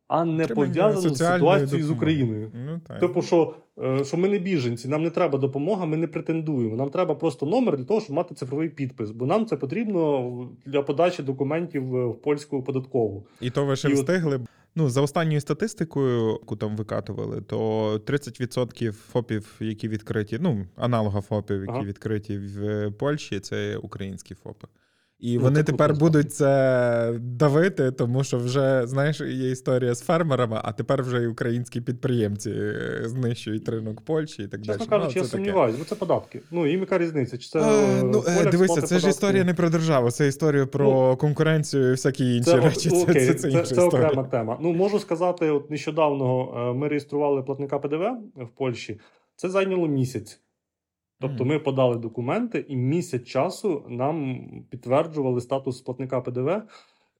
[0.08, 2.50] А не пов'язано з ситуацією з Україною.
[2.66, 3.00] Ну, так.
[3.00, 6.76] Типу, що е, що ми не біженці, нам не треба допомога, ми не претендуємо.
[6.76, 10.82] Нам треба просто номер для того, щоб мати цифровий підпис, бо нам це потрібно для
[10.82, 13.26] подачі документів в польську податкову.
[13.40, 14.36] І то ви ще І встигли.
[14.36, 14.42] От...
[14.78, 21.60] Ну, за останньою статистикою, яку там викатували, то 30% ФОПів, які відкриті, ну, аналога ФОПів,
[21.60, 21.82] які ага.
[21.84, 24.68] відкриті в Польщі, це українські ФОПи.
[25.18, 30.60] І ну, вони тепер будуть це давити, тому що вже знаєш, є історія з фермерами,
[30.64, 34.78] а тепер вже і українські підприємці е, знищують ринок Польщі і так далі.
[34.78, 36.40] Чесно кажучи, ну, я сумніваюся, бо це податки.
[36.50, 37.38] Ну їм яка різниця?
[37.38, 38.98] Чи це а, ну, е, дивися, це податки?
[38.98, 42.90] ж історія не про державу, це історія про ну, конкуренцію і всякі інші це, речі.
[42.90, 44.58] Окей, це, це, це, це, це окрема тема.
[44.60, 48.04] Ну можу сказати, от нещодавно е, ми реєстрували платника ПДВ
[48.36, 49.00] в Польщі.
[49.36, 50.40] Це зайняло місяць.
[51.20, 54.40] Тобто ми подали документи, і місяць часу нам
[54.70, 56.62] підтверджували статус платника ПДВ.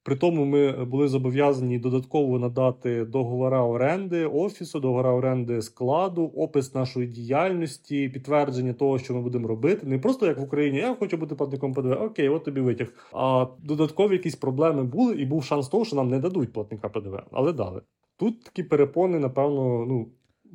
[0.07, 7.07] При тому ми були зобов'язані додатково надати договора оренди офісу, договора оренди складу, опис нашої
[7.07, 9.87] діяльності, підтвердження того, що ми будемо робити.
[9.87, 12.03] Не просто як в Україні, я хочу бути платником ПДВ.
[12.03, 12.89] Окей, от тобі витяг.
[13.13, 17.23] А додаткові якісь проблеми були, і був шанс того, що нам не дадуть платника ПДВ,
[17.33, 17.81] але дали.
[18.17, 20.09] Тут такі перепони, напевно, ну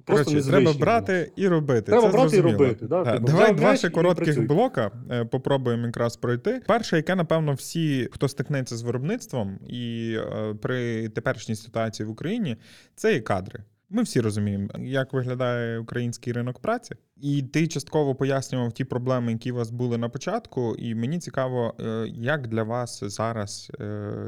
[0.05, 1.81] Просто Короче, треба брати і робити.
[1.81, 2.49] Треба Це брати зрозуміло.
[2.49, 2.87] і робити.
[2.87, 6.61] Да, Давай типу, два ще коротких блока е, попробуємо якраз пройти.
[6.67, 12.57] Перше, яке, напевно, всі, хто стикнеться з виробництвом і е, при теперішній ситуації в Україні,
[12.95, 13.63] це є кадри.
[13.93, 19.51] Ми всі розуміємо, як виглядає український ринок праці, і ти частково пояснював ті проблеми, які
[19.51, 20.75] у вас були на початку.
[20.75, 23.71] І мені цікаво, е, як для вас зараз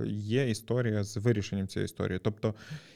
[0.07, 2.19] є історія з вирішенням цієї історії.
[2.23, 2.53] Тобто,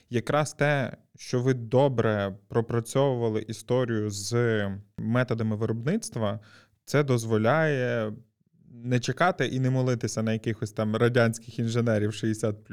[0.10, 4.62] якраз те, що ви добре пропрацьовували історію з
[4.98, 6.40] методами виробництва,
[6.86, 8.14] це дозволяє
[8.84, 12.64] не чекати і не молитися на якихось там радянських інженерів 60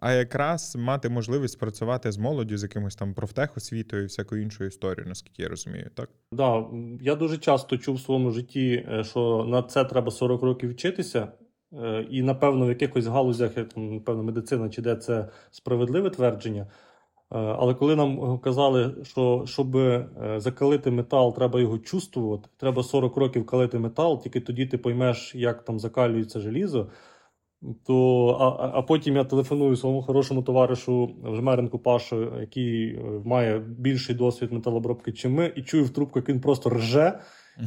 [0.00, 5.08] а якраз мати можливість працювати з молоддю, з якимось там профтехосвітою і всякою іншою історією,
[5.08, 6.10] наскільки я розумію, так?
[6.32, 6.64] Да,
[7.00, 11.28] я дуже часто чув в своєму житті, е, що на це треба 40 років вчитися,
[11.72, 16.62] е, і напевно в якихось галузях, як там, напевно, медицина чи де це справедливе твердження.
[16.62, 16.66] Е,
[17.38, 19.76] але коли нам казали, що щоб
[20.36, 25.64] закалити метал, треба його чувствувати, треба 40 років калити метал, тільки тоді ти поймеш, як
[25.64, 26.88] там закалюється желізо.
[27.86, 34.14] То, а а потім я телефоную своєму хорошому товаришу Жмеренку Пашу, який е, має більший
[34.14, 37.20] досвід металобробки, чим ми, і чую в трубку, як він просто рже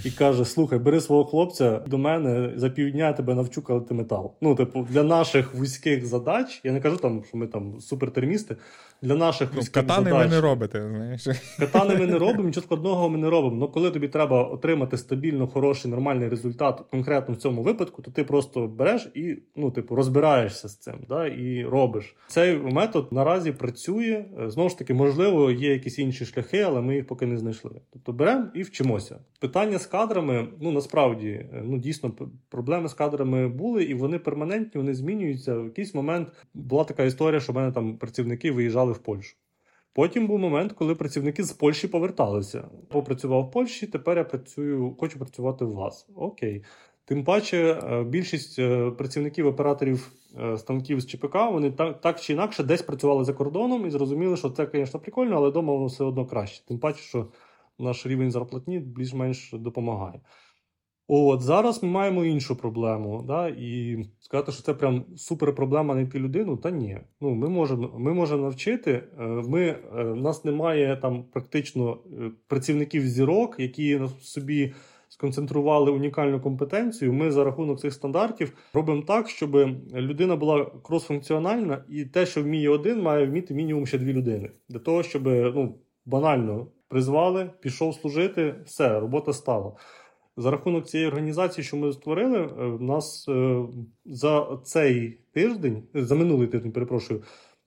[0.05, 4.35] і каже: Слухай, бери свого хлопця до мене за півдня я тебе навчу калити метал.
[4.41, 8.55] Ну, типу, для наших вузьких задач, я не кажу там, що ми там супертермісти.
[9.03, 10.89] Для наших ну, катани задач, ви не робите.
[10.89, 11.27] знаєш.
[11.59, 13.55] Катани ми не робимо, нічого складного ми не робимо.
[13.55, 18.23] Ну коли тобі треба отримати стабільно хороший, нормальний результат, конкретно в цьому випадку, то ти
[18.23, 22.15] просто береш і ну, типу, розбираєшся з цим, да, і робиш.
[22.27, 24.25] Цей метод наразі працює.
[24.47, 27.81] Знову ж таки, можливо, є якісь інші шляхи, але ми їх поки не знайшли.
[27.93, 29.19] Тобто беремо і вчимося.
[29.39, 32.11] Питання з кадрами, ну насправді, ну дійсно,
[32.49, 35.55] проблеми з кадрами були, і вони перманентні, вони змінюються.
[35.55, 39.37] В якийсь момент була така історія, що в мене там працівники виїжджали в Польщу.
[39.93, 42.67] Потім був момент, коли працівники з Польщі поверталися.
[42.89, 46.07] Попрацював в Польщі, тепер я працюю, хочу працювати в вас.
[46.15, 46.63] Окей.
[47.05, 50.11] Тим паче, е, більшість е, працівників операторів
[50.43, 54.37] е, станків з ЧПК вони так так чи інакше десь працювали за кордоном і зрозуміли,
[54.37, 56.65] що це, звісно, прикольно, але вдома воно все одно краще.
[56.65, 57.27] Тим паче, що
[57.79, 60.19] наш рівень зарплатні більш-менш допомагає.
[61.07, 63.23] От зараз ми маємо іншу проблему.
[63.27, 63.47] Да?
[63.47, 66.97] І сказати, що це прям супер проблема знайти людину, та ні.
[67.21, 69.03] Ну, Ми можемо ми можемо навчити.
[69.19, 74.73] Е, ми, е, нас немає там практично е, працівників зірок, які на собі
[75.09, 77.13] сконцентрували унікальну компетенцію.
[77.13, 79.55] Ми за рахунок цих стандартів робимо так, щоб
[79.93, 84.51] людина була кросфункціональна, і те, що вміє один, має вміти мінімум ще дві людини.
[84.69, 85.75] Для того, щоб ну,
[86.05, 89.73] банально призвали, пішов служити, все, робота стала.
[90.37, 93.63] За рахунок цієї організації, що ми створили, е, в нас е,
[94.05, 97.23] за цей тиждень, за минулий тиждень, перепрошую,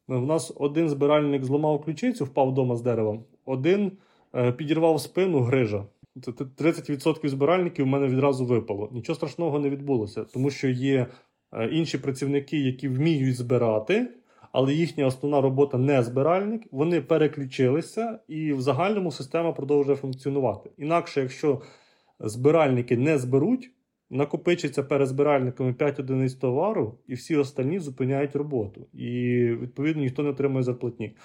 [0.09, 3.93] в нас один збиральник зламав ключицю, впав вдома з дерева, один
[4.34, 5.84] е, підірвав спину грижа.
[6.16, 8.88] 30% збиральників в мене відразу випало.
[8.93, 11.06] Нічого страшного не відбулося, тому що є
[11.70, 14.10] інші працівники, які вміють збирати,
[14.52, 16.62] але їхня основна робота не збиральник.
[16.70, 20.70] Вони переключилися, і в загальному система продовжує функціонувати.
[20.78, 21.60] Інакше, якщо
[22.20, 23.70] збиральники не зберуть,
[24.10, 28.86] накопичиться перед збиральниками 5 одиниць товару, і всі останні зупиняють роботу.
[28.93, 29.09] І,
[29.60, 31.16] відповідно, ніхто не отримує зарплатні.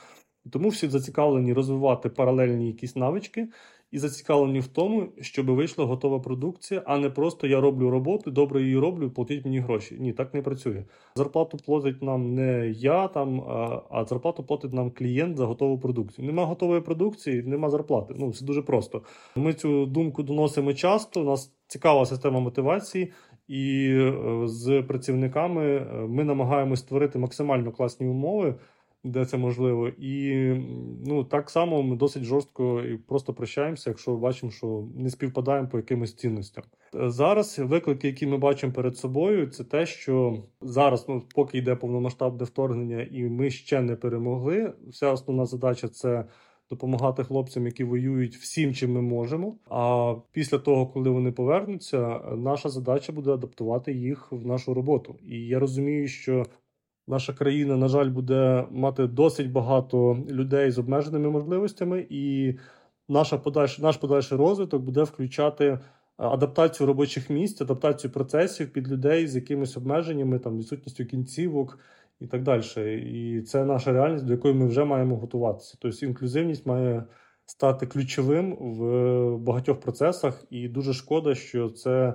[0.51, 3.47] Тому всі зацікавлені розвивати паралельні якісь навички
[3.91, 8.61] і зацікавлені в тому, щоб вийшла готова продукція, а не просто я роблю роботу, добре
[8.61, 9.97] її роблю, платіть мені гроші.
[9.99, 10.83] Ні, так не працює.
[11.15, 13.41] Зарплату платить нам не я там,
[13.89, 16.25] а зарплату платить нам клієнт за готову продукцію.
[16.25, 18.13] Нема готової продукції, нема зарплати.
[18.17, 19.01] Ну все дуже просто.
[19.35, 21.21] Ми цю думку доносимо часто.
[21.21, 23.11] У нас цікава система мотивації.
[23.47, 24.13] І е,
[24.47, 28.55] з працівниками е, ми намагаємось створити максимально класні умови
[29.03, 29.87] де це можливо.
[29.87, 30.45] І
[31.05, 35.77] ну так само ми досить жорстко і просто прощаємося, якщо бачимо, що не співпадаємо по
[35.77, 36.63] якимось цінностям.
[36.93, 42.43] Зараз виклики, які ми бачимо перед собою, це те, що зараз, ну поки йде повномасштабне
[42.43, 44.73] вторгнення, і ми ще не перемогли.
[44.87, 46.25] Вся основна задача це.
[46.69, 49.55] Допомагати хлопцям, які воюють всім, чим ми можемо.
[49.69, 55.15] А після того, коли вони повернуться, наша задача буде адаптувати їх в нашу роботу.
[55.23, 56.45] І я розумію, що
[57.11, 62.55] Наша країна, на жаль, буде мати досить багато людей з обмеженими можливостями, і
[63.09, 65.79] наша подальш, наш подальший розвиток буде включати е,
[66.17, 71.79] адаптацію робочих місць, адаптацію процесів під людей з якимись обмеженнями, там відсутністю кінцівок
[72.19, 72.63] і так далі.
[73.13, 75.77] І це наша реальність, до якої ми вже маємо готуватися.
[75.81, 77.03] Тобто інклюзивність має
[77.45, 82.13] стати ключовим в багатьох процесах, і дуже шкода, що це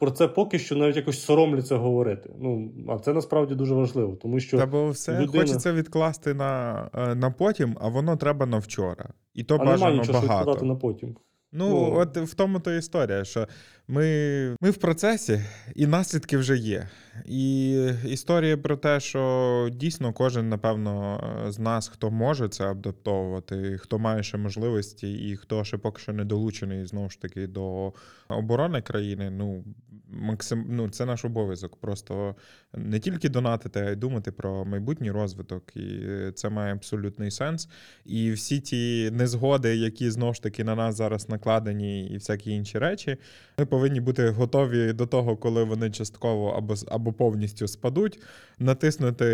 [0.00, 2.30] про це поки що навіть якось соромляться говорити.
[2.38, 5.42] Ну а це насправді дуже важливо, тому що Та бо все людина...
[5.42, 9.08] хочеться відкласти на е, на потім, а воно треба на вчора.
[9.34, 10.64] І то а бажано немає багато.
[10.64, 11.16] на потім.
[11.52, 13.48] Ну, ну, от в тому то історія, що
[13.90, 15.40] ми ми в процесі,
[15.74, 16.88] і наслідки вже є.
[17.26, 17.72] І
[18.04, 24.22] історія про те, що дійсно кожен, напевно, з нас, хто може це адаптовувати, хто має
[24.22, 27.92] ще можливості, і хто ще поки що не долучений знову ж таки до
[28.28, 29.64] оборони країни, ну
[30.08, 31.76] максим, ну це наш обов'язок.
[31.76, 32.34] Просто
[32.74, 35.76] не тільки донатити, а й думати про майбутній розвиток.
[35.76, 37.68] І це має абсолютний сенс.
[38.04, 42.78] І всі ті незгоди, які знову ж таки на нас зараз накладені, і всякі інші
[42.78, 43.16] речі,
[43.58, 48.20] ми повинні повинні бути готові до того, коли вони частково або або повністю спадуть,
[48.58, 49.24] натиснути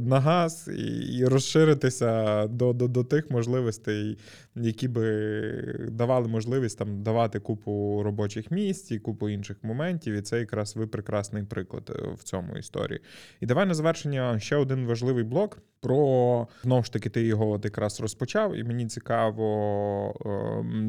[0.00, 4.18] на газ і, і розширитися до, до, до тих можливостей,
[4.54, 5.02] які би
[5.90, 10.14] давали можливість там давати купу робочих місць і купу інших моментів.
[10.14, 13.00] І це якраз ви прекрасний приклад е, в цьому історії.
[13.40, 15.58] І давай на завершення ще один важливий блок.
[15.80, 19.44] Про знову ж таки, ти його от якраз розпочав, і мені цікаво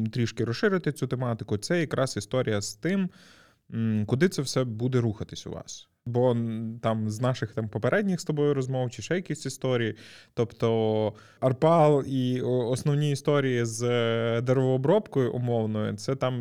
[0.06, 1.58] е, трішки розширити цю тематику.
[1.58, 3.03] Це якраз історія з тим,
[4.06, 5.88] куди це все буде рухатись у вас.
[6.06, 6.36] Бо
[6.82, 9.96] там з наших там попередніх з тобою розмов чи ще якісь історії.
[10.34, 16.34] Тобто Арпал і основні історії з е, деревообробкою умовною, це там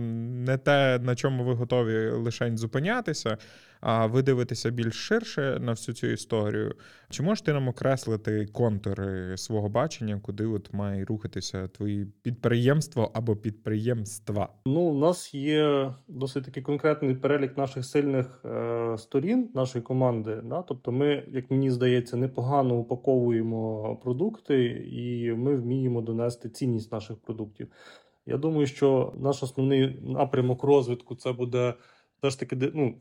[0.43, 3.37] не те, на чому ви готові лише зупинятися
[3.83, 6.75] а ви дивитеся більш ширше на всю цю історію.
[7.09, 14.49] Чи можете нам окреслити контури свого бачення, куди от має рухатися твої підприємство або підприємства?
[14.65, 20.41] Ну, у нас є досить такий конкретний перелік наших сильних е, сторін нашої команди.
[20.43, 20.61] Да?
[20.61, 27.67] Тобто, ми, як мені здається, непогано упаковуємо продукти, і ми вміємо донести цінність наших продуктів.
[28.25, 31.73] Я думаю, що наш основний напрямок розвитку це буде
[32.19, 32.95] все ж таки ну,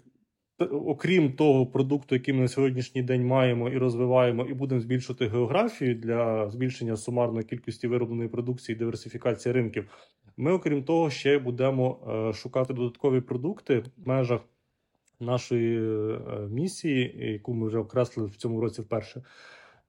[0.71, 5.95] окрім того продукту, який ми на сьогоднішній день маємо і розвиваємо, і будемо збільшувати географію
[5.95, 9.89] для збільшення сумарної кількості виробленої продукції, диверсифікації ринків.
[10.37, 11.99] Ми, окрім того, ще будемо
[12.29, 14.41] е, шукати додаткові продукти в межах
[15.23, 16.19] нашої е,
[16.51, 19.23] місії, яку ми вже окреслили в цьому році вперше.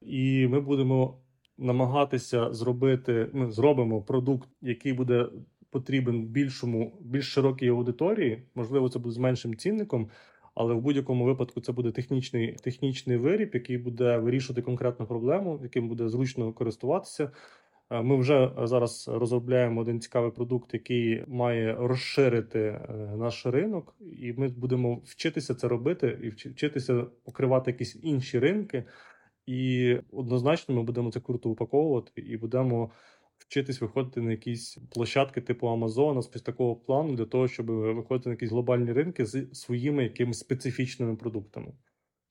[0.01, 1.17] І ми будемо
[1.57, 3.29] намагатися зробити.
[3.33, 5.29] Ми зробимо продукт, який буде
[5.69, 8.43] потрібен більшому, більш широкій аудиторії.
[8.55, 10.09] Можливо, це буде з меншим цінником.
[10.55, 15.87] Але в будь-якому випадку це буде технічний технічний виріб, який буде вирішувати конкретну проблему, яким
[15.87, 17.31] буде зручно користуватися.
[17.93, 22.81] Е, ми вже зараз розробляємо один цікавий продукт, який має розширити е,
[23.17, 28.83] наш ринок, і ми будемо вчитися це робити і вчитися покривати якісь інші ринки.
[29.45, 32.91] І однозначно ми будемо це круто упаковувати і будемо
[33.37, 38.33] вчитись виходити на якісь площадки типу Амазона з такого плану для того, щоб виходити на
[38.33, 41.73] якісь глобальні ринки з своїми якимись специфічними продуктами.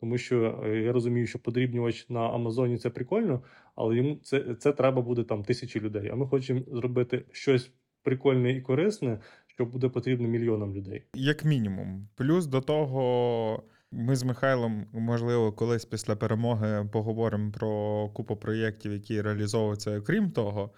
[0.03, 3.43] Тому що е, я розумію, що подрібнювач на Амазоні це прикольно,
[3.75, 6.11] але йому це це треба буде там тисячі людей.
[6.13, 7.71] А ми хочемо зробити щось
[8.03, 11.05] прикольне і корисне, що буде потрібно мільйонам людей.
[11.15, 13.63] Як мінімум, плюс до того.
[13.95, 20.71] Ми з Михайлом, можливо, колись після перемоги поговоримо про купу проєктів, які реалізовуються окрім того.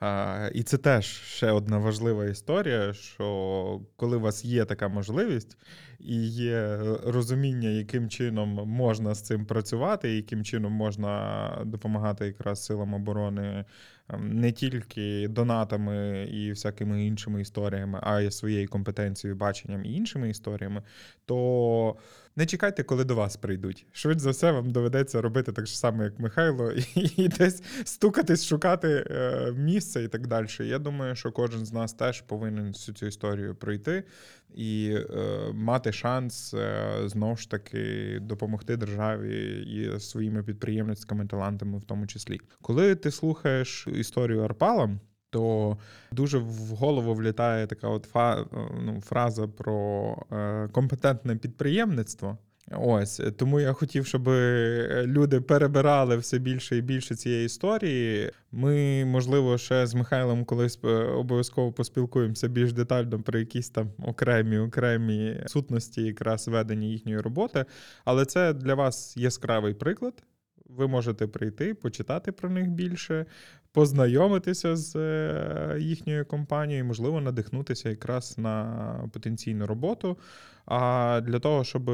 [0.00, 5.56] А, І це теж ще одна важлива історія, що коли у вас є така можливість
[6.04, 12.94] і є розуміння, яким чином можна з цим працювати, яким чином можна допомагати якраз силам
[12.94, 13.64] оборони
[14.08, 20.30] ем, не тільки донатами і всякими іншими історіями, а й своєю компетенцією, баченням і іншими
[20.30, 20.82] історіями,
[21.26, 21.96] то
[22.36, 23.86] не чекайте, коли до вас прийдуть.
[23.92, 29.52] Швидше за все, вам доведеться робити так само, як Михайло, і, десь стукатись, шукати е,
[29.52, 30.46] місце і так далі.
[30.60, 34.04] Я думаю, що кожен з нас теж повинен всю цю історію пройти
[34.54, 41.84] і е, мати шанс е, знову ж таки допомогти державі і своїми підприємницькими талантами, в
[41.84, 42.40] тому числі.
[42.62, 44.90] Коли ти слухаєш історію Арпала.
[45.30, 45.76] То
[46.10, 48.44] дуже в голову влітає така от фа,
[48.84, 52.38] ну, фраза про е, компетентне підприємництво.
[52.70, 58.30] Ось тому я хотів, щоб е, люди перебирали все більше і більше цієї історії.
[58.52, 64.58] Ми, можливо, ще з Михайлом колись е, обов'язково поспілкуємося більш детально про якісь там окремі
[64.58, 67.64] окремі сутності, якраз ведення їхньої роботи.
[68.04, 70.22] Але це для вас яскравий приклад.
[70.66, 73.26] Ви можете прийти, почитати про них більше,
[73.72, 80.18] познайомитися з е, їхньою компанією, можливо, надихнутися якраз на потенційну роботу.
[80.66, 81.90] А для того, щоб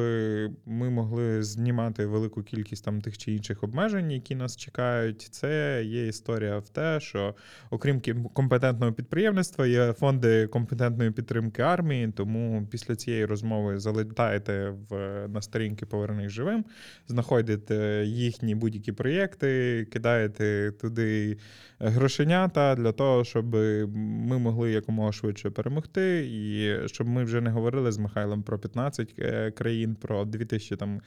[0.66, 6.06] ми могли знімати велику кількість там тих чи інших обмежень, які нас чекають, це є
[6.06, 7.34] історія в те, що
[7.70, 8.00] окрім
[8.32, 12.12] компетентного підприємництва, є фонди компетентної підтримки армії.
[12.16, 16.64] Тому після цієї розмови залітаєте в на сторінки Повернись живим,
[17.06, 21.38] знаходите їхні будь-які проєкти, кидаєте туди
[21.78, 23.54] грошенята для того, щоб
[23.94, 29.14] ми могли якомога швидше перемогти, і щоб ми вже не говорили з Михайлом про 15
[29.18, 31.00] е, країн, про 2000 там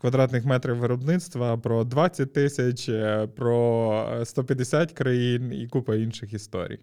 [0.00, 6.80] квадратних метрів виробництва, про 20 тисяч, е, про 150 країн і купа інших історій.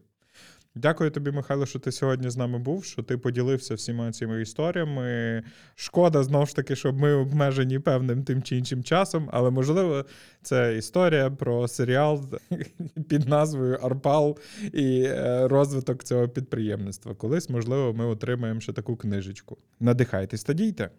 [0.78, 5.44] Дякую тобі, Михайло, що ти сьогодні з нами був, що ти поділився всіма цими історіями.
[5.76, 10.06] Шкода знову ж таки, щоб ми обмежені певним тим чи іншим часом, але можливо,
[10.42, 12.26] це історія про серіал
[13.10, 14.38] під назвою Арпал
[14.74, 17.16] і е, розвиток цього підприємництва.
[17.16, 19.58] Колись, можливо, ми отримаємо ще таку книжечку.
[19.80, 20.90] Надихайтесь та дійте.